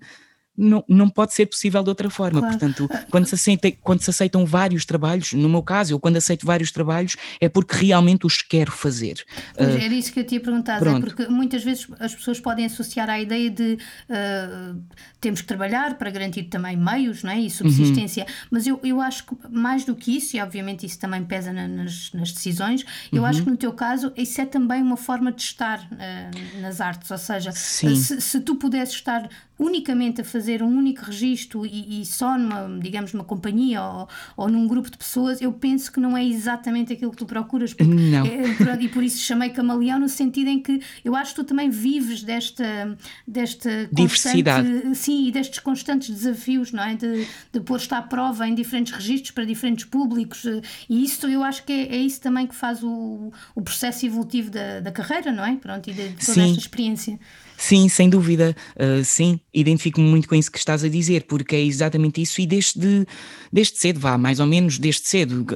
não, 0.56 0.84
não 0.88 1.08
pode 1.08 1.34
ser 1.34 1.46
possível 1.46 1.82
de 1.82 1.88
outra 1.88 2.08
forma. 2.08 2.40
Claro. 2.40 2.58
Portanto, 2.58 2.88
quando 3.10 3.26
se, 3.26 3.34
aceita, 3.34 3.72
quando 3.82 4.00
se 4.00 4.10
aceitam 4.10 4.46
vários 4.46 4.84
trabalhos, 4.84 5.32
no 5.32 5.48
meu 5.48 5.62
caso, 5.62 5.92
eu 5.92 6.00
quando 6.00 6.16
aceito 6.16 6.46
vários 6.46 6.70
trabalhos, 6.70 7.16
é 7.40 7.48
porque 7.48 7.86
realmente 7.86 8.26
os 8.26 8.40
quero 8.40 8.70
fazer. 8.70 9.24
Pois, 9.56 9.74
uh, 9.74 9.78
era 9.78 9.94
isso 9.94 10.12
que 10.12 10.20
eu 10.20 10.24
tinha 10.24 10.40
perguntado, 10.40 10.88
é 10.88 11.00
porque 11.00 11.26
muitas 11.26 11.64
vezes 11.64 11.86
as 11.98 12.14
pessoas 12.14 12.38
podem 12.38 12.64
associar 12.66 13.10
à 13.10 13.20
ideia 13.20 13.50
de 13.50 13.74
uh, 14.08 14.80
temos 15.20 15.40
que 15.40 15.46
trabalhar 15.46 15.94
para 15.94 16.10
garantir 16.10 16.44
também 16.44 16.76
meios 16.76 17.22
não 17.22 17.32
é? 17.32 17.40
e 17.40 17.50
subsistência, 17.50 18.24
uhum. 18.24 18.48
mas 18.50 18.66
eu, 18.66 18.78
eu 18.84 19.00
acho 19.00 19.24
que 19.26 19.36
mais 19.50 19.84
do 19.84 19.94
que 19.94 20.16
isso, 20.16 20.36
e 20.36 20.40
obviamente 20.40 20.86
isso 20.86 20.98
também 20.98 21.24
pesa 21.24 21.52
na, 21.52 21.66
nas, 21.66 22.12
nas 22.12 22.32
decisões, 22.32 22.84
eu 23.10 23.22
uhum. 23.22 23.26
acho 23.26 23.42
que 23.42 23.50
no 23.50 23.56
teu 23.56 23.72
caso 23.72 24.12
isso 24.16 24.40
é 24.40 24.46
também 24.46 24.82
uma 24.82 24.96
forma 24.96 25.32
de 25.32 25.42
estar 25.42 25.80
uh, 25.80 26.60
nas 26.60 26.80
artes, 26.80 27.10
ou 27.10 27.18
seja, 27.18 27.50
se, 27.52 28.20
se 28.20 28.40
tu 28.40 28.54
pudesses 28.54 28.94
estar 28.94 29.28
unicamente 29.58 30.20
a 30.20 30.24
fazer 30.24 30.62
um 30.62 30.68
único 30.68 31.04
registro 31.04 31.64
e, 31.64 32.00
e 32.00 32.06
só 32.06 32.38
numa, 32.38 32.78
digamos, 32.80 33.12
numa 33.12 33.24
companhia 33.24 33.82
ou, 33.82 34.08
ou 34.36 34.48
num 34.48 34.66
grupo 34.66 34.90
de 34.90 34.98
pessoas, 34.98 35.40
eu 35.40 35.52
penso 35.52 35.92
que 35.92 36.00
não 36.00 36.16
é 36.16 36.24
exatamente 36.24 36.92
aquilo 36.92 37.10
que 37.10 37.16
tu 37.16 37.26
procuras. 37.26 37.72
Porque, 37.72 37.84
não. 37.92 38.26
É, 38.26 38.80
e 38.80 38.88
por 38.88 39.02
isso 39.02 39.18
chamei 39.18 39.50
camaleão 39.50 39.98
no 39.98 40.08
sentido 40.08 40.48
em 40.48 40.60
que 40.60 40.80
eu 41.04 41.14
acho 41.14 41.34
que 41.34 41.40
tu 41.42 41.44
também 41.44 41.70
vives 41.70 42.22
desta, 42.22 42.96
desta 43.26 43.88
diversidade. 43.92 44.94
Sim, 44.94 45.28
e 45.28 45.32
destes 45.32 45.58
constantes 45.58 46.10
desafios, 46.10 46.72
não 46.72 46.82
é? 46.82 46.94
De, 46.94 47.26
de 47.52 47.60
pôr-te 47.60 47.92
à 47.94 48.02
prova 48.02 48.46
em 48.48 48.54
diferentes 48.54 48.92
registros 48.92 49.30
para 49.30 49.44
diferentes 49.44 49.84
públicos 49.84 50.44
e 50.88 51.04
isso 51.04 51.26
eu 51.26 51.42
acho 51.42 51.64
que 51.64 51.72
é, 51.72 51.94
é 51.94 51.96
isso 51.96 52.20
também 52.20 52.46
que 52.46 52.54
faz 52.54 52.82
o, 52.82 53.32
o 53.54 53.62
processo 53.62 54.06
evolutivo 54.06 54.50
da, 54.50 54.80
da 54.80 54.92
carreira, 54.92 55.32
não 55.32 55.44
é? 55.44 55.56
Pronto, 55.56 55.88
e 55.90 55.92
de, 55.92 56.08
de 56.10 56.26
toda 56.26 56.32
sim. 56.32 56.50
esta 56.50 56.58
experiência. 56.58 57.18
Sim, 57.56 57.88
sem 57.88 58.10
dúvida, 58.10 58.54
uh, 58.76 59.04
sim, 59.04 59.40
identifico-me 59.52 60.06
muito 60.06 60.28
com 60.28 60.34
isso 60.34 60.50
que 60.50 60.58
estás 60.58 60.82
a 60.82 60.88
dizer, 60.88 61.24
porque 61.24 61.54
é 61.54 61.62
exatamente 61.62 62.20
isso 62.20 62.40
e 62.40 62.46
desde, 62.46 63.06
desde 63.52 63.78
cedo, 63.78 64.00
vá, 64.00 64.18
mais 64.18 64.40
ou 64.40 64.46
menos 64.46 64.78
desde 64.78 65.06
cedo, 65.06 65.46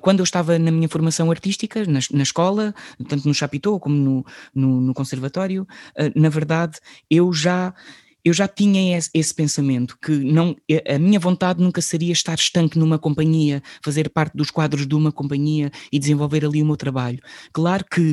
quando 0.00 0.18
eu 0.18 0.24
estava 0.24 0.58
na 0.58 0.70
minha 0.70 0.88
formação 0.88 1.30
artística, 1.30 1.84
na, 1.86 2.00
na 2.10 2.22
escola, 2.22 2.74
tanto 3.08 3.26
no 3.26 3.34
Chapitou 3.34 3.78
como 3.78 3.94
no, 3.94 4.26
no, 4.54 4.80
no 4.80 4.94
conservatório, 4.94 5.62
uh, 5.98 6.20
na 6.20 6.28
verdade, 6.28 6.78
eu 7.08 7.32
já 7.32 7.72
eu 8.24 8.32
já 8.32 8.48
tinha 8.48 8.98
esse, 9.12 9.34
pensamento 9.34 9.98
que 10.00 10.12
não 10.12 10.56
a 10.88 10.98
minha 10.98 11.20
vontade 11.20 11.62
nunca 11.62 11.82
seria 11.82 12.12
estar 12.12 12.34
estanque 12.34 12.78
numa 12.78 12.98
companhia, 12.98 13.62
fazer 13.82 14.08
parte 14.08 14.34
dos 14.34 14.50
quadros 14.50 14.86
de 14.86 14.94
uma 14.94 15.12
companhia 15.12 15.70
e 15.92 15.98
desenvolver 15.98 16.42
ali 16.42 16.62
o 16.62 16.64
meu 16.64 16.76
trabalho. 16.76 17.20
Claro 17.52 17.84
que 17.84 18.12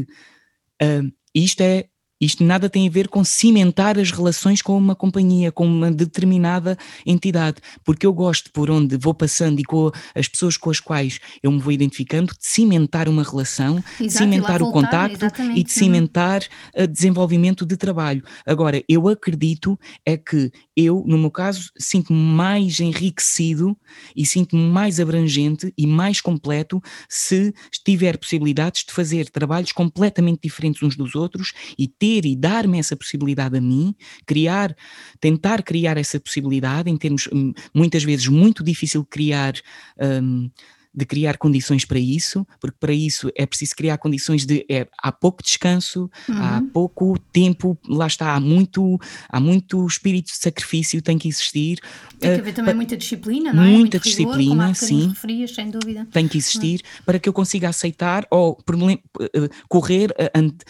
uh, 0.84 1.12
isto 1.34 1.62
é 1.62 1.86
isto 2.22 2.44
nada 2.44 2.70
tem 2.70 2.88
a 2.88 2.92
ver 2.92 3.08
com 3.08 3.24
cimentar 3.24 3.98
as 3.98 4.12
relações 4.12 4.62
com 4.62 4.78
uma 4.78 4.96
companhia, 4.96 5.52
com 5.52 5.66
uma 5.66 5.92
determinada 5.92 6.78
entidade, 7.06 7.58
porque 7.84 8.06
eu 8.06 8.14
gosto 8.14 8.52
por 8.52 8.70
onde 8.70 8.96
vou 8.96 9.14
passando 9.14 9.60
e 9.60 9.64
com 9.64 9.92
as 10.14 10.28
pessoas 10.28 10.56
com 10.56 10.70
as 10.70 10.80
quais 10.80 11.20
eu 11.42 11.52
me 11.52 11.60
vou 11.60 11.72
identificando, 11.72 12.28
de 12.28 12.46
cimentar 12.46 13.10
uma 13.10 13.24
relação, 13.24 13.84
de 14.00 14.10
cimentar 14.12 14.62
o 14.62 14.72
contacto 14.72 15.26
e 15.56 15.64
de 15.64 15.72
cimentar 15.72 16.44
o 16.78 16.86
desenvolvimento 16.86 17.66
de 17.66 17.76
trabalho. 17.76 18.24
Agora, 18.46 18.84
eu 18.88 19.08
acredito 19.08 19.80
é 20.06 20.16
que 20.16 20.52
eu, 20.76 21.04
no 21.08 21.18
meu 21.18 21.32
caso, 21.32 21.72
sinto-me 21.78 22.20
mais 22.20 22.80
enriquecido 22.80 23.76
e 24.16 24.26
sinto-me 24.26 24.70
mais 24.70 25.00
abrangente 25.00 25.74
e 25.78 25.88
mais 25.88 26.22
completo 26.22 26.82
se 27.10 27.54
tiver 27.84 28.18
possibilidades 28.18 28.84
de 28.86 28.94
fazer 28.94 29.30
trabalhos 29.30 29.72
completamente 29.72 30.42
diferentes 30.44 30.84
uns 30.84 30.96
dos 30.96 31.16
outros 31.16 31.54
e 31.78 31.88
ter 31.88 32.11
e 32.26 32.36
dar-me 32.36 32.80
essa 32.80 32.95
possibilidade 32.95 33.58
a 33.58 33.62
mim, 33.62 33.95
criar, 34.26 34.76
tentar 35.19 35.63
criar 35.63 35.97
essa 35.97 36.19
possibilidade, 36.19 36.89
em 36.89 36.97
termos 36.97 37.28
hum, 37.32 37.54
muitas 37.74 38.04
vezes 38.04 38.28
muito 38.28 38.63
difícil 38.63 39.02
de 39.02 39.08
criar. 39.08 39.54
Um, 40.00 40.50
de 40.93 41.06
criar 41.06 41.38
condições 41.38 41.86
para 41.86 42.00
isso, 42.00 42.45
porque 42.60 42.76
para 42.80 42.91
isso 42.91 43.32
é 43.36 43.45
preciso 43.45 43.76
criar 43.76 43.97
condições 43.97 44.45
de 44.45 44.65
é, 44.69 44.88
há 45.02 45.12
pouco 45.12 45.41
descanso, 45.41 46.10
uhum. 46.28 46.36
há 46.38 46.62
pouco 46.74 47.17
tempo, 47.32 47.78
lá 47.88 48.08
está, 48.08 48.36
há 48.36 48.39
muito, 48.39 49.00
há 49.30 49.39
muito 49.39 49.86
espírito 49.88 50.28
de 50.28 50.38
sacrifício 50.38 51.02
tem 51.02 51.17
que 51.17 51.30
existir. 51.30 51.80
Tem 52.19 52.34
que 52.36 52.41
haver 52.41 52.52
uh, 52.52 52.56
também 52.56 52.76
muita 52.76 52.97
disciplina, 52.97 53.54
não 53.54 53.63
é? 53.63 53.67
Muita 53.67 53.97
Muito 53.97 54.04
disciplina, 54.04 54.67
rigor, 54.67 54.76
sim. 54.76 55.08
Referias, 55.10 55.56
sem 55.56 55.69
dúvida. 55.69 56.08
Tem 56.12 56.28
que 56.28 56.38
existir 56.38 56.82
uhum. 56.84 57.04
para 57.06 57.19
que 57.19 57.30
eu 57.30 57.34
consiga 57.34 57.69
aceitar 57.69 58.28
ou 58.30 58.52
uh, 58.52 59.50
correr 59.69 60.12
uh, 60.12 60.30
ante, 60.38 60.65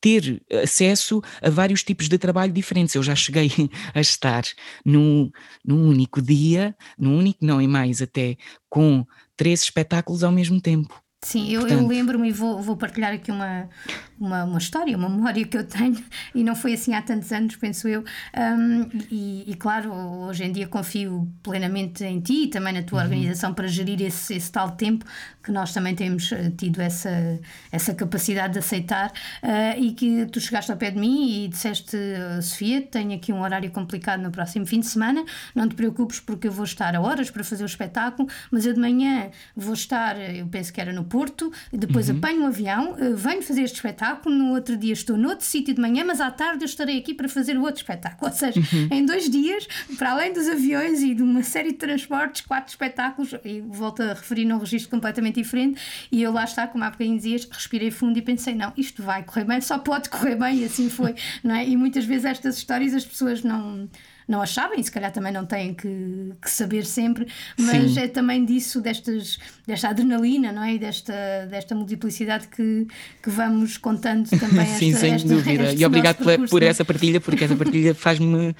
ter 0.00 0.42
acesso 0.62 1.22
a 1.42 1.50
vários 1.50 1.82
tipos 1.82 2.08
de 2.08 2.18
trabalho 2.18 2.52
diferentes. 2.52 2.94
Eu 2.94 3.02
já 3.02 3.14
cheguei 3.14 3.50
a 3.94 4.00
estar 4.00 4.42
num, 4.84 5.30
num 5.64 5.88
único 5.88 6.22
dia, 6.22 6.74
num 6.98 7.18
único, 7.18 7.44
não 7.44 7.60
e 7.60 7.68
mais 7.68 8.00
até, 8.02 8.36
com 8.68 9.04
três 9.36 9.62
espetáculos 9.62 10.24
ao 10.24 10.32
mesmo 10.32 10.60
tempo. 10.60 11.02
Sim, 11.24 11.50
eu, 11.50 11.66
eu 11.66 11.84
lembro-me 11.86 12.28
e 12.28 12.32
vou, 12.32 12.62
vou 12.62 12.76
partilhar 12.76 13.12
aqui 13.12 13.32
uma, 13.32 13.68
uma, 14.18 14.44
uma 14.44 14.58
história, 14.58 14.96
uma 14.96 15.08
memória 15.08 15.44
que 15.44 15.56
eu 15.56 15.64
tenho, 15.64 16.02
e 16.34 16.42
não 16.42 16.54
foi 16.54 16.74
assim 16.74 16.94
há 16.94 17.02
tantos 17.02 17.32
anos, 17.32 17.56
penso 17.56 17.88
eu. 17.88 18.04
Um, 18.36 18.88
e, 19.10 19.50
e, 19.50 19.54
claro, 19.54 19.92
hoje 19.92 20.44
em 20.44 20.52
dia 20.52 20.66
confio 20.66 21.28
plenamente 21.42 22.04
em 22.04 22.20
ti 22.20 22.44
e 22.44 22.48
também 22.48 22.72
na 22.72 22.82
tua 22.82 22.98
uhum. 23.00 23.04
organização 23.04 23.54
para 23.54 23.66
gerir 23.66 24.00
esse, 24.02 24.34
esse 24.34 24.50
tal 24.50 24.72
tempo 24.72 25.04
que 25.48 25.52
nós 25.52 25.72
também 25.72 25.94
temos 25.94 26.30
eh, 26.30 26.52
tido 26.56 26.80
essa, 26.80 27.40
essa 27.72 27.94
capacidade 27.94 28.52
de 28.52 28.58
aceitar. 28.58 29.10
Uh, 29.42 29.80
e 29.80 29.92
que 29.92 30.26
tu 30.26 30.40
chegaste 30.40 30.70
ao 30.70 30.76
pé 30.76 30.90
de 30.90 30.98
mim 30.98 31.44
e 31.44 31.48
disseste, 31.48 31.96
uh, 31.96 32.42
Sofia, 32.42 32.82
tenho 32.82 33.14
aqui 33.14 33.32
um 33.32 33.40
horário 33.40 33.70
complicado 33.70 34.20
no 34.20 34.30
próximo 34.30 34.66
fim 34.66 34.80
de 34.80 34.86
semana, 34.86 35.24
não 35.54 35.66
te 35.66 35.74
preocupes 35.74 36.20
porque 36.20 36.48
eu 36.48 36.52
vou 36.52 36.64
estar 36.64 36.94
a 36.94 37.00
horas 37.00 37.30
para 37.30 37.42
fazer 37.42 37.62
o 37.62 37.66
espetáculo, 37.66 38.28
mas 38.50 38.66
eu 38.66 38.74
de 38.74 38.80
manhã 38.80 39.30
vou 39.56 39.72
estar, 39.72 40.20
eu 40.20 40.46
penso 40.48 40.70
que 40.72 40.80
era 40.80 40.92
no 40.92 41.04
Porto, 41.04 41.50
depois 41.72 42.10
uhum. 42.10 42.18
apanho 42.18 42.42
um 42.42 42.46
avião, 42.46 42.92
uh, 42.92 43.16
venho 43.16 43.40
fazer 43.42 43.62
este 43.62 43.76
espetáculo, 43.76 44.07
no 44.26 44.52
outro 44.52 44.76
dia 44.76 44.92
estou 44.92 45.16
noutro 45.16 45.44
sítio 45.44 45.74
de 45.74 45.80
manhã, 45.80 46.04
mas 46.04 46.20
à 46.20 46.30
tarde 46.30 46.64
eu 46.64 46.66
estarei 46.66 46.98
aqui 46.98 47.14
para 47.14 47.28
fazer 47.28 47.56
o 47.56 47.62
outro 47.62 47.76
espetáculo. 47.76 48.30
Ou 48.30 48.36
seja, 48.36 48.60
uhum. 48.60 48.88
em 48.90 49.04
dois 49.04 49.28
dias, 49.28 49.66
para 49.96 50.12
além 50.12 50.32
dos 50.32 50.48
aviões 50.48 51.00
e 51.02 51.14
de 51.14 51.22
uma 51.22 51.42
série 51.42 51.72
de 51.72 51.78
transportes, 51.78 52.42
quatro 52.42 52.70
espetáculos, 52.70 53.34
e 53.44 53.60
volto 53.60 54.02
a 54.02 54.14
referir 54.14 54.44
num 54.44 54.58
registro 54.58 54.90
completamente 54.90 55.36
diferente, 55.36 55.80
e 56.10 56.22
eu 56.22 56.32
lá 56.32 56.44
está, 56.44 56.66
como 56.66 56.84
há 56.84 56.90
bocadinho 56.90 57.16
dizias, 57.16 57.46
respirei 57.50 57.90
fundo 57.90 58.18
e 58.18 58.22
pensei, 58.22 58.54
não, 58.54 58.72
isto 58.76 59.02
vai 59.02 59.22
correr 59.22 59.44
bem, 59.44 59.60
só 59.60 59.78
pode 59.78 60.08
correr 60.08 60.36
bem, 60.36 60.60
e 60.60 60.64
assim 60.64 60.88
foi, 60.88 61.14
não 61.42 61.54
é? 61.54 61.66
E 61.66 61.76
muitas 61.76 62.04
vezes 62.04 62.24
estas 62.24 62.56
histórias 62.56 62.94
as 62.94 63.04
pessoas 63.04 63.42
não 63.42 63.88
não 64.28 64.42
as 64.42 64.50
sabem, 64.50 64.82
se 64.82 64.92
calhar 64.92 65.10
também 65.10 65.32
não 65.32 65.46
têm 65.46 65.72
que, 65.72 66.32
que 66.40 66.50
saber 66.50 66.84
sempre, 66.84 67.26
mas 67.58 67.94
Sim. 67.94 68.00
é 68.00 68.08
também 68.08 68.44
disso, 68.44 68.80
destas, 68.80 69.38
desta 69.66 69.88
adrenalina, 69.88 70.52
não 70.52 70.62
é? 70.62 70.74
E 70.74 70.78
desta, 70.78 71.14
desta 71.50 71.74
multiplicidade 71.74 72.46
que, 72.48 72.86
que 73.22 73.30
vamos 73.30 73.78
contando 73.78 74.28
também. 74.28 74.66
Sim, 74.76 74.90
esta, 74.90 75.00
sem 75.00 75.14
esta, 75.14 75.28
dúvida. 75.28 75.72
e 75.72 75.84
obrigado 75.84 76.18
por, 76.18 76.48
por 76.48 76.62
essa 76.62 76.84
partilha, 76.84 77.20
porque 77.20 77.44
essa 77.44 77.56
partilha 77.56 77.94
faz-me 77.94 78.54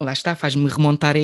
lá 0.00 0.12
está, 0.12 0.34
faz-me 0.34 0.68
remontar 0.68 1.16
a, 1.16 1.20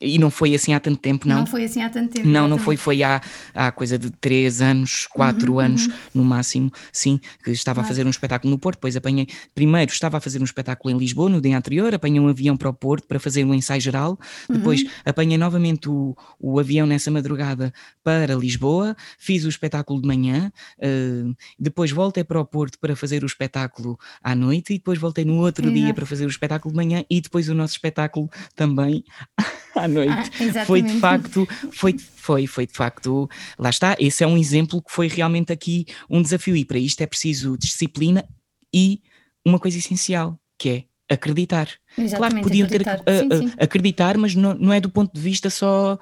e 0.00 0.18
não 0.18 0.30
foi 0.30 0.54
assim 0.54 0.72
há 0.74 0.80
tanto 0.80 0.98
tempo, 1.00 1.26
não? 1.26 1.40
Não 1.40 1.46
foi 1.46 1.64
assim 1.64 1.82
há 1.82 1.90
tanto 1.90 2.12
tempo. 2.12 2.28
Não, 2.28 2.46
não 2.46 2.58
foi, 2.58 2.76
foi 2.76 3.02
há, 3.02 3.20
há 3.52 3.72
coisa 3.72 3.98
de 3.98 4.10
3 4.10 4.62
anos, 4.62 5.06
4 5.08 5.52
uhum, 5.52 5.58
anos 5.58 5.86
uhum. 5.86 5.92
no 6.14 6.24
máximo, 6.24 6.70
sim, 6.92 7.20
que 7.42 7.50
estava 7.50 7.80
a 7.80 7.84
fazer 7.84 8.06
um 8.06 8.10
espetáculo 8.10 8.50
no 8.50 8.58
Porto, 8.58 8.76
depois 8.76 8.96
apanhei, 8.96 9.26
primeiro 9.54 9.90
estava 9.90 10.18
a 10.18 10.20
fazer 10.20 10.40
um 10.40 10.44
espetáculo 10.44 10.94
em 10.94 10.98
Lisboa 10.98 11.28
no 11.28 11.40
dia 11.40 11.56
anterior, 11.58 11.92
apanhei 11.94 12.20
um 12.20 12.28
avião 12.28 12.56
para 12.56 12.68
o 12.68 12.72
Porto 12.72 13.08
para 13.08 13.18
fazer 13.18 13.44
um 13.44 13.52
ensaio 13.52 13.80
geral, 13.80 14.18
depois 14.48 14.82
uhum. 14.82 14.88
apanhei 15.04 15.36
novamente 15.36 15.88
o, 15.88 16.16
o 16.38 16.60
avião 16.60 16.86
nessa 16.86 17.10
madrugada 17.10 17.72
para 18.04 18.34
Lisboa, 18.34 18.96
fiz 19.18 19.44
o 19.44 19.48
espetáculo 19.48 20.00
de 20.00 20.06
manhã, 20.06 20.52
uh, 20.78 21.36
depois 21.58 21.90
voltei 21.90 22.22
para 22.22 22.40
o 22.40 22.44
Porto 22.44 22.78
para 22.78 22.94
fazer 22.94 23.24
o 23.24 23.26
espetáculo 23.26 23.98
à 24.22 24.34
noite 24.34 24.74
e 24.74 24.78
depois 24.78 24.98
voltei 24.98 25.24
no 25.24 25.38
outro 25.38 25.70
dia 25.72 25.92
para 25.92 26.06
fazer 26.06 26.24
o 26.24 26.28
espetáculo 26.28 26.72
de 26.72 26.76
manhã 26.76 27.04
e 27.10 27.20
depois 27.20 27.48
o 27.48 27.54
nosso 27.54 27.74
espetáculo 27.74 28.30
também 28.54 29.04
à 29.74 29.88
noite. 29.88 30.12
Ah, 30.56 30.64
foi 30.64 30.82
de 30.82 30.98
facto, 31.00 31.48
foi, 31.72 31.96
foi, 31.98 32.46
foi 32.46 32.66
de 32.66 32.72
facto, 32.72 33.28
lá 33.58 33.70
está, 33.70 33.96
esse 33.98 34.22
é 34.24 34.26
um 34.26 34.36
exemplo 34.36 34.82
que 34.82 34.92
foi 34.92 35.08
realmente 35.08 35.52
aqui 35.52 35.86
um 36.08 36.22
desafio 36.22 36.56
e 36.56 36.64
para 36.64 36.78
isto 36.78 37.00
é 37.00 37.06
preciso 37.06 37.56
disciplina 37.56 38.24
e 38.72 39.00
uma 39.44 39.58
coisa 39.58 39.78
essencial, 39.78 40.38
que 40.58 40.68
é 40.68 40.84
acreditar. 41.14 41.68
Exatamente, 41.96 42.16
claro 42.16 42.34
que 42.34 42.42
podiam 42.42 42.66
acreditar. 42.66 42.98
ter 42.98 43.24
uh, 43.24 43.46
uh, 43.46 43.52
acreditar, 43.58 44.18
mas 44.18 44.34
não, 44.34 44.54
não 44.54 44.72
é 44.72 44.80
do 44.80 44.90
ponto 44.90 45.12
de 45.14 45.20
vista 45.20 45.48
só 45.48 45.98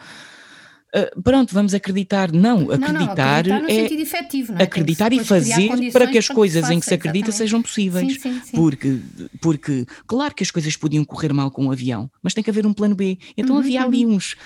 Uh, 0.97 1.22
pronto, 1.22 1.53
vamos 1.53 1.74
acreditar. 1.74 2.32
Não, 2.32 2.70
acreditar, 2.70 2.92
não, 2.92 3.07
não, 3.07 3.12
acreditar 3.12 3.44
no 3.44 3.70
é 3.70 3.74
sentido 3.74 4.03
efetivo, 4.03 4.53
não 4.53 4.61
é? 4.61 4.62
acreditar 4.62 5.12
e 5.12 5.22
fazer 5.22 5.92
para 5.92 6.07
que 6.07 6.16
as 6.16 6.28
coisas 6.28 6.66
que 6.66 6.72
em 6.72 6.80
que 6.80 6.86
se 6.86 6.94
acredita 6.94 7.28
exatamente. 7.28 7.36
sejam 7.36 7.62
possíveis. 7.62 8.14
Sim, 8.14 8.20
sim, 8.20 8.40
sim. 8.44 8.57
Porque, 8.57 8.99
porque, 9.40 9.86
claro 10.07 10.34
que 10.34 10.42
as 10.42 10.51
coisas 10.51 10.74
podiam 10.76 11.05
correr 11.05 11.34
mal 11.34 11.51
com 11.51 11.66
um 11.66 11.70
avião, 11.70 12.11
mas 12.22 12.32
tem 12.32 12.42
que 12.42 12.49
haver 12.49 12.66
um 12.66 12.72
plano 12.72 12.94
B. 12.94 13.18
Então 13.36 13.57
uhum, 13.57 13.61
havia 13.61 13.82
ali 13.82 14.07
uhum. 14.07 14.14
uns. 14.14 14.36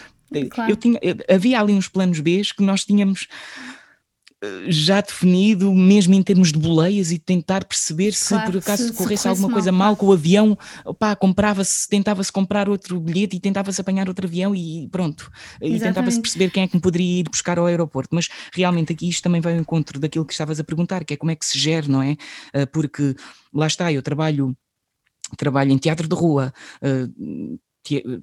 Claro. 0.51 0.73
Eu 0.73 0.77
tinha, 0.77 0.99
havia 1.29 1.61
ali 1.61 1.73
uns 1.73 1.89
planos 1.89 2.21
B 2.21 2.43
que 2.57 2.63
nós 2.63 2.85
tínhamos 2.85 3.29
já 4.69 5.01
definido, 5.01 5.73
mesmo 5.75 6.15
em 6.15 6.23
termos 6.23 6.51
de 6.53 6.59
boleias, 6.59 7.13
e 7.13 7.19
tentar 7.19 7.65
perceber 7.65 8.13
se 8.13 8.29
claro, 8.29 8.53
por 8.53 8.59
acaso 8.59 8.85
se, 8.85 8.93
corresse 8.93 9.23
se 9.23 9.29
alguma 9.29 9.49
mal, 9.49 9.55
coisa 9.55 9.73
mal 9.73 9.97
com 9.97 10.07
o 10.07 10.13
avião, 10.13 10.57
opá, 10.85 11.15
comprava-se, 11.15 11.87
tentava-se 11.89 12.33
comprar 12.33 12.69
outro 12.69 12.99
bilhete 12.99 13.37
e 13.37 13.41
tentava-se 13.41 13.81
apanhar 13.81 14.09
outro 14.09 14.27
avião 14.27 14.55
e 14.55 14.89
pronto. 14.91 15.31
Exatamente. 15.61 15.77
E 15.77 15.81
tentava-se 15.81 16.21
perceber 16.21 16.51
quem 16.51 16.63
é 16.63 16.69
que 16.69 16.77
me 16.77 16.81
poderia 16.81 17.21
ir 17.21 17.29
buscar 17.29 17.59
ao 17.59 17.67
aeroporto. 17.67 18.15
Mas 18.15 18.29
realmente 18.53 18.93
aqui 18.93 19.09
isto 19.09 19.23
também 19.23 19.41
vai 19.41 19.55
ao 19.55 19.61
encontro 19.61 20.01
daquilo 20.01 20.25
que 20.25 20.33
estavas 20.33 20.59
a 20.59 20.65
perguntar, 20.65 21.05
que 21.05 21.15
é 21.15 21.17
como 21.17 21.31
é 21.31 21.37
que 21.37 21.45
se 21.45 21.59
gera, 21.59 21.87
não 21.87 22.03
é? 22.03 22.17
Ah, 22.55 22.67
porque 22.67 23.15
lá 23.53 23.67
está, 23.67 23.93
eu 23.93 24.03
trabalho 24.03 24.57
trabalho 25.37 25.71
em 25.71 25.79
teatro 25.79 26.09
de 26.09 26.15
rua, 26.15 26.53
uh, 26.83 27.59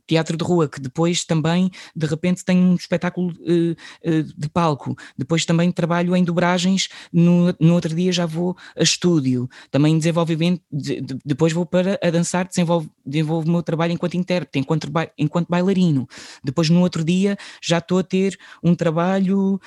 teatro 0.06 0.38
de 0.38 0.44
rua, 0.44 0.68
que 0.68 0.80
depois 0.80 1.24
também, 1.24 1.72
de 1.96 2.06
repente, 2.06 2.44
tem 2.44 2.58
um 2.58 2.76
espetáculo 2.76 3.32
uh, 3.32 4.10
uh, 4.10 4.24
de 4.24 4.50
palco. 4.50 4.96
Depois 5.18 5.46
também 5.46 5.72
trabalho 5.72 6.16
em 6.16 6.24
dobragens, 6.24 6.90
no, 7.12 7.54
no 7.60 7.74
outro 7.74 7.94
dia 7.96 8.12
já 8.12 8.26
vou 8.26 8.56
a 8.76 8.84
estúdio. 8.84 9.50
Também 9.72 9.98
desenvolvimento, 9.98 10.62
de, 10.72 11.02
de, 11.02 11.18
depois 11.26 11.54
vou 11.54 11.66
para 11.66 12.00
a 12.02 12.10
dançar, 12.10 12.48
desenvolvo, 12.48 12.90
desenvolvo 13.06 13.48
o 13.48 13.52
meu 13.52 13.64
trabalho 13.64 13.94
enquanto 13.94 14.16
intérprete, 14.16 14.60
enquanto, 14.60 14.88
enquanto 15.18 15.48
bailarino. 15.50 16.08
Depois, 16.44 16.70
no 16.70 16.82
outro 16.82 17.04
dia, 17.04 17.38
já 17.62 17.80
estou 17.80 18.00
a 18.00 18.04
ter 18.04 18.38
um 18.64 18.76
trabalho 18.76 19.60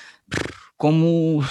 como, 0.80 1.44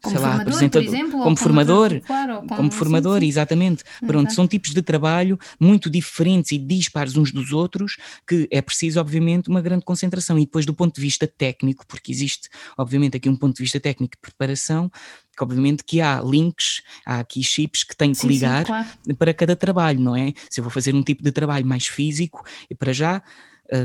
como 0.00 0.16
sei 0.16 0.24
lá, 0.24 0.36
apresentador, 0.36 0.88
exemplo, 0.88 1.20
como, 1.20 1.36
formador, 1.36 2.00
claro, 2.02 2.36
como, 2.36 2.54
como 2.54 2.70
formador, 2.70 3.18
sim, 3.18 3.26
exatamente. 3.26 3.82
Sim. 3.98 4.06
Pronto, 4.06 4.32
são 4.32 4.46
tipos 4.46 4.72
de 4.72 4.80
trabalho 4.80 5.36
muito 5.58 5.90
diferentes 5.90 6.52
e 6.52 6.58
dispares 6.58 7.16
uns 7.16 7.32
dos 7.32 7.50
outros, 7.50 7.96
que 8.24 8.46
é 8.48 8.62
preciso, 8.62 9.00
obviamente, 9.00 9.48
uma 9.48 9.60
grande 9.60 9.84
concentração. 9.84 10.38
E 10.38 10.42
depois, 10.42 10.64
do 10.64 10.72
ponto 10.72 10.94
de 10.94 11.00
vista 11.00 11.26
técnico, 11.26 11.84
porque 11.88 12.12
existe, 12.12 12.48
obviamente, 12.78 13.16
aqui 13.16 13.28
um 13.28 13.34
ponto 13.34 13.56
de 13.56 13.64
vista 13.64 13.80
técnico 13.80 14.14
de 14.14 14.20
preparação, 14.20 14.88
que 15.36 15.42
obviamente 15.42 15.82
que 15.82 16.00
há 16.00 16.22
links, 16.24 16.80
há 17.04 17.18
aqui 17.18 17.42
chips 17.42 17.82
que 17.82 17.96
tenho 17.96 18.12
que 18.12 18.20
sim, 18.20 18.28
ligar 18.28 18.64
claro. 18.64 18.86
para 19.18 19.34
cada 19.34 19.56
trabalho, 19.56 19.98
não 19.98 20.14
é? 20.14 20.32
Se 20.48 20.60
eu 20.60 20.62
vou 20.62 20.70
fazer 20.70 20.94
um 20.94 21.02
tipo 21.02 21.24
de 21.24 21.32
trabalho 21.32 21.66
mais 21.66 21.88
físico, 21.88 22.44
e 22.70 22.74
para 22.76 22.92
já. 22.92 23.20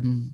Um, 0.06 0.30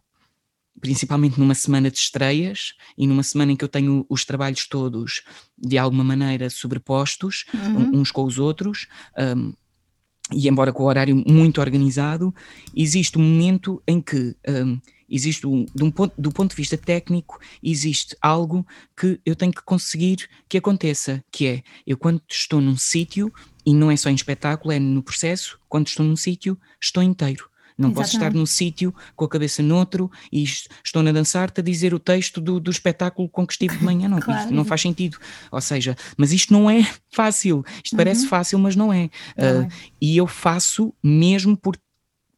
principalmente 0.79 1.39
numa 1.39 1.55
semana 1.55 1.89
de 1.89 1.97
estreias 1.97 2.73
e 2.97 3.07
numa 3.07 3.23
semana 3.23 3.51
em 3.51 3.55
que 3.55 3.63
eu 3.63 3.69
tenho 3.69 4.05
os 4.09 4.25
trabalhos 4.25 4.67
todos 4.67 5.23
de 5.57 5.77
alguma 5.77 6.03
maneira 6.03 6.49
sobrepostos 6.49 7.45
uhum. 7.53 7.99
uns 7.99 8.11
com 8.11 8.23
os 8.23 8.37
outros. 8.37 8.87
Um, 9.17 9.53
e 10.33 10.47
embora 10.49 10.73
com 10.73 10.83
o 10.83 10.87
horário 10.87 11.15
muito 11.25 11.61
organizado, 11.61 12.35
existe 12.75 13.17
um 13.17 13.21
momento 13.21 13.81
em 13.87 14.01
que 14.01 14.35
um, 14.47 14.77
existe 15.09 15.47
um, 15.47 15.65
um 15.81 15.89
ponto, 15.89 16.13
do 16.19 16.31
ponto 16.31 16.49
de 16.51 16.57
vista 16.57 16.77
técnico, 16.77 17.39
existe 17.63 18.15
algo 18.21 18.65
que 18.95 19.19
eu 19.25 19.35
tenho 19.35 19.53
que 19.53 19.61
conseguir 19.63 20.27
que 20.49 20.57
aconteça, 20.57 21.23
que 21.31 21.47
é 21.47 21.63
eu 21.85 21.97
quando 21.97 22.21
estou 22.29 22.59
num 22.59 22.77
sítio, 22.77 23.31
e 23.65 23.73
não 23.73 23.89
é 23.89 23.95
só 23.95 24.09
em 24.09 24.15
espetáculo, 24.15 24.73
é 24.73 24.79
no 24.79 25.01
processo, 25.01 25.59
quando 25.69 25.87
estou 25.87 26.05
num 26.05 26.15
sítio, 26.15 26.59
estou 26.81 27.01
inteiro. 27.01 27.49
Não 27.77 27.89
Exatamente. 27.89 27.95
posso 27.95 28.17
estar 28.17 28.33
num 28.33 28.45
sítio 28.45 28.93
com 29.15 29.25
a 29.25 29.29
cabeça 29.29 29.61
noutro 29.61 30.09
e 30.31 30.43
estou 30.43 31.03
na 31.03 31.11
dançar-te 31.11 31.61
a 31.61 31.63
dizer 31.63 31.93
o 31.93 31.99
texto 31.99 32.41
do, 32.41 32.59
do 32.59 32.71
espetáculo 32.71 33.29
com 33.29 33.45
que 33.45 33.53
estive 33.53 33.77
de 33.77 33.83
manhã. 33.83 34.09
Não, 34.09 34.19
claro. 34.19 34.51
não 34.51 34.65
faz 34.65 34.81
sentido. 34.81 35.17
Ou 35.51 35.61
seja, 35.61 35.95
mas 36.17 36.31
isto 36.31 36.51
não 36.51 36.69
é 36.69 36.87
fácil. 37.11 37.63
Isto 37.83 37.93
uhum. 37.93 37.97
parece 37.97 38.27
fácil, 38.27 38.57
mas 38.59 38.75
não 38.75 38.91
é. 38.91 39.05
Uh, 39.37 39.71
e 40.01 40.17
eu 40.17 40.25
faço 40.25 40.93
mesmo 41.03 41.55
por 41.55 41.77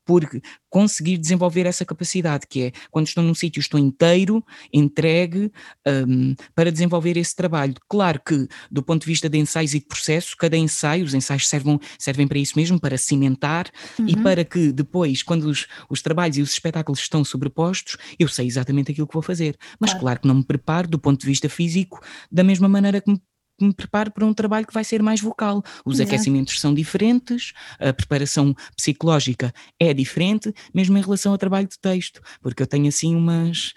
por 0.09 0.27
conseguir 0.71 1.19
desenvolver 1.19 1.67
essa 1.67 1.85
capacidade, 1.85 2.47
que 2.49 2.63
é 2.63 2.71
quando 2.89 3.05
estou 3.05 3.23
num 3.23 3.35
sítio, 3.35 3.59
estou 3.59 3.79
inteiro, 3.79 4.43
entregue 4.73 5.51
um, 5.87 6.33
para 6.55 6.71
desenvolver 6.71 7.15
esse 7.15 7.35
trabalho. 7.35 7.75
Claro 7.87 8.19
que, 8.25 8.47
do 8.71 8.81
ponto 8.81 9.01
de 9.01 9.05
vista 9.05 9.29
de 9.29 9.37
ensaios 9.37 9.75
e 9.75 9.79
de 9.79 9.85
processo, 9.85 10.35
cada 10.35 10.57
ensaio, 10.57 11.05
os 11.05 11.13
ensaios 11.13 11.47
servem, 11.47 11.79
servem 11.99 12.27
para 12.27 12.39
isso 12.39 12.53
mesmo, 12.55 12.79
para 12.79 12.97
cimentar 12.97 13.69
uhum. 13.99 14.07
e 14.07 14.15
para 14.15 14.43
que 14.43 14.71
depois, 14.71 15.21
quando 15.21 15.43
os, 15.43 15.67
os 15.87 16.01
trabalhos 16.01 16.37
e 16.37 16.41
os 16.41 16.53
espetáculos 16.53 17.01
estão 17.01 17.23
sobrepostos, 17.23 17.95
eu 18.17 18.27
sei 18.27 18.47
exatamente 18.47 18.91
aquilo 18.91 19.05
que 19.05 19.13
vou 19.13 19.21
fazer. 19.21 19.55
Mas 19.79 19.91
claro, 19.91 20.01
claro 20.01 20.21
que 20.21 20.27
não 20.27 20.35
me 20.35 20.43
preparo 20.43 20.87
do 20.87 20.97
ponto 20.97 21.19
de 21.21 21.27
vista 21.27 21.47
físico 21.47 21.99
da 22.31 22.43
mesma 22.43 22.67
maneira 22.67 22.99
que 22.99 23.11
me 23.11 23.21
me 23.61 23.73
preparo 23.73 24.11
para 24.11 24.25
um 24.25 24.33
trabalho 24.33 24.65
que 24.65 24.73
vai 24.73 24.83
ser 24.83 25.01
mais 25.01 25.21
vocal. 25.21 25.63
Os 25.85 25.99
Exato. 25.99 26.09
aquecimentos 26.09 26.59
são 26.59 26.73
diferentes, 26.73 27.53
a 27.79 27.93
preparação 27.93 28.55
psicológica 28.75 29.53
é 29.79 29.93
diferente, 29.93 30.53
mesmo 30.73 30.97
em 30.97 31.01
relação 31.01 31.31
ao 31.31 31.37
trabalho 31.37 31.67
de 31.67 31.79
texto, 31.79 32.21
porque 32.41 32.63
eu 32.63 32.67
tenho 32.67 32.87
assim 32.87 33.15
umas 33.15 33.73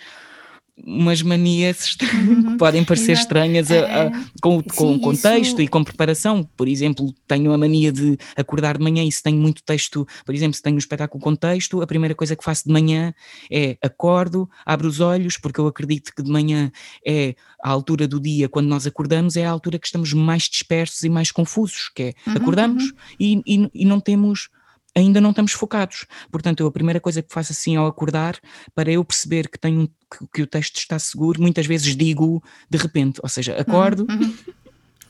umas 0.76 1.22
manias 1.22 1.96
uhum. 2.00 2.52
que 2.52 2.58
podem 2.58 2.84
parecer 2.84 3.12
Exato. 3.12 3.26
estranhas 3.26 3.70
a, 3.70 3.74
a, 3.74 3.78
é, 3.78 4.12
com, 4.40 4.62
com 4.62 4.94
Sim, 4.94 4.98
contexto 4.98 5.52
isso... 5.52 5.62
e 5.62 5.68
com 5.68 5.84
preparação. 5.84 6.48
Por 6.56 6.66
exemplo, 6.66 7.14
tenho 7.26 7.52
a 7.52 7.58
mania 7.58 7.92
de 7.92 8.16
acordar 8.36 8.78
de 8.78 8.84
manhã 8.84 9.04
e 9.04 9.12
se 9.12 9.22
tenho 9.22 9.38
muito 9.38 9.62
texto, 9.62 10.06
por 10.24 10.34
exemplo, 10.34 10.54
se 10.54 10.62
tenho 10.62 10.76
um 10.76 10.78
espetáculo 10.78 11.22
com 11.22 11.34
texto, 11.34 11.82
a 11.82 11.86
primeira 11.86 12.14
coisa 12.14 12.34
que 12.34 12.44
faço 12.44 12.64
de 12.64 12.72
manhã 12.72 13.12
é 13.50 13.76
acordo, 13.82 14.48
abro 14.64 14.88
os 14.88 15.00
olhos, 15.00 15.36
porque 15.36 15.60
eu 15.60 15.66
acredito 15.66 16.12
que 16.14 16.22
de 16.22 16.30
manhã 16.30 16.72
é 17.06 17.34
a 17.62 17.70
altura 17.70 18.08
do 18.08 18.20
dia, 18.20 18.48
quando 18.48 18.68
nós 18.68 18.86
acordamos, 18.86 19.36
é 19.36 19.44
a 19.44 19.50
altura 19.50 19.78
que 19.78 19.86
estamos 19.86 20.12
mais 20.12 20.44
dispersos 20.44 21.02
e 21.02 21.08
mais 21.08 21.30
confusos, 21.30 21.90
que 21.94 22.02
é 22.02 22.14
uhum, 22.26 22.36
acordamos 22.36 22.84
uhum. 22.84 22.92
E, 23.20 23.42
e, 23.46 23.70
e 23.74 23.84
não 23.84 24.00
temos 24.00 24.48
ainda 24.94 25.20
não 25.20 25.30
estamos 25.30 25.52
focados. 25.52 26.06
Portanto, 26.30 26.60
eu 26.60 26.66
a 26.66 26.72
primeira 26.72 27.00
coisa 27.00 27.22
que 27.22 27.32
faço 27.32 27.52
assim 27.52 27.76
ao 27.76 27.86
acordar, 27.86 28.38
para 28.74 28.90
eu 28.90 29.04
perceber 29.04 29.48
que 29.48 29.58
tenho 29.58 29.88
que, 29.88 30.26
que 30.34 30.42
o 30.42 30.46
texto 30.46 30.76
está 30.76 30.98
seguro, 30.98 31.40
muitas 31.40 31.66
vezes 31.66 31.96
digo 31.96 32.42
de 32.68 32.78
repente, 32.78 33.20
ou 33.22 33.28
seja, 33.28 33.56
acordo. 33.60 34.06
Uhum. 34.08 34.34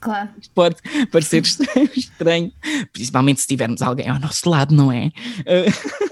Claro. 0.03 0.29
Pode 0.53 0.75
parecer 1.11 1.43
estranho, 1.95 2.51
principalmente 2.91 3.41
se 3.41 3.47
tivermos 3.47 3.81
alguém 3.81 4.09
ao 4.09 4.19
nosso 4.19 4.49
lado, 4.49 4.75
não 4.75 4.91
é? 4.91 5.11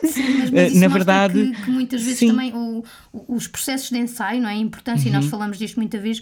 Sim, 0.04 0.38
mas, 0.39 0.52
mas 0.52 0.74
Na 0.76 0.88
verdade. 0.88 1.52
Que, 1.52 1.64
que, 1.64 1.72
muitas 1.72 2.02
vezes 2.02 2.20
sim. 2.20 2.28
também 2.28 2.54
o, 2.54 2.84
os 3.28 3.48
processos 3.48 3.89
de 3.89 3.98
ensaio, 3.98 4.42
não 4.42 4.50
é? 4.50 4.54
A 4.54 4.58
importância, 4.58 5.04
uhum. 5.04 5.10
e 5.10 5.16
nós 5.16 5.26
uhum. 5.26 5.32
falamos 5.32 5.58
disto 5.58 5.76
muita 5.76 6.00
vez, 6.00 6.22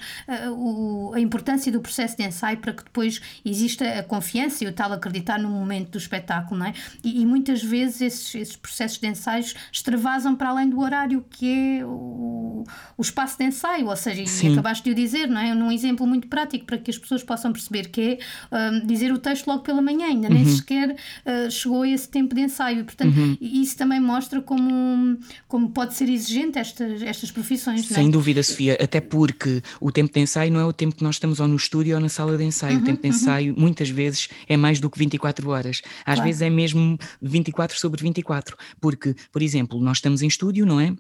o, 0.52 1.12
a 1.14 1.20
importância 1.20 1.72
do 1.72 1.80
processo 1.80 2.18
de 2.18 2.24
ensaio 2.24 2.58
para 2.58 2.74
que 2.74 2.84
depois 2.84 3.22
exista 3.46 4.00
a 4.00 4.04
confiança 4.04 4.64
e 4.64 4.68
o 4.68 4.74
tal 4.74 4.92
acreditar 4.94 5.40
no 5.40 5.50
momento 5.50 5.92
do 5.92 5.98
espetáculo, 5.98 6.60
não 6.60 6.68
é? 6.68 6.74
E, 7.04 7.22
e 7.22 7.26
muitas 7.26 7.64
vezes 7.64 8.02
esses, 8.02 8.36
esses, 8.36 8.56
processos 8.56 8.98
de 8.98 9.08
ensaios 9.08 9.56
extravasam 9.72 10.36
para 10.36 10.50
além 10.50 10.70
do 10.70 10.80
horário 10.80 11.24
que 11.30 11.80
é 11.80 11.86
o, 11.86 12.64
o 12.98 13.02
espaço 13.02 13.38
de 13.38 13.46
ensaio, 13.46 13.88
ou 13.88 13.96
seja, 13.96 14.22
e 14.22 14.52
acabaste 14.52 14.84
de 14.84 14.92
o 14.92 14.96
dizer, 14.96 15.28
não 15.28 15.40
é? 15.40 15.54
Num 15.54 15.72
exemplo 15.72 16.06
muito 16.06 16.28
prático 16.28 16.66
para 16.66 16.78
que 16.78 16.92
as 16.92 16.98
pessoas 16.98 17.24
possam 17.24 17.52
perceber, 17.60 17.90
que 17.90 18.20
é 18.52 18.72
um, 18.72 18.86
dizer 18.86 19.12
o 19.12 19.18
texto 19.18 19.48
logo 19.48 19.64
pela 19.64 19.82
manhã, 19.82 20.08
ainda 20.08 20.28
uhum. 20.28 20.34
nem 20.34 20.46
sequer 20.46 20.92
uh, 20.92 21.52
chegou 21.52 21.84
a 21.84 21.90
esse 21.90 22.08
tempo 22.10 22.34
de 22.34 22.42
ensaio. 22.42 22.84
Portanto, 22.86 23.16
uhum. 23.16 23.38
isso 23.40 23.78
também 23.78 24.00
mostra 24.00 24.42
como, 24.42 25.18
como 25.48 25.70
pode 25.70 25.94
ser 25.94 26.10
exigente 26.10 26.58
estas, 26.58 27.02
estas 27.02 27.32
profissões. 27.32 27.86
Sem 27.86 28.08
é? 28.08 28.12
dúvida, 28.12 28.42
Sofia, 28.42 28.78
até 28.82 29.02
porque 29.02 29.62
o 29.80 29.92
tempo 29.92 30.14
de 30.14 30.20
ensaio 30.20 30.52
não 30.52 30.60
é 30.60 30.66
o 30.66 30.74
tempo 30.74 30.96
que 30.96 31.04
nós 31.04 31.16
estamos 31.16 31.40
ou 31.40 31.48
no 31.48 31.56
estúdio 31.56 31.96
ou 31.96 32.02
na 32.02 32.10
sala 32.10 32.38
de 32.38 32.44
ensaio. 32.44 32.78
Uhum, 32.78 32.82
o 32.82 32.86
tempo 32.86 33.02
de 33.02 33.10
uhum. 33.10 33.16
ensaio, 33.16 33.56
muitas 33.58 33.90
vezes, 33.90 34.30
é 34.48 34.56
mais 34.56 34.80
do 34.80 34.90
que 34.90 34.98
24 34.98 35.50
horas. 35.50 35.82
Às 36.00 36.16
claro. 36.16 36.24
vezes 36.24 36.42
é 36.42 36.50
mesmo 36.50 36.98
24 37.22 37.78
sobre 37.78 38.02
24. 38.02 38.58
Porque, 38.80 39.16
por 39.32 39.42
exemplo, 39.42 39.80
nós 39.80 39.98
estamos 39.98 40.22
em 40.22 40.28
estúdio, 40.28 40.66
não 40.66 40.80
é? 40.80 40.94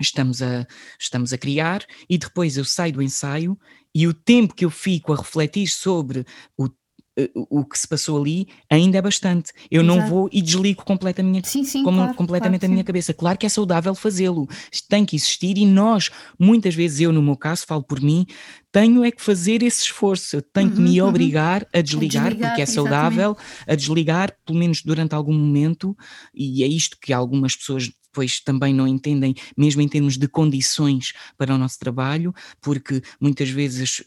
estamos 0.00 0.42
a, 0.42 0.66
estamos 0.98 1.32
a 1.32 1.38
criar 1.38 1.84
e 2.08 2.18
depois 2.18 2.56
eu 2.56 2.64
saio 2.64 2.94
do 2.94 3.02
ensaio 3.02 3.58
e 3.94 4.06
o 4.06 4.14
tempo 4.14 4.54
que 4.54 4.64
eu 4.64 4.70
fico 4.70 5.12
a 5.12 5.16
refletir 5.16 5.68
sobre 5.68 6.26
o 6.58 6.68
eh, 7.16 7.30
o 7.34 7.64
que 7.64 7.78
se 7.78 7.86
passou 7.86 8.20
ali 8.20 8.48
ainda 8.68 8.98
é 8.98 9.02
bastante. 9.02 9.52
Eu 9.70 9.82
Exato. 9.82 10.00
não 10.00 10.08
vou 10.08 10.28
e 10.32 10.42
desligo 10.42 10.84
completamente, 10.84 11.48
sim, 11.48 11.62
sim, 11.62 11.84
como, 11.84 11.98
claro, 11.98 12.14
completamente 12.14 12.60
claro, 12.62 12.72
a 12.72 12.74
minha 12.74 12.84
cabeça. 12.84 13.14
Claro 13.14 13.38
que 13.38 13.46
é 13.46 13.48
saudável 13.48 13.94
fazê-lo, 13.94 14.48
tem 14.88 15.04
que 15.04 15.14
existir 15.14 15.56
e 15.56 15.64
nós, 15.64 16.10
muitas 16.38 16.74
vezes 16.74 17.00
eu 17.00 17.12
no 17.12 17.22
meu 17.22 17.36
caso, 17.36 17.64
falo 17.66 17.84
por 17.84 18.00
mim, 18.00 18.26
tenho 18.72 19.04
é 19.04 19.12
que 19.12 19.22
fazer 19.22 19.62
esse 19.62 19.82
esforço, 19.82 20.36
eu 20.36 20.42
tenho 20.42 20.68
uhum, 20.70 20.74
que 20.74 20.80
me 20.80 21.00
uhum. 21.00 21.08
obrigar 21.08 21.62
uhum. 21.62 21.68
a, 21.72 21.80
desligar, 21.80 22.26
a 22.26 22.28
desligar, 22.30 22.50
porque 22.50 22.62
é 22.62 22.66
saudável, 22.66 23.30
exatamente. 23.30 23.64
a 23.70 23.74
desligar 23.76 24.36
pelo 24.44 24.58
menos 24.58 24.82
durante 24.82 25.14
algum 25.14 25.34
momento, 25.34 25.96
e 26.34 26.64
é 26.64 26.66
isto 26.66 26.98
que 27.00 27.12
algumas 27.12 27.54
pessoas 27.54 27.92
depois 28.14 28.38
também 28.38 28.72
não 28.72 28.86
entendem, 28.86 29.34
mesmo 29.56 29.82
em 29.82 29.88
termos 29.88 30.16
de 30.16 30.28
condições 30.28 31.12
para 31.36 31.52
o 31.52 31.58
nosso 31.58 31.80
trabalho, 31.80 32.32
porque 32.62 33.02
muitas 33.20 33.50
vezes 33.50 34.02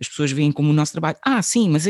as 0.00 0.08
pessoas 0.08 0.32
veem 0.32 0.50
como 0.50 0.70
o 0.70 0.72
nosso 0.72 0.90
trabalho, 0.90 1.16
ah, 1.24 1.40
sim, 1.40 1.70
mas 1.70 1.84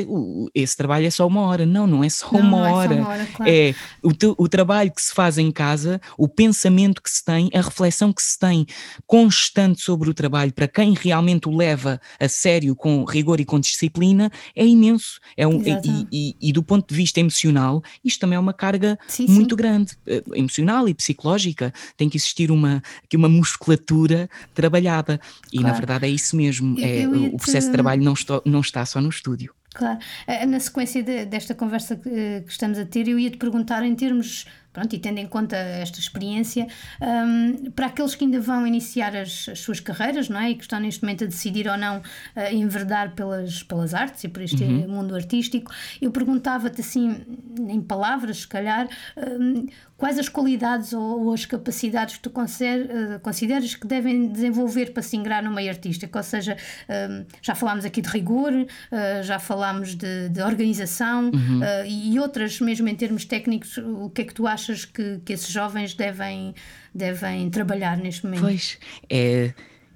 esse 0.54 0.76
trabalho 0.76 1.06
é 1.06 1.10
só 1.10 1.26
uma 1.26 1.40
hora. 1.42 1.64
Não, 1.64 1.86
não 1.86 2.04
é 2.04 2.10
só 2.10 2.30
não, 2.30 2.40
uma 2.40 2.68
não 2.68 2.74
hora. 2.74 2.94
É, 2.94 2.96
só 2.96 3.02
uma 3.02 3.08
hora 3.08 3.26
claro. 3.34 3.50
é 3.50 3.74
o, 4.02 4.12
te, 4.12 4.26
o 4.36 4.48
trabalho 4.48 4.92
que 4.92 5.00
se 5.00 5.14
faz 5.14 5.38
em 5.38 5.50
casa, 5.50 5.98
o 6.18 6.28
pensamento 6.28 7.02
que 7.02 7.10
se 7.10 7.24
tem, 7.24 7.48
a 7.54 7.62
reflexão 7.62 8.12
que 8.12 8.22
se 8.22 8.38
tem 8.38 8.66
constante 9.06 9.80
sobre 9.80 10.10
o 10.10 10.14
trabalho, 10.14 10.52
para 10.52 10.68
quem 10.68 10.92
realmente 10.92 11.48
o 11.48 11.56
leva 11.56 11.98
a 12.20 12.28
sério, 12.28 12.76
com 12.76 13.02
rigor 13.04 13.40
e 13.40 13.46
com 13.46 13.58
disciplina, 13.58 14.30
é 14.54 14.66
imenso. 14.66 15.20
É 15.36 15.46
um, 15.46 15.62
e, 15.62 16.06
e, 16.12 16.36
e, 16.48 16.52
do 16.52 16.62
ponto 16.62 16.86
de 16.88 16.94
vista 16.94 17.18
emocional, 17.18 17.82
isto 18.04 18.20
também 18.20 18.36
é 18.36 18.40
uma 18.40 18.52
carga 18.52 18.98
sim, 19.08 19.26
muito 19.26 19.54
sim. 19.54 19.56
grande, 19.56 19.92
uh, 20.06 20.34
emocional 20.34 20.86
e 20.86 20.92
psicológica 20.92 21.61
tem 21.96 22.08
que 22.08 22.16
existir 22.16 22.50
uma, 22.50 22.82
aqui 23.04 23.16
uma 23.16 23.28
musculatura 23.28 24.28
trabalhada. 24.54 25.20
E 25.52 25.58
claro. 25.58 25.68
na 25.68 25.78
verdade 25.78 26.06
é 26.06 26.08
isso 26.08 26.34
mesmo. 26.34 26.76
É, 26.80 27.06
o 27.06 27.36
processo 27.36 27.66
de 27.66 27.72
trabalho 27.72 28.02
não, 28.02 28.14
estou, 28.14 28.42
não 28.46 28.60
está 28.60 28.84
só 28.86 29.00
no 29.00 29.10
estúdio. 29.10 29.54
Claro. 29.74 29.98
Eh, 30.26 30.46
na 30.46 30.60
sequência 30.60 31.02
de, 31.02 31.24
desta 31.24 31.54
conversa 31.54 31.96
que, 31.96 32.42
que, 32.42 32.50
estamos 32.50 32.78
a 32.78 32.84
ter, 32.84 33.08
eu 33.08 33.18
ia 33.18 33.30
te 33.30 33.38
perguntar 33.38 33.82
em 33.84 33.94
termos 33.94 34.46
pronto, 34.72 34.94
e 34.94 34.98
tendo 34.98 35.18
em 35.18 35.26
conta 35.26 35.56
esta 35.56 35.98
experiência, 35.98 36.66
um, 37.00 37.70
para 37.70 37.86
aqueles 37.86 38.14
que 38.14 38.24
ainda 38.24 38.40
vão 38.40 38.66
iniciar 38.66 39.14
as, 39.14 39.48
as, 39.48 39.60
suas 39.60 39.80
carreiras, 39.80 40.28
não 40.28 40.40
é? 40.40 40.50
E 40.50 40.54
que 40.54 40.62
estão 40.62 40.80
neste 40.80 41.02
momento 41.02 41.24
a 41.24 41.26
decidir 41.26 41.68
ou 41.68 41.76
não 41.76 41.98
uh, 41.98 42.54
enverdar 42.54 43.14
pelas, 43.14 43.62
pelas 43.62 43.94
artes 43.94 44.24
e 44.24 44.28
por 44.28 44.42
este 44.42 44.62
uhum. 44.64 44.88
mundo 44.88 45.14
artístico, 45.14 45.72
eu 46.00 46.10
perguntava-te 46.10 46.80
assim, 46.80 47.20
em 47.68 47.80
palavras, 47.80 48.38
se 48.38 48.48
calhar, 48.48 48.88
um, 49.16 49.66
quais 50.02 50.18
as 50.18 50.28
qualidades 50.28 50.92
ou, 50.92 51.26
ou, 51.26 51.32
as 51.32 51.46
capacidades 51.46 52.16
que 52.16 52.22
tu 52.22 52.28
uh, 52.30 53.20
consideras 53.22 53.76
que 53.76 53.86
devem 53.86 54.26
desenvolver 54.26 54.92
para 54.92 55.00
se 55.00 55.16
ingrar 55.16 55.42
no 55.42 55.52
meio 55.52 55.70
artístico? 55.70 56.18
Ou 56.18 56.24
seja, 56.24 56.56
um, 56.88 57.24
já 57.40 57.54
falámos 57.54 57.84
aqui 57.84 58.00
de 58.00 58.08
rigor, 58.08 58.52
uh, 58.52 59.22
já 59.22 59.38
falámos 59.38 59.94
de, 59.94 60.28
de 60.28 60.42
organização 60.42 61.30
uhum. 61.32 61.60
uh, 61.60 61.86
e 61.86 62.18
outras, 62.18 62.60
mesmo 62.60 62.88
em 62.88 62.96
termos 62.96 63.24
técnicos, 63.24 63.78
o 63.78 64.10
que 64.10 64.22
é 64.22 64.24
que 64.24 64.34
tu 64.34 64.44
achas? 64.44 64.61
Achas 64.62 64.84
que, 64.84 65.20
que 65.24 65.32
esses 65.32 65.48
jovens 65.48 65.94
devem, 65.94 66.54
devem 66.94 67.50
trabalhar 67.50 67.96
neste 67.96 68.24
momento? 68.24 68.42
Pois, 68.42 68.78
é. 69.10 69.52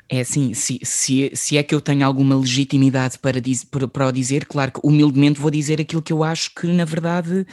É 0.09 0.21
assim, 0.21 0.55
se, 0.55 0.79
se, 0.85 1.33
se 1.35 1.59
é 1.59 1.65
que 1.65 1.75
eu 1.75 1.81
tenho 1.81 2.07
alguma 2.07 2.37
legitimidade 2.37 3.19
para, 3.19 3.41
diz, 3.41 3.65
para, 3.65 3.89
para 3.89 4.07
o 4.07 4.13
dizer, 4.13 4.45
claro 4.47 4.71
que 4.71 4.81
humildemente 4.85 5.41
vou 5.41 5.51
dizer 5.51 5.81
aquilo 5.81 6.01
que 6.01 6.13
eu 6.13 6.23
acho 6.23 6.55
que 6.55 6.69
na 6.69 6.85
verdade 6.85 7.45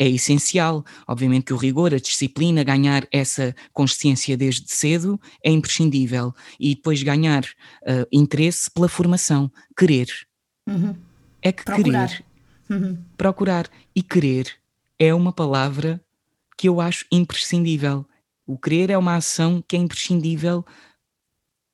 é 0.00 0.08
essencial. 0.08 0.84
Obviamente 1.06 1.44
que 1.44 1.52
o 1.52 1.56
rigor, 1.56 1.94
a 1.94 1.98
disciplina, 1.98 2.64
ganhar 2.64 3.06
essa 3.12 3.54
consciência 3.72 4.36
desde 4.36 4.68
cedo 4.74 5.20
é 5.44 5.50
imprescindível. 5.52 6.34
E 6.58 6.74
depois 6.74 7.00
ganhar 7.04 7.44
uh, 7.44 8.04
interesse 8.10 8.68
pela 8.68 8.88
formação, 8.88 9.48
querer. 9.78 10.08
Uhum. 10.68 10.96
É 11.40 11.52
que 11.52 11.64
procurar. 11.64 12.08
querer. 12.08 12.24
Uhum. 12.68 12.98
Procurar. 13.16 13.70
E 13.94 14.02
querer 14.02 14.48
é 14.98 15.14
uma 15.14 15.32
palavra 15.32 16.00
que 16.62 16.68
eu 16.68 16.80
acho 16.80 17.04
imprescindível. 17.10 18.06
O 18.46 18.56
querer 18.56 18.90
é 18.90 18.96
uma 18.96 19.16
ação 19.16 19.60
que 19.66 19.74
é 19.74 19.78
imprescindível 19.80 20.64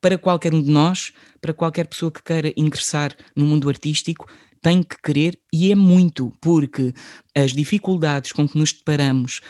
para 0.01 0.17
qualquer 0.17 0.55
um 0.55 0.63
de 0.63 0.71
nós, 0.71 1.13
para 1.43 1.53
qualquer 1.53 1.87
pessoa 1.87 2.11
que 2.11 2.23
queira 2.23 2.55
ingressar 2.57 3.15
no 3.37 3.45
mundo 3.45 3.69
artístico, 3.69 4.27
tem 4.63 4.83
que 4.83 4.97
querer 5.03 5.39
e 5.53 5.71
é 5.71 5.75
muito, 5.75 6.33
porque 6.41 6.95
as 7.37 7.53
dificuldades 7.53 8.33
com 8.33 8.49
que 8.49 8.57
nos 8.57 8.73
deparamos 8.73 9.43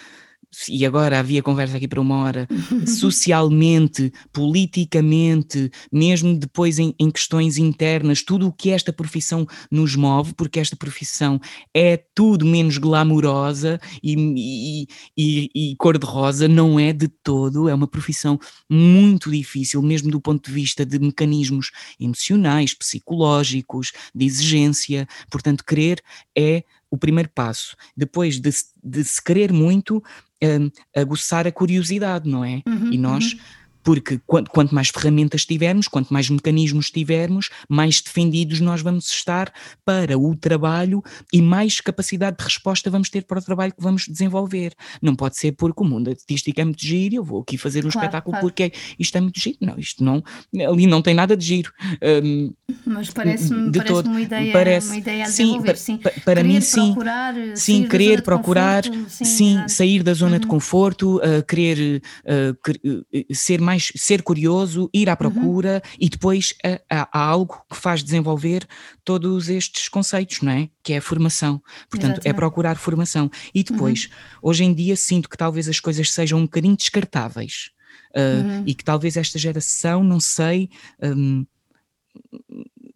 e 0.69 0.87
agora 0.87 1.19
havia 1.19 1.43
conversa 1.43 1.77
aqui 1.77 1.87
para 1.87 2.01
uma 2.01 2.17
hora, 2.17 2.49
socialmente, 2.99 4.13
politicamente, 4.33 5.71
mesmo 5.93 6.39
depois 6.39 6.79
em, 6.79 6.95
em, 6.99 7.11
questões 7.11 7.59
internas, 7.59 8.23
tudo 8.23 8.49
o 8.49 8.53
que 8.53 8.71
esta 8.71 8.93
profissão 8.93 9.47
nos 9.71 9.95
move, 9.95 10.35
porque 10.35 10.59
esta 10.59 10.75
profissão 10.75 11.39
é 11.75 11.97
tudo 12.15 12.47
menos 12.47 12.79
glamourosa 12.79 13.79
e, 14.03 14.15
e, 14.17 14.87
e, 15.17 15.71
e 15.73 15.77
cor-de-rosa, 15.77 16.49
não 16.49 16.81
é 16.81 16.93
de 16.93 17.09
todo, 17.09 17.69
é 17.69 17.75
uma 17.75 17.87
profissão 17.87 18.39
muito 18.71 19.31
difícil, 19.31 19.83
mesmo 19.83 20.11
do 20.11 20.21
ponto 20.21 20.47
de 20.47 20.53
vista 20.53 20.85
de 20.85 20.99
mecanismos 20.99 21.71
emocionais, 22.01 22.73
psicológicos, 22.75 23.93
de 24.15 24.25
exigência, 24.25 25.07
portanto, 25.31 25.65
querer 25.65 26.03
é 26.37 26.65
o 26.91 26.97
primeiro 26.97 27.29
passo. 27.35 27.77
Depois 27.97 28.41
de, 28.41 28.51
de 28.83 29.05
se 29.05 29.23
querer 29.23 29.53
muito, 29.53 30.03
um, 30.43 30.71
aguçar 30.95 31.47
a 31.47 31.53
curiosidade, 31.53 32.29
não 32.29 32.45
é? 32.45 32.63
Uhum, 32.67 32.93
e 32.93 32.99
nós 32.99 33.33
uhum 33.33 33.39
porque 33.83 34.21
quanto, 34.27 34.51
quanto, 34.51 34.75
mais 34.75 34.89
ferramentas 34.89 35.45
tivermos, 35.45 35.89
quanto 35.89 36.13
mais 36.13 36.29
mecanismos 36.29 36.91
tivermos, 36.91 37.51
mais 37.69 38.01
defendidos 38.01 38.61
nós 38.61 38.81
vamos 38.81 39.11
estar 39.11 39.53
para 39.85 40.19
o 40.19 40.35
trabalho 40.37 41.03
e 41.33 41.41
mais 41.41 41.81
capacidade 41.81 42.37
de 42.37 42.45
resposta 42.45 42.91
vamos 42.91 43.11
ter 43.11 43.25
para 43.25 43.39
o 43.39 43.43
trabalho 43.43 43.73
que 43.73 43.83
vamos 43.83 44.07
desenvolver. 44.07 44.75
Não 45.01 45.15
pode 45.15 45.37
ser 45.37 45.53
porque 45.53 45.83
o 45.83 45.87
mundo 45.87 46.11
artístico 46.11 46.61
é 46.61 46.65
muito 46.65 46.85
giro, 46.85 47.17
eu 47.17 47.25
vou 47.25 47.43
aqui 47.43 47.57
fazer 47.57 47.85
um 47.87 47.91
claro, 47.91 48.07
espetáculo 48.07 48.33
claro. 48.33 48.47
porque 48.47 48.73
isto 48.99 49.17
é 49.17 49.21
muito 49.21 49.41
giro. 49.41 49.59
Não, 49.61 49.79
isto 49.79 50.05
não, 50.05 50.23
ali 50.69 50.87
não 50.87 51.03
tem 51.03 51.15
nada 51.15 51.37
de 51.37 51.45
giro. 51.45 51.73
Um, 52.03 52.53
Mas 52.87 53.11
parece-me 53.11 53.73
parece 53.73 53.93
todo. 53.93 54.07
uma 54.07 54.21
ideia, 54.21 54.53
parece, 54.53 54.89
uma 54.89 54.97
ideia 54.99 55.25
a 55.25 55.27
desenvolver, 55.27 55.77
sim. 55.77 55.97
sim. 55.97 55.99
Para, 55.99 56.13
para 56.21 56.45
mim, 56.45 56.61
sim. 56.61 56.93
Procurar, 56.93 57.35
sim, 57.55 57.89
querer 57.89 58.23
procurar, 58.23 58.85
conforto, 58.85 59.11
sim, 59.11 59.25
sim 59.25 59.69
sair 59.69 60.03
da 60.03 60.15
zona 60.15 60.35
uhum. 60.35 60.41
de 60.41 60.47
conforto, 60.47 61.17
uh, 61.19 61.45
querer 61.47 62.03
uh, 62.25 63.35
ser 63.35 63.61
mais 63.61 63.78
mais 63.79 63.93
ser 63.95 64.23
curioso, 64.23 64.91
ir 64.93 65.09
à 65.09 65.13
uhum. 65.13 65.17
procura 65.17 65.83
uhum. 65.85 65.97
e 66.01 66.09
depois 66.09 66.55
há, 66.91 67.09
algo 67.19 67.63
que 67.71 67.77
faz 67.77 68.03
desenvolver 68.03 68.67
todos 69.05 69.49
estes 69.49 69.89
conceitos, 69.89 70.43
não 70.43 70.53
é? 70.53 70.69
Que 70.83 70.95
é 70.95 70.99
a 70.99 71.03
formação. 71.03 71.63
Portanto, 71.89 72.11
é 72.11 72.13
Exatamente. 72.15 72.29
é 72.29 72.33
procurar 72.33 72.77
formação. 72.77 73.31
E 73.55 73.63
depois, 73.63 74.05
uhum. 74.05 74.51
hoje 74.51 74.65
em 74.65 74.75
dia, 74.75 74.97
sinto 74.97 75.29
que 75.29 75.37
talvez 75.37 75.69
as 75.69 75.81
coisas 75.81 76.11
sejam 76.11 76.41
um 76.41 76.43
bocadinho 76.43 76.77
descartáveis. 76.77 77.71
Uh, 78.15 78.43
uhum. 78.43 78.65
E 78.67 78.75
que 78.75 78.85
talvez 78.85 79.17
esta 79.17 79.39
geração, 79.39 80.03
não 80.03 80.19
sei. 80.19 80.71
Um, 81.01 81.47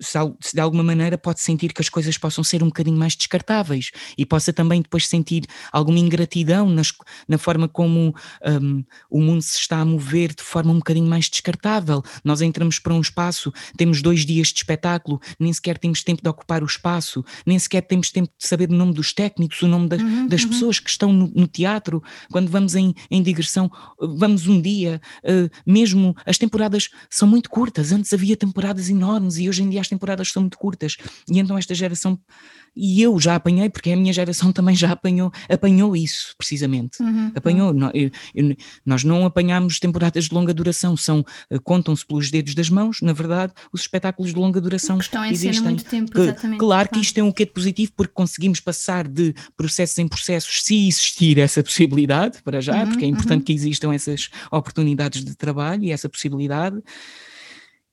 se 0.02 0.54
de 0.54 0.60
alguma 0.60 0.82
maneira 0.82 1.16
pode 1.16 1.40
sentir 1.40 1.72
que 1.72 1.80
as 1.80 1.88
coisas 1.88 2.18
possam 2.18 2.42
ser 2.42 2.62
um 2.62 2.66
bocadinho 2.66 2.96
mais 2.96 3.14
descartáveis 3.14 3.90
e 4.16 4.26
possa 4.26 4.52
também 4.52 4.82
depois 4.82 5.06
sentir 5.06 5.44
alguma 5.70 5.98
ingratidão 5.98 6.68
nas, 6.68 6.92
na 7.28 7.38
forma 7.38 7.68
como 7.68 8.14
um, 8.44 8.84
o 9.10 9.20
mundo 9.20 9.42
se 9.42 9.58
está 9.58 9.78
a 9.78 9.84
mover 9.84 10.34
de 10.34 10.42
forma 10.42 10.72
um 10.72 10.78
bocadinho 10.78 11.06
mais 11.06 11.28
descartável. 11.28 12.02
Nós 12.24 12.40
entramos 12.40 12.78
para 12.78 12.94
um 12.94 13.00
espaço, 13.00 13.52
temos 13.76 14.02
dois 14.02 14.26
dias 14.26 14.48
de 14.48 14.58
espetáculo, 14.58 15.20
nem 15.38 15.52
sequer 15.52 15.78
temos 15.78 16.02
tempo 16.02 16.22
de 16.22 16.28
ocupar 16.28 16.62
o 16.62 16.66
espaço, 16.66 17.24
nem 17.46 17.58
sequer 17.58 17.82
temos 17.82 18.10
tempo 18.10 18.30
de 18.38 18.46
saber 18.46 18.70
o 18.70 18.74
nome 18.74 18.92
dos 18.92 19.12
técnicos, 19.12 19.62
o 19.62 19.68
nome 19.68 19.88
das, 19.88 20.00
uhum, 20.00 20.26
das 20.26 20.42
uhum. 20.42 20.48
pessoas 20.48 20.78
que 20.78 20.90
estão 20.90 21.12
no, 21.12 21.30
no, 21.34 21.46
teatro. 21.46 22.02
Quando 22.30 22.50
vamos 22.50 22.74
em, 22.74 22.94
em 23.10 23.22
digressão, 23.22 23.70
vamos 23.98 24.46
um 24.46 24.60
dia, 24.60 25.00
uh, 25.24 25.50
mesmo 25.66 26.16
as 26.26 26.38
temporadas 26.38 26.88
são 27.10 27.28
muito 27.28 27.50
curtas. 27.50 27.92
Antes 27.92 28.12
havia 28.12 28.36
temporadas 28.36 28.88
enormes 28.88 29.36
e 29.36 29.48
hoje 29.48 29.62
em 29.62 29.70
dia 29.70 29.80
as 29.80 29.88
temporadas 29.92 30.28
são 30.32 30.42
muito 30.42 30.58
curtas, 30.58 30.96
e 31.30 31.38
então 31.38 31.56
esta 31.58 31.74
geração, 31.74 32.18
e 32.74 33.02
eu 33.02 33.18
já 33.20 33.36
apanhei, 33.36 33.68
porque 33.68 33.90
a 33.90 33.96
minha 33.96 34.12
geração 34.12 34.50
também 34.52 34.74
já 34.74 34.92
apanhou, 34.92 35.30
apanhou 35.48 35.94
isso, 35.94 36.34
precisamente. 36.38 37.02
Uhum, 37.02 37.32
apanhou. 37.34 37.72
Uhum. 37.72 37.90
Eu, 37.92 38.10
eu, 38.34 38.56
nós 38.84 39.04
não 39.04 39.24
apanhámos 39.26 39.78
temporadas 39.78 40.24
de 40.24 40.34
longa 40.34 40.54
duração, 40.54 40.96
são, 40.96 41.24
eh, 41.50 41.58
contam-se 41.62 42.06
pelos 42.06 42.30
dedos 42.30 42.54
das 42.54 42.70
mãos, 42.70 43.00
na 43.02 43.12
verdade, 43.12 43.52
os 43.72 43.82
espetáculos 43.82 44.32
de 44.32 44.38
longa 44.38 44.60
duração 44.60 44.98
que 44.98 45.04
estão 45.04 45.24
existem. 45.24 45.62
Muito 45.62 45.84
tempo, 45.84 46.12
que, 46.12 46.56
claro 46.56 46.88
que 46.88 47.00
isto 47.00 47.14
tem 47.14 47.22
um 47.22 47.32
quê 47.32 47.44
de 47.44 47.52
positivo, 47.52 47.92
porque 47.96 48.12
conseguimos 48.14 48.60
passar 48.60 49.06
de 49.06 49.34
processos 49.56 49.98
em 49.98 50.08
processos, 50.08 50.62
se 50.62 50.88
existir 50.88 51.38
essa 51.38 51.62
possibilidade, 51.62 52.42
para 52.42 52.60
já, 52.60 52.82
uhum, 52.82 52.88
porque 52.90 53.04
é 53.04 53.08
importante 53.08 53.40
uhum. 53.40 53.44
que 53.44 53.52
existam 53.52 53.92
essas 53.92 54.30
oportunidades 54.50 55.24
de 55.24 55.34
trabalho 55.34 55.84
e 55.84 55.90
essa 55.92 56.08
possibilidade 56.08 56.82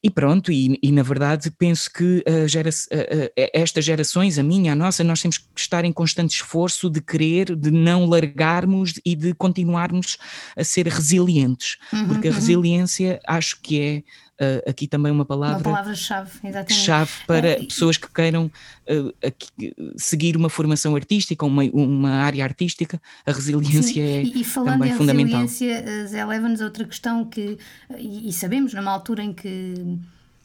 e 0.01 0.09
pronto, 0.09 0.51
e, 0.51 0.79
e, 0.81 0.91
na 0.91 1.03
verdade 1.03 1.51
penso 1.51 1.91
que 1.91 2.23
a 2.25 2.47
gera, 2.47 2.69
a, 2.69 3.41
a, 3.41 3.49
estas 3.53 3.83
gerações, 3.83 4.39
a 4.39 4.43
minha, 4.43 4.71
a 4.71 4.75
nossa, 4.75 5.03
nós 5.03 5.21
temos 5.21 5.37
que 5.37 5.45
estar 5.57 5.83
em 5.83 5.91
constante 5.91 6.35
esforço 6.35 6.89
de 6.89 7.01
querer, 7.01 7.55
de 7.55 7.69
não 7.69 8.05
largarmos 8.05 8.93
e 9.05 9.13
de 9.13 9.33
continuarmos 9.33 10.17
a 10.55 10.63
ser 10.63 10.87
resilientes, 10.87 11.77
uhum, 11.91 12.07
porque 12.07 12.29
a 12.29 12.31
uhum. 12.31 12.37
resiliência 12.37 13.19
acho 13.27 13.59
que 13.61 13.81
é 13.81 14.03
uh, 14.39 14.69
aqui 14.69 14.87
também 14.87 15.11
uma 15.11 15.25
palavra. 15.25 15.57
Uma 15.57 15.63
palavra-chave, 15.63 16.31
exatamente. 16.43 16.73
Chave 16.73 17.11
para 17.27 17.47
é, 17.49 17.63
pessoas 17.63 17.97
que 17.97 18.11
queiram 18.11 18.45
uh, 18.45 19.13
aqui, 19.25 19.73
seguir 19.97 20.35
uma 20.35 20.49
formação 20.49 20.95
artística, 20.95 21.45
uma, 21.45 21.63
uma 21.73 22.11
área 22.11 22.43
artística, 22.43 23.01
a 23.25 23.31
resiliência 23.31 23.93
sim. 23.93 24.01
é 24.01 24.23
e, 24.23 24.41
e 24.41 24.43
falando 24.43 24.73
também 24.73 24.91
em 24.91 24.95
fundamental. 24.95 25.41
resiliência, 25.41 26.07
Zé, 26.07 26.25
leva-nos 26.25 26.61
a 26.61 26.65
outra 26.65 26.85
questão 26.85 27.25
que, 27.25 27.57
e, 27.97 28.29
e 28.29 28.33
sabemos, 28.33 28.73
numa 28.73 28.91
altura 28.91 29.23
em 29.23 29.33
que 29.33 29.99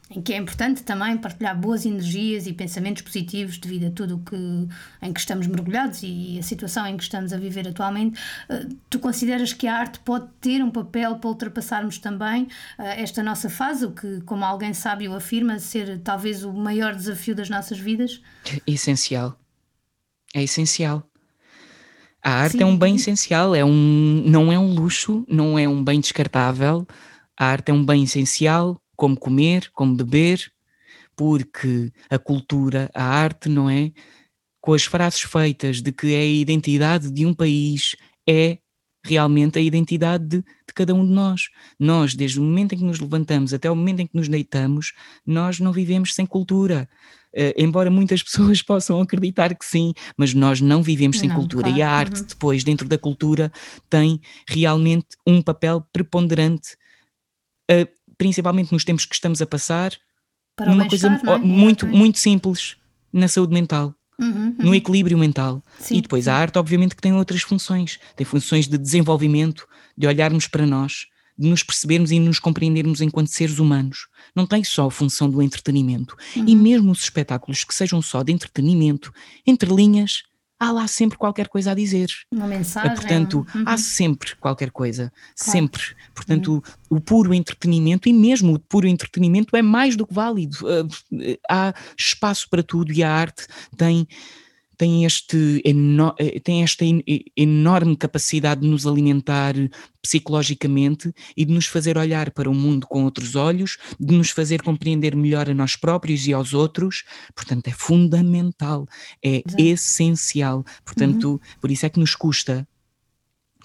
em 0.09 0.21
que 0.21 0.33
é 0.33 0.37
importante 0.37 0.83
também 0.83 1.17
partilhar 1.17 1.59
boas 1.59 1.85
energias 1.85 2.45
e 2.45 2.53
pensamentos 2.53 3.01
positivos 3.01 3.57
devido 3.57 3.87
a 3.87 3.91
tudo 3.91 4.19
que, 4.19 4.35
em 5.01 5.11
que 5.11 5.19
estamos 5.19 5.47
mergulhados 5.47 6.01
e 6.03 6.37
a 6.39 6.43
situação 6.43 6.85
em 6.85 6.95
que 6.95 7.03
estamos 7.03 7.33
a 7.33 7.37
viver 7.37 7.67
atualmente. 7.67 8.19
Eh, 8.47 8.67
tu 8.89 8.99
consideras 8.99 9.51
que 9.51 9.67
a 9.67 9.75
arte 9.75 9.99
pode 9.99 10.27
ter 10.39 10.63
um 10.63 10.69
papel 10.69 11.15
para 11.15 11.29
ultrapassarmos 11.29 11.97
também 11.97 12.47
eh, 12.77 13.01
esta 13.01 13.23
nossa 13.23 13.49
fase, 13.49 13.85
o 13.85 13.91
que, 13.91 14.21
como 14.21 14.45
alguém 14.45 14.73
sábio 14.73 15.15
afirma, 15.15 15.57
ser 15.57 15.99
talvez 16.01 16.43
o 16.43 16.53
maior 16.53 16.93
desafio 16.93 17.33
das 17.33 17.49
nossas 17.49 17.79
vidas? 17.79 18.21
É 18.45 18.71
essencial. 18.71 19.35
É 20.35 20.43
essencial. 20.43 21.03
A 22.21 22.31
arte 22.31 22.57
Sim. 22.57 22.63
é 22.63 22.65
um 22.65 22.77
bem 22.77 22.95
essencial, 22.95 23.55
é 23.55 23.65
um, 23.65 24.23
não 24.25 24.51
é 24.51 24.57
um 24.57 24.73
luxo, 24.73 25.25
não 25.27 25.57
é 25.57 25.67
um 25.67 25.83
bem 25.83 25.99
descartável. 25.99 26.85
A 27.37 27.45
arte 27.45 27.69
é 27.69 27.73
um 27.73 27.85
bem 27.85 28.03
essencial, 28.03 28.81
como 28.95 29.17
comer, 29.17 29.69
como 29.71 29.95
beber, 29.95 30.51
porque 31.15 31.91
a 32.09 32.19
cultura, 32.19 32.89
a 32.93 33.03
arte, 33.03 33.49
não 33.49 33.69
é? 33.69 33.91
Com 34.59 34.73
as 34.73 34.83
frases 34.83 35.21
feitas 35.21 35.81
de 35.81 35.91
que 35.91 36.13
é 36.13 36.21
a 36.21 36.25
identidade 36.25 37.11
de 37.11 37.25
um 37.25 37.33
país, 37.33 37.95
é 38.27 38.57
realmente 39.05 39.59
a 39.59 39.61
identidade 39.61 40.25
de, 40.25 40.37
de, 40.37 40.73
cada 40.73 40.93
um 40.93 41.05
de 41.05 41.13
nós. 41.13 41.49
Nós, 41.79 42.15
desde 42.15 42.39
o 42.39 42.43
momento 42.43 42.73
em 42.73 42.79
que 42.79 42.83
nos 42.83 42.99
levantamos 42.99 43.53
até 43.53 43.69
o 43.69 43.75
momento 43.75 43.99
em 43.99 44.07
que 44.07 44.15
nos 44.15 44.27
deitamos, 44.27 44.93
nós 45.25 45.59
não 45.59 45.71
vivemos 45.71 46.13
sem 46.13 46.25
cultura. 46.25 46.89
Uh, 47.31 47.53
embora 47.55 47.91
muitas 47.91 48.23
pessoas 48.23 48.61
possam 48.63 48.99
acreditar 48.99 49.53
que 49.53 49.65
sim, 49.65 49.93
mas 50.17 50.33
nós 50.33 50.59
não 50.59 50.81
vivemos 50.81 51.19
sem 51.19 51.29
não, 51.29 51.35
cultura. 51.35 51.63
Claro. 51.63 51.77
E 51.77 51.81
a 51.81 51.89
arte, 51.91 52.21
uhum. 52.21 52.27
depois, 52.27 52.63
dentro 52.63 52.87
da 52.87 52.97
cultura, 52.97 53.51
tem 53.89 54.19
realmente 54.47 55.09
um 55.25 55.41
papel 55.41 55.85
preponderante. 55.93 56.75
Uh, 57.69 57.87
principalmente 58.17 58.71
nos 58.71 58.83
tempos 58.83 59.05
que 59.05 59.15
estamos 59.15 59.41
a 59.41 59.45
passar, 59.45 59.93
Para 60.55 60.67
numa 60.67 60.87
coisa 60.87 61.07
é? 61.07 61.37
muito, 61.37 61.87
muito 61.87 62.17
simples 62.19 62.75
na 63.11 63.27
saúde 63.27 63.53
mental. 63.53 63.93
Uhum, 64.17 64.27
uhum. 64.29 64.55
no 64.59 64.75
equilíbrio 64.75 65.17
mental. 65.17 65.61
Sim, 65.77 65.97
e 65.97 66.01
depois 66.01 66.23
sim. 66.23 66.29
a 66.29 66.35
arte, 66.35 66.57
obviamente, 66.57 66.95
que 66.95 67.01
tem 67.01 67.13
outras 67.13 67.41
funções. 67.41 67.99
Tem 68.15 68.25
funções 68.25 68.65
de 68.65 68.77
desenvolvimento, 68.77 69.67
de 69.97 70.07
olharmos 70.07 70.47
para 70.47 70.65
nós, 70.65 71.07
de 71.37 71.49
nos 71.49 71.63
percebermos 71.63 72.11
e 72.11 72.19
nos 72.19 72.39
compreendermos 72.39 73.01
enquanto 73.01 73.27
seres 73.27 73.59
humanos. 73.59 74.07
Não 74.33 74.47
tem 74.47 74.63
só 74.63 74.87
a 74.87 74.91
função 74.91 75.29
do 75.29 75.41
entretenimento. 75.41 76.15
Uhum. 76.35 76.45
E 76.47 76.55
mesmo 76.55 76.91
os 76.91 77.03
espetáculos 77.03 77.65
que 77.65 77.75
sejam 77.75 78.01
só 78.01 78.23
de 78.23 78.31
entretenimento, 78.31 79.13
entre 79.45 79.73
linhas, 79.73 80.23
há 80.59 80.71
lá 80.71 80.87
sempre 80.87 81.17
qualquer 81.17 81.47
coisa 81.47 81.71
a 81.71 81.73
dizer. 81.73 82.09
Uma 82.31 82.47
mensagem. 82.47 82.95
Portanto, 82.95 83.45
uhum. 83.53 83.63
há 83.65 83.77
sempre 83.77 84.35
qualquer 84.35 84.71
coisa, 84.71 85.11
claro. 85.37 85.51
sempre. 85.51 85.83
Portanto, 86.13 86.53
uhum. 86.53 86.61
o, 86.89 86.95
o, 86.95 87.01
puro 87.01 87.33
entretenimento, 87.33 88.07
e 88.07 88.13
mesmo 88.13 88.53
o 88.53 88.59
puro 88.59 88.87
entretenimento, 88.87 89.55
é 89.55 89.61
mais 89.61 89.95
do 89.95 90.07
que 90.07 90.13
válido. 90.13 90.57
Uh, 90.61 91.37
há 91.49 91.73
espaço 91.97 92.49
para 92.49 92.63
tudo 92.63 92.91
e 92.91 93.03
a 93.03 93.11
arte 93.11 93.47
tem 93.77 94.07
tem, 94.77 95.05
este, 95.05 95.61
eh, 95.63 96.39
tem 96.39 96.63
esta 96.63 96.85
enorme 97.35 97.95
capacidade 97.95 98.61
de 98.61 98.67
nos 98.67 98.85
alimentar 98.85 99.53
psicologicamente 100.01 101.13
e 101.35 101.45
de 101.45 101.53
nos 101.53 101.65
fazer 101.65 101.97
olhar 101.97 102.31
para 102.31 102.49
o 102.49 102.53
mundo 102.53 102.85
com 102.87 103.03
outros 103.03 103.35
olhos, 103.35 103.77
de 103.99 104.15
nos 104.15 104.29
fazer 104.29 104.61
compreender 104.61 105.15
melhor 105.15 105.49
a 105.49 105.53
nós 105.53 105.75
próprios 105.75 106.27
e 106.27 106.33
aos 106.33 106.53
outros. 106.53 107.03
Portanto, 107.33 107.67
é 107.67 107.71
fundamental, 107.71 108.87
é 109.23 109.43
Exato. 109.45 109.61
essencial. 109.61 110.65
Portanto, 110.83 111.31
uhum. 111.31 111.39
por 111.59 111.71
isso 111.71 111.85
é 111.85 111.89
que 111.89 111.99
nos 111.99 112.15
custa 112.15 112.67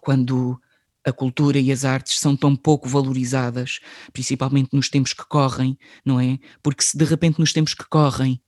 quando 0.01 0.59
a 1.05 1.13
cultura 1.13 1.59
e 1.59 1.73
as 1.73 1.85
artes 1.85 2.19
são 2.19 2.37
tão 2.37 2.55
pouco 2.55 2.89
valorizadas, 2.89 3.81
principalmente 4.13 4.71
nos 4.73 4.89
tempos 4.89 5.13
que 5.13 5.27
correm, 5.27 5.79
não 6.05 6.21
é? 6.21 6.39
Porque 6.63 6.83
se 6.83 6.97
de 6.97 7.05
repente 7.05 7.39
nos 7.39 7.53
tempos 7.53 7.75
que 7.75 7.85
correm 7.89 8.41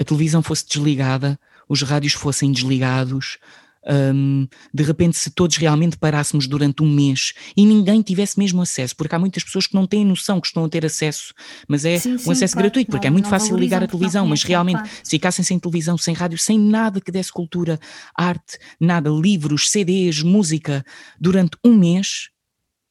a 0.00 0.04
televisão 0.04 0.42
fosse 0.42 0.66
desligada, 0.66 1.38
os 1.72 1.80
rádios 1.80 2.12
fossem 2.12 2.52
desligados, 2.52 3.38
um, 4.14 4.46
de 4.72 4.82
repente, 4.82 5.16
se 5.16 5.30
todos 5.30 5.56
realmente 5.56 5.96
parássemos 5.96 6.46
durante 6.46 6.82
um 6.82 6.88
mês 6.88 7.32
e 7.56 7.64
ninguém 7.64 8.02
tivesse 8.02 8.38
mesmo 8.38 8.60
acesso, 8.60 8.94
porque 8.94 9.14
há 9.14 9.18
muitas 9.18 9.42
pessoas 9.42 9.66
que 9.66 9.74
não 9.74 9.86
têm 9.86 10.04
noção 10.04 10.38
que 10.38 10.46
estão 10.46 10.66
a 10.66 10.68
ter 10.68 10.84
acesso, 10.84 11.32
mas 11.66 11.86
é 11.86 11.98
sim, 11.98 12.12
um 12.12 12.18
sim, 12.18 12.30
acesso 12.30 12.52
claro, 12.52 12.66
gratuito, 12.66 12.90
porque 12.90 13.06
é 13.06 13.10
não, 13.10 13.14
é 13.16 13.18
muito 13.18 13.30
fácil 13.30 13.56
ligar 13.56 13.82
a 13.82 13.86
televisão, 13.86 14.26
mas 14.26 14.42
realmente, 14.42 14.80
claro. 14.80 14.90
se 15.02 15.10
ficassem 15.10 15.42
sem 15.42 15.58
televisão, 15.58 15.96
sem 15.96 16.14
rádio, 16.14 16.38
sem 16.38 16.58
nada 16.58 17.00
que 17.00 17.10
desse 17.10 17.32
cultura, 17.32 17.80
arte, 18.14 18.58
nada, 18.78 19.08
livros, 19.08 19.70
CDs, 19.70 20.22
música, 20.22 20.84
durante 21.18 21.56
um 21.64 21.74
mês, 21.74 22.28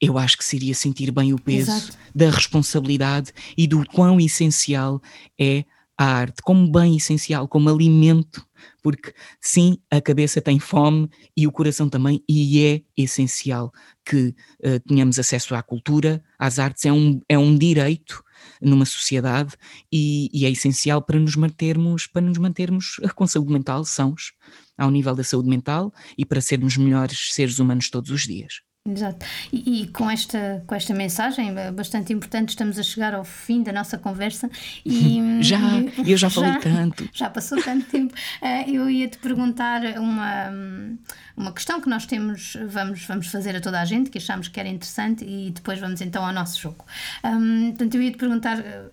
eu 0.01 0.17
acho 0.17 0.35
que 0.35 0.43
seria 0.43 0.73
sentir 0.73 1.11
bem 1.11 1.31
o 1.31 1.39
peso 1.39 1.71
Exato. 1.71 1.97
da 2.15 2.31
responsabilidade 2.31 3.31
e 3.55 3.67
do 3.67 3.85
quão 3.85 4.19
essencial 4.19 4.99
é 5.39 5.63
a 6.01 6.03
arte 6.03 6.41
como 6.41 6.67
bem 6.71 6.97
essencial, 6.97 7.47
como 7.47 7.69
alimento, 7.69 8.43
porque 8.81 9.13
sim, 9.39 9.77
a 9.91 10.01
cabeça 10.01 10.41
tem 10.41 10.57
fome 10.57 11.07
e 11.37 11.45
o 11.45 11.51
coração 11.51 11.87
também, 11.87 12.23
e 12.27 12.65
é 12.65 12.81
essencial 12.97 13.71
que 14.03 14.33
uh, 14.65 14.79
tenhamos 14.87 15.19
acesso 15.19 15.53
à 15.53 15.61
cultura, 15.61 16.23
às 16.39 16.57
artes, 16.57 16.85
é 16.85 16.91
um, 16.91 17.21
é 17.29 17.37
um 17.37 17.55
direito 17.55 18.23
numa 18.59 18.83
sociedade 18.83 19.55
e, 19.91 20.27
e, 20.33 20.43
é 20.43 20.49
essencial 20.49 21.03
para 21.03 21.19
nos 21.19 21.35
mantermos, 21.35 22.07
para 22.07 22.23
nos 22.23 22.39
mantermos 22.39 22.99
com 23.13 23.27
saúde 23.27 23.53
mental 23.53 23.85
sãos, 23.85 24.33
ao 24.75 24.89
nível 24.89 25.13
da 25.13 25.23
saúde 25.23 25.49
mental 25.49 25.93
e 26.17 26.25
para 26.25 26.41
sermos 26.41 26.77
melhores 26.77 27.31
seres 27.31 27.59
humanos 27.59 27.91
todos 27.91 28.09
os 28.09 28.23
dias. 28.23 28.70
Exato. 28.89 29.23
E, 29.53 29.83
e, 29.83 29.87
com, 29.89 30.09
esta, 30.09 30.63
com 30.65 30.73
esta 30.73 30.91
mensagem 30.91 31.55
eh, 31.55 31.71
bastante 31.71 32.11
importante, 32.11 32.49
estamos 32.49 32.79
a 32.79 32.83
chegar 32.83 33.13
ao 33.13 33.23
fim 33.23 33.61
da 33.61 33.71
nossa 33.71 33.95
conversa. 33.95 34.49
E, 34.83 35.19
já, 35.43 35.59
eu 36.03 36.17
já 36.17 36.29
falei 36.31 36.53
já, 36.53 36.59
tanto. 36.59 37.09
Já 37.13 37.29
passou 37.29 37.61
tanto 37.61 37.85
tempo. 37.85 38.11
Uh, 38.41 38.69
eu 38.71 38.89
ia 38.89 39.07
te 39.07 39.19
perguntar 39.19 39.83
uma, 39.99 40.51
uma 41.37 41.53
questão 41.53 41.79
que 41.79 41.87
nós 41.87 42.07
temos, 42.07 42.57
vamos, 42.69 43.05
vamos 43.05 43.27
fazer 43.27 43.55
a 43.55 43.61
toda 43.61 43.79
a 43.79 43.85
gente, 43.85 44.09
que 44.09 44.17
achamos 44.17 44.47
que 44.47 44.59
era 44.59 44.67
interessante, 44.67 45.23
e 45.23 45.51
depois 45.51 45.79
vamos 45.79 46.01
então 46.01 46.25
ao 46.25 46.33
nosso 46.33 46.59
jogo. 46.59 46.83
Um, 47.23 47.69
portanto, 47.69 47.95
eu 47.95 48.01
ia 48.01 48.11
te 48.11 48.17
perguntar. 48.17 48.59
Uh, 48.59 48.89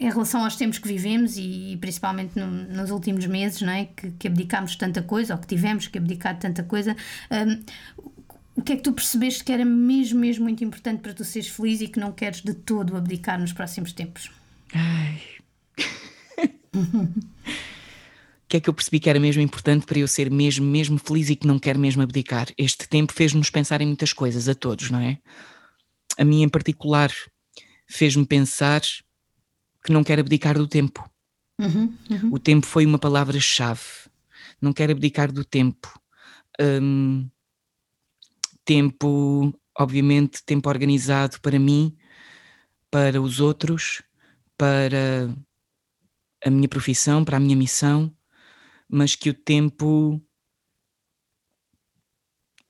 em 0.00 0.10
relação 0.10 0.44
aos 0.44 0.56
tempos 0.56 0.78
que 0.78 0.88
vivemos 0.88 1.36
e, 1.38 1.78
principalmente 1.80 2.38
no, 2.38 2.46
nos 2.46 2.90
últimos 2.90 3.24
meses, 3.26 3.62
não 3.62 3.72
é? 3.72 3.86
que, 3.86 4.10
que 4.10 4.28
abdicámos 4.28 4.76
tanta 4.76 5.02
coisa, 5.02 5.34
ou 5.34 5.40
que 5.40 5.46
tivemos 5.46 5.86
que 5.86 5.96
abdicar 5.96 6.34
de 6.34 6.40
tanta 6.40 6.62
coisa, 6.62 6.94
um, 7.30 7.62
o 8.58 8.62
que 8.62 8.72
é 8.72 8.76
que 8.76 8.82
tu 8.82 8.92
percebeste 8.92 9.44
que 9.44 9.52
era 9.52 9.64
mesmo, 9.64 10.18
mesmo 10.18 10.42
muito 10.42 10.64
importante 10.64 11.00
para 11.00 11.14
tu 11.14 11.24
seres 11.24 11.48
feliz 11.48 11.80
e 11.80 11.86
que 11.86 12.00
não 12.00 12.10
queres 12.10 12.40
de 12.40 12.52
todo 12.52 12.96
abdicar 12.96 13.40
nos 13.40 13.52
próximos 13.52 13.92
tempos? 13.92 14.32
Ai. 14.74 15.22
o 16.74 17.08
que 18.48 18.56
é 18.56 18.60
que 18.60 18.68
eu 18.68 18.74
percebi 18.74 18.98
que 18.98 19.08
era 19.08 19.20
mesmo 19.20 19.40
importante 19.40 19.86
para 19.86 20.00
eu 20.00 20.08
ser 20.08 20.28
mesmo, 20.28 20.66
mesmo 20.66 20.98
feliz 20.98 21.30
e 21.30 21.36
que 21.36 21.46
não 21.46 21.56
quero 21.56 21.78
mesmo 21.78 22.02
abdicar? 22.02 22.48
Este 22.58 22.88
tempo 22.88 23.12
fez-nos 23.12 23.48
pensar 23.48 23.80
em 23.80 23.86
muitas 23.86 24.12
coisas, 24.12 24.48
a 24.48 24.56
todos, 24.56 24.90
não 24.90 24.98
é? 24.98 25.20
A 26.18 26.24
mim 26.24 26.42
em 26.42 26.48
particular 26.48 27.12
fez-me 27.86 28.26
pensar 28.26 28.80
que 29.84 29.92
não 29.92 30.02
quero 30.02 30.20
abdicar 30.20 30.58
do 30.58 30.66
tempo. 30.66 31.08
Uhum, 31.60 31.94
uhum. 32.10 32.32
O 32.32 32.40
tempo 32.40 32.66
foi 32.66 32.84
uma 32.84 32.98
palavra-chave. 32.98 33.82
Não 34.60 34.72
quero 34.72 34.90
abdicar 34.90 35.30
do 35.30 35.44
tempo. 35.44 35.96
Um, 36.60 37.28
tempo, 38.68 39.50
obviamente, 39.78 40.44
tempo 40.44 40.68
organizado 40.68 41.40
para 41.40 41.58
mim, 41.58 41.96
para 42.90 43.18
os 43.18 43.40
outros, 43.40 44.02
para 44.58 45.34
a 46.44 46.50
minha 46.50 46.68
profissão, 46.68 47.24
para 47.24 47.38
a 47.38 47.40
minha 47.40 47.56
missão, 47.56 48.14
mas 48.86 49.14
que 49.14 49.30
o 49.30 49.34
tempo, 49.34 50.20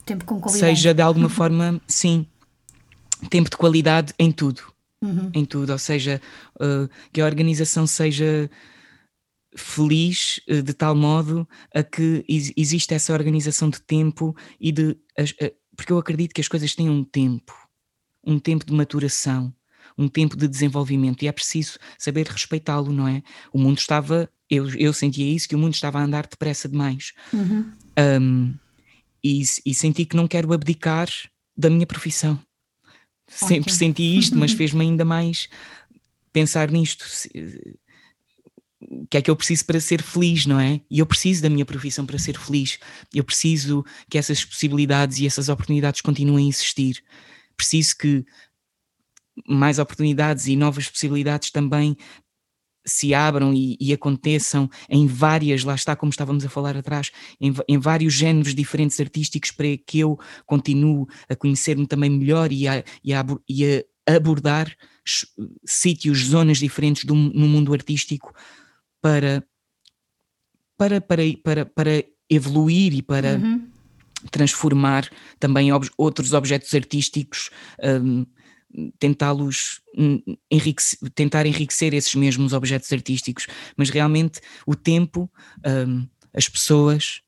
tempo 0.04 0.24
com 0.24 0.48
seja 0.48 0.94
de 0.94 1.02
alguma 1.02 1.28
forma, 1.28 1.80
sim, 1.88 2.24
tempo 3.28 3.50
de 3.50 3.56
qualidade 3.56 4.14
em 4.20 4.30
tudo. 4.30 4.62
Uhum. 5.02 5.30
Em 5.34 5.44
tudo, 5.44 5.70
ou 5.70 5.78
seja, 5.78 6.20
uh, 6.56 6.88
que 7.12 7.20
a 7.20 7.24
organização 7.24 7.88
seja 7.88 8.48
feliz 9.56 10.40
uh, 10.48 10.62
de 10.62 10.74
tal 10.74 10.94
modo 10.94 11.48
a 11.74 11.82
que 11.82 12.24
existe 12.28 12.94
essa 12.94 13.12
organização 13.12 13.68
de 13.68 13.80
tempo 13.80 14.36
e 14.60 14.70
de 14.70 14.96
porque 15.78 15.92
eu 15.92 15.98
acredito 15.98 16.34
que 16.34 16.40
as 16.40 16.48
coisas 16.48 16.74
têm 16.74 16.90
um 16.90 17.04
tempo, 17.04 17.54
um 18.26 18.40
tempo 18.40 18.66
de 18.66 18.72
maturação, 18.72 19.54
um 19.96 20.08
tempo 20.08 20.36
de 20.36 20.48
desenvolvimento 20.48 21.22
e 21.22 21.28
é 21.28 21.32
preciso 21.32 21.78
saber 21.96 22.26
respeitá-lo, 22.26 22.92
não 22.92 23.06
é? 23.06 23.22
O 23.52 23.60
mundo 23.60 23.78
estava, 23.78 24.28
eu, 24.50 24.68
eu 24.74 24.92
sentia 24.92 25.32
isso, 25.32 25.48
que 25.48 25.54
o 25.54 25.58
mundo 25.58 25.74
estava 25.74 26.00
a 26.00 26.02
andar 26.02 26.26
depressa 26.26 26.68
demais. 26.68 27.12
Uhum. 27.32 27.72
Um, 28.20 28.54
e, 29.22 29.40
e 29.64 29.72
senti 29.72 30.04
que 30.04 30.16
não 30.16 30.26
quero 30.26 30.52
abdicar 30.52 31.08
da 31.56 31.70
minha 31.70 31.86
profissão. 31.86 32.40
Sempre 33.28 33.72
senti 33.72 34.18
isto, 34.18 34.36
mas 34.36 34.50
fez-me 34.54 34.82
ainda 34.82 35.04
mais 35.04 35.48
pensar 36.32 36.72
nisto. 36.72 37.06
O 38.80 39.06
que 39.08 39.16
é 39.16 39.22
que 39.22 39.30
eu 39.30 39.36
preciso 39.36 39.64
para 39.64 39.80
ser 39.80 40.02
feliz, 40.02 40.46
não 40.46 40.60
é? 40.60 40.80
E 40.90 41.00
eu 41.00 41.06
preciso 41.06 41.42
da 41.42 41.50
minha 41.50 41.66
profissão 41.66 42.06
para 42.06 42.18
ser 42.18 42.38
feliz. 42.38 42.78
Eu 43.12 43.24
preciso 43.24 43.84
que 44.08 44.16
essas 44.16 44.44
possibilidades 44.44 45.18
e 45.18 45.26
essas 45.26 45.48
oportunidades 45.48 46.00
continuem 46.00 46.46
a 46.46 46.48
existir. 46.48 47.02
Preciso 47.56 47.96
que 47.96 48.24
mais 49.48 49.78
oportunidades 49.78 50.46
e 50.46 50.56
novas 50.56 50.88
possibilidades 50.88 51.50
também 51.50 51.96
se 52.86 53.12
abram 53.12 53.52
e, 53.52 53.76
e, 53.78 53.92
aconteçam 53.92 54.68
em 54.88 55.06
várias, 55.06 55.62
lá 55.62 55.74
está 55.74 55.94
como 55.94 56.10
estávamos 56.10 56.44
a 56.44 56.48
falar 56.48 56.76
atrás, 56.76 57.10
em, 57.40 57.52
em 57.68 57.78
vários 57.78 58.14
géneros 58.14 58.54
diferentes 58.54 58.98
artísticos 58.98 59.50
para 59.50 59.76
que 59.76 59.98
eu 59.98 60.18
continue 60.46 61.06
a 61.28 61.36
conhecer-me 61.36 61.86
também 61.86 62.08
melhor 62.08 62.50
e 62.50 62.66
a, 62.66 62.82
e 63.04 63.12
a, 63.12 63.24
e 63.48 63.84
a 64.08 64.14
abordar 64.16 64.74
sítios, 65.66 66.24
zonas 66.24 66.58
diferentes 66.58 67.04
do, 67.04 67.14
no 67.14 67.46
mundo 67.46 67.72
artístico 67.74 68.32
para, 69.00 69.44
para, 70.76 71.00
para, 71.00 71.22
para, 71.42 71.66
para 71.66 72.04
evoluir 72.28 72.94
e 72.94 73.02
para 73.02 73.36
uhum. 73.36 73.68
transformar 74.30 75.08
também 75.38 75.72
ob 75.72 75.88
outros 75.96 76.32
objetos 76.32 76.74
artísticos 76.74 77.50
um, 77.82 78.26
tentá-los 78.98 79.80
enriquecer, 80.50 80.98
tentar 81.14 81.46
enriquecer 81.46 81.94
esses 81.94 82.14
mesmos 82.14 82.52
objetos 82.52 82.92
artísticos, 82.92 83.46
mas 83.76 83.90
realmente 83.90 84.40
o 84.66 84.74
tempo, 84.74 85.30
um, 85.66 86.06
as 86.34 86.48
pessoas, 86.48 87.22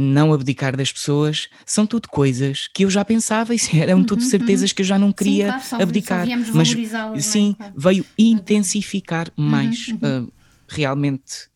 não 0.00 0.32
abdicar 0.32 0.76
das 0.76 0.92
pessoas, 0.92 1.48
são 1.66 1.84
tudo 1.84 2.08
coisas 2.08 2.68
que 2.72 2.84
eu 2.84 2.90
já 2.90 3.04
pensava 3.04 3.52
e 3.52 3.58
eram 3.74 4.04
tudo 4.04 4.22
uhum, 4.22 4.28
certezas 4.28 4.70
uhum. 4.70 4.76
que 4.76 4.82
eu 4.82 4.86
já 4.86 4.96
não 4.96 5.12
queria 5.12 5.58
sim, 5.58 5.68
claro, 5.68 5.82
abdicar. 5.82 6.26
Só 6.26 6.54
mas 6.54 6.72
é? 6.72 7.20
sim, 7.20 7.56
é? 7.58 7.72
veio 7.76 8.06
intensificar 8.16 9.28
uhum, 9.36 9.44
mais 9.44 9.88
uhum. 9.88 10.26
uh, 10.26 10.32
realmente 10.68 11.48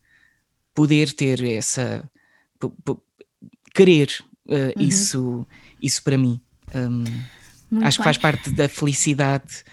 poder 0.73 1.13
ter 1.13 1.41
essa 1.41 2.03
querer 3.73 4.09
uh, 4.47 4.77
isso, 4.77 5.47
isso 5.81 6.03
para 6.03 6.17
mim. 6.17 6.41
Um, 6.75 7.03
acho 7.81 7.97
bem. 7.97 7.97
que 7.97 8.03
faz 8.03 8.17
parte 8.17 8.49
da 8.49 8.67
felicidade. 8.67 9.63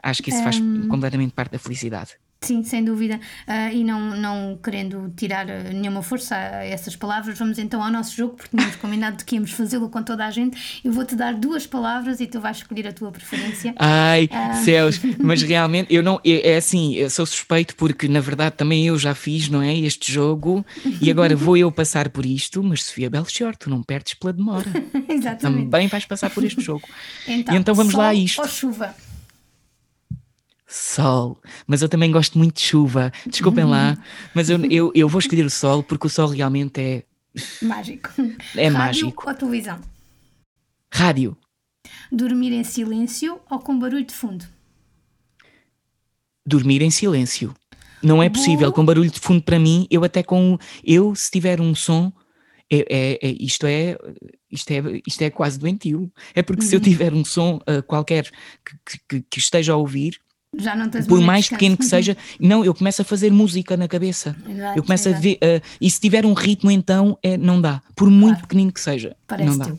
Acho 0.00 0.22
que 0.22 0.30
isso 0.30 0.42
faz 0.44 0.58
um... 0.58 0.86
completamente 0.86 1.32
parte 1.32 1.52
da 1.52 1.58
felicidade. 1.58 2.12
Sim, 2.42 2.62
sem 2.64 2.84
dúvida. 2.84 3.20
Uh, 3.46 3.74
e 3.74 3.84
não, 3.84 4.16
não 4.16 4.58
querendo 4.62 5.12
tirar 5.16 5.48
ah, 5.48 5.62
nenhuma 5.72 6.02
força 6.02 6.34
a 6.34 6.64
essas 6.64 6.96
palavras, 6.96 7.38
vamos 7.38 7.58
então 7.58 7.82
ao 7.82 7.90
nosso 7.90 8.16
jogo, 8.16 8.34
porque 8.34 8.56
tínhamos 8.56 8.76
combinado 8.76 9.24
que 9.24 9.36
íamos 9.36 9.52
fazê-lo 9.52 9.88
com 9.88 10.02
toda 10.02 10.26
a 10.26 10.30
gente. 10.30 10.80
Eu 10.84 10.92
vou-te 10.92 11.14
dar 11.14 11.34
duas 11.34 11.66
palavras 11.66 12.20
e 12.20 12.26
tu 12.26 12.40
vais 12.40 12.56
escolher 12.56 12.88
a 12.88 12.92
tua 12.92 13.12
preferência. 13.12 13.74
Ai, 13.78 14.28
uh... 14.32 14.64
céus, 14.64 15.00
mas 15.22 15.42
realmente 15.42 15.94
eu 15.94 16.02
não. 16.02 16.20
É 16.24 16.56
assim, 16.56 16.94
eu 16.94 17.08
sou 17.08 17.24
suspeito 17.24 17.76
porque 17.76 18.08
na 18.08 18.20
verdade 18.20 18.56
também 18.56 18.86
eu 18.86 18.98
já 18.98 19.14
fiz, 19.14 19.48
não 19.48 19.62
é? 19.62 19.76
Este 19.78 20.12
jogo 20.12 20.66
e 21.00 21.10
agora 21.10 21.36
vou 21.36 21.56
eu 21.56 21.70
passar 21.70 22.08
por 22.08 22.26
isto, 22.26 22.62
mas 22.62 22.82
Sofia 22.84 23.08
Belchior, 23.08 23.56
tu 23.56 23.70
não 23.70 23.82
perdes 23.82 24.14
pela 24.14 24.32
demora. 24.32 24.66
Exatamente. 25.08 25.70
Também 25.70 25.86
vais 25.86 26.04
passar 26.04 26.30
por 26.30 26.44
este 26.44 26.60
jogo. 26.60 26.82
Então, 27.26 27.54
e 27.54 27.58
então 27.58 27.74
vamos 27.74 27.94
lá 27.94 28.08
a 28.08 28.14
isto. 28.14 28.40
Ou 28.40 28.48
chuva? 28.48 28.94
Sol, 30.74 31.38
mas 31.66 31.82
eu 31.82 31.88
também 31.88 32.10
gosto 32.10 32.38
muito 32.38 32.54
de 32.54 32.62
chuva. 32.62 33.12
Desculpem 33.26 33.64
lá, 33.64 33.98
mas 34.34 34.48
eu, 34.48 34.58
eu, 34.70 34.90
eu 34.94 35.06
vou 35.06 35.18
escolher 35.18 35.44
o 35.44 35.50
sol 35.50 35.82
porque 35.82 36.06
o 36.06 36.10
sol 36.10 36.28
realmente 36.28 36.80
é. 36.80 37.02
Mágico. 37.60 38.08
É 38.56 38.68
Rádio 38.68 38.78
mágico. 38.78 39.28
ou 39.28 39.34
televisão? 39.34 39.78
Rádio. 40.90 41.36
Dormir 42.10 42.52
em 42.52 42.64
silêncio 42.64 43.38
ou 43.50 43.58
com 43.58 43.78
barulho 43.78 44.06
de 44.06 44.14
fundo? 44.14 44.46
Dormir 46.46 46.80
em 46.80 46.90
silêncio. 46.90 47.54
Não 48.02 48.22
é 48.22 48.30
possível 48.30 48.72
com 48.72 48.82
barulho 48.82 49.10
de 49.10 49.20
fundo 49.20 49.42
para 49.42 49.58
mim. 49.58 49.86
Eu 49.90 50.04
até 50.04 50.22
com 50.22 50.56
eu 50.82 51.14
se 51.14 51.30
tiver 51.30 51.60
um 51.60 51.74
som 51.74 52.10
é, 52.70 52.86
é, 52.88 53.18
é, 53.28 53.36
isto, 53.38 53.66
é, 53.66 53.98
isto, 54.50 54.70
é, 54.70 55.02
isto 55.06 55.20
é 55.20 55.28
quase 55.28 55.58
doentio. 55.58 56.10
É 56.34 56.42
porque 56.42 56.62
uhum. 56.62 56.68
se 56.68 56.74
eu 56.74 56.78
uhum. 56.78 56.84
tiver 56.84 57.12
um 57.12 57.24
som 57.26 57.60
uh, 57.68 57.82
qualquer 57.82 58.30
que, 58.86 58.98
que, 59.06 59.26
que, 59.30 59.38
esteja 59.38 59.74
a 59.74 59.76
ouvir, 59.76 60.18
já 60.58 60.76
não 60.76 60.88
tens 60.88 61.06
Por 61.06 61.20
mais 61.20 61.48
pequeno 61.48 61.76
que 61.76 61.84
seja, 61.84 62.16
não, 62.38 62.64
eu 62.64 62.74
começo 62.74 63.02
a 63.02 63.04
fazer 63.04 63.32
música 63.32 63.76
na 63.76 63.88
cabeça. 63.88 64.36
Exato, 64.46 64.78
eu 64.78 64.82
começo 64.82 65.08
exato. 65.08 65.18
a 65.18 65.22
ver, 65.22 65.34
uh, 65.36 65.66
e 65.80 65.90
se 65.90 66.00
tiver 66.00 66.26
um 66.26 66.34
ritmo, 66.34 66.70
então 66.70 67.18
é, 67.22 67.36
não 67.36 67.60
dá. 67.60 67.80
Por 67.96 68.10
muito 68.10 68.34
claro. 68.34 68.42
pequenino 68.42 68.72
que 68.72 68.80
seja. 68.80 69.16
Parece 69.26 69.48
não 69.50 69.58
dá. 69.58 69.72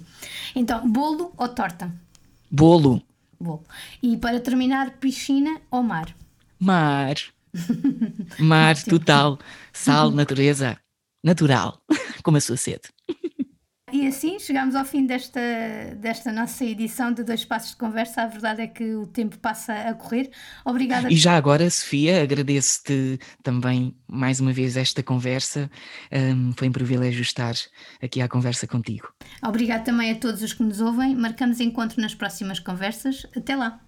Então, 0.55 0.89
bolo 0.89 1.31
ou 1.37 1.47
torta? 1.49 1.91
Bolo. 2.49 3.01
Bolo. 3.39 3.63
E 4.01 4.17
para 4.17 4.39
terminar, 4.39 4.91
piscina 4.99 5.61
ou 5.69 5.83
mar? 5.83 6.15
Mar. 6.59 7.15
mar 8.39 8.81
total. 8.83 9.39
Sal, 9.71 10.11
natureza. 10.11 10.77
Natural. 11.23 11.79
Como 12.23 12.37
a 12.37 12.41
sua 12.41 12.57
sede. 12.57 12.81
E 13.93 14.07
assim 14.07 14.39
chegamos 14.39 14.73
ao 14.73 14.83
fim 14.83 15.05
desta, 15.05 15.39
desta 15.97 16.31
nossa 16.31 16.65
edição 16.65 17.13
de 17.13 17.23
Dois 17.23 17.45
Passos 17.45 17.69
de 17.69 17.77
Conversa. 17.77 18.23
A 18.23 18.25
verdade 18.25 18.63
é 18.63 18.67
que 18.67 18.95
o 18.95 19.05
tempo 19.05 19.37
passa 19.37 19.71
a 19.71 19.93
correr. 19.93 20.31
Obrigada. 20.65 21.13
E 21.13 21.15
já 21.15 21.37
agora, 21.37 21.69
Sofia, 21.69 22.23
agradeço-te 22.23 23.19
também 23.43 23.95
mais 24.07 24.39
uma 24.39 24.51
vez 24.51 24.77
esta 24.77 25.03
conversa. 25.03 25.69
Um, 26.11 26.53
foi 26.53 26.69
um 26.69 26.71
privilégio 26.71 27.21
estar 27.21 27.53
aqui 28.01 28.19
à 28.19 28.27
conversa 28.27 28.65
contigo. 28.65 29.13
Obrigada 29.45 29.83
também 29.83 30.09
a 30.09 30.15
todos 30.15 30.41
os 30.41 30.53
que 30.53 30.63
nos 30.63 30.81
ouvem. 30.81 31.15
Marcamos 31.15 31.59
encontro 31.59 32.01
nas 32.01 32.15
próximas 32.15 32.59
conversas. 32.59 33.27
Até 33.37 33.55
lá. 33.55 33.79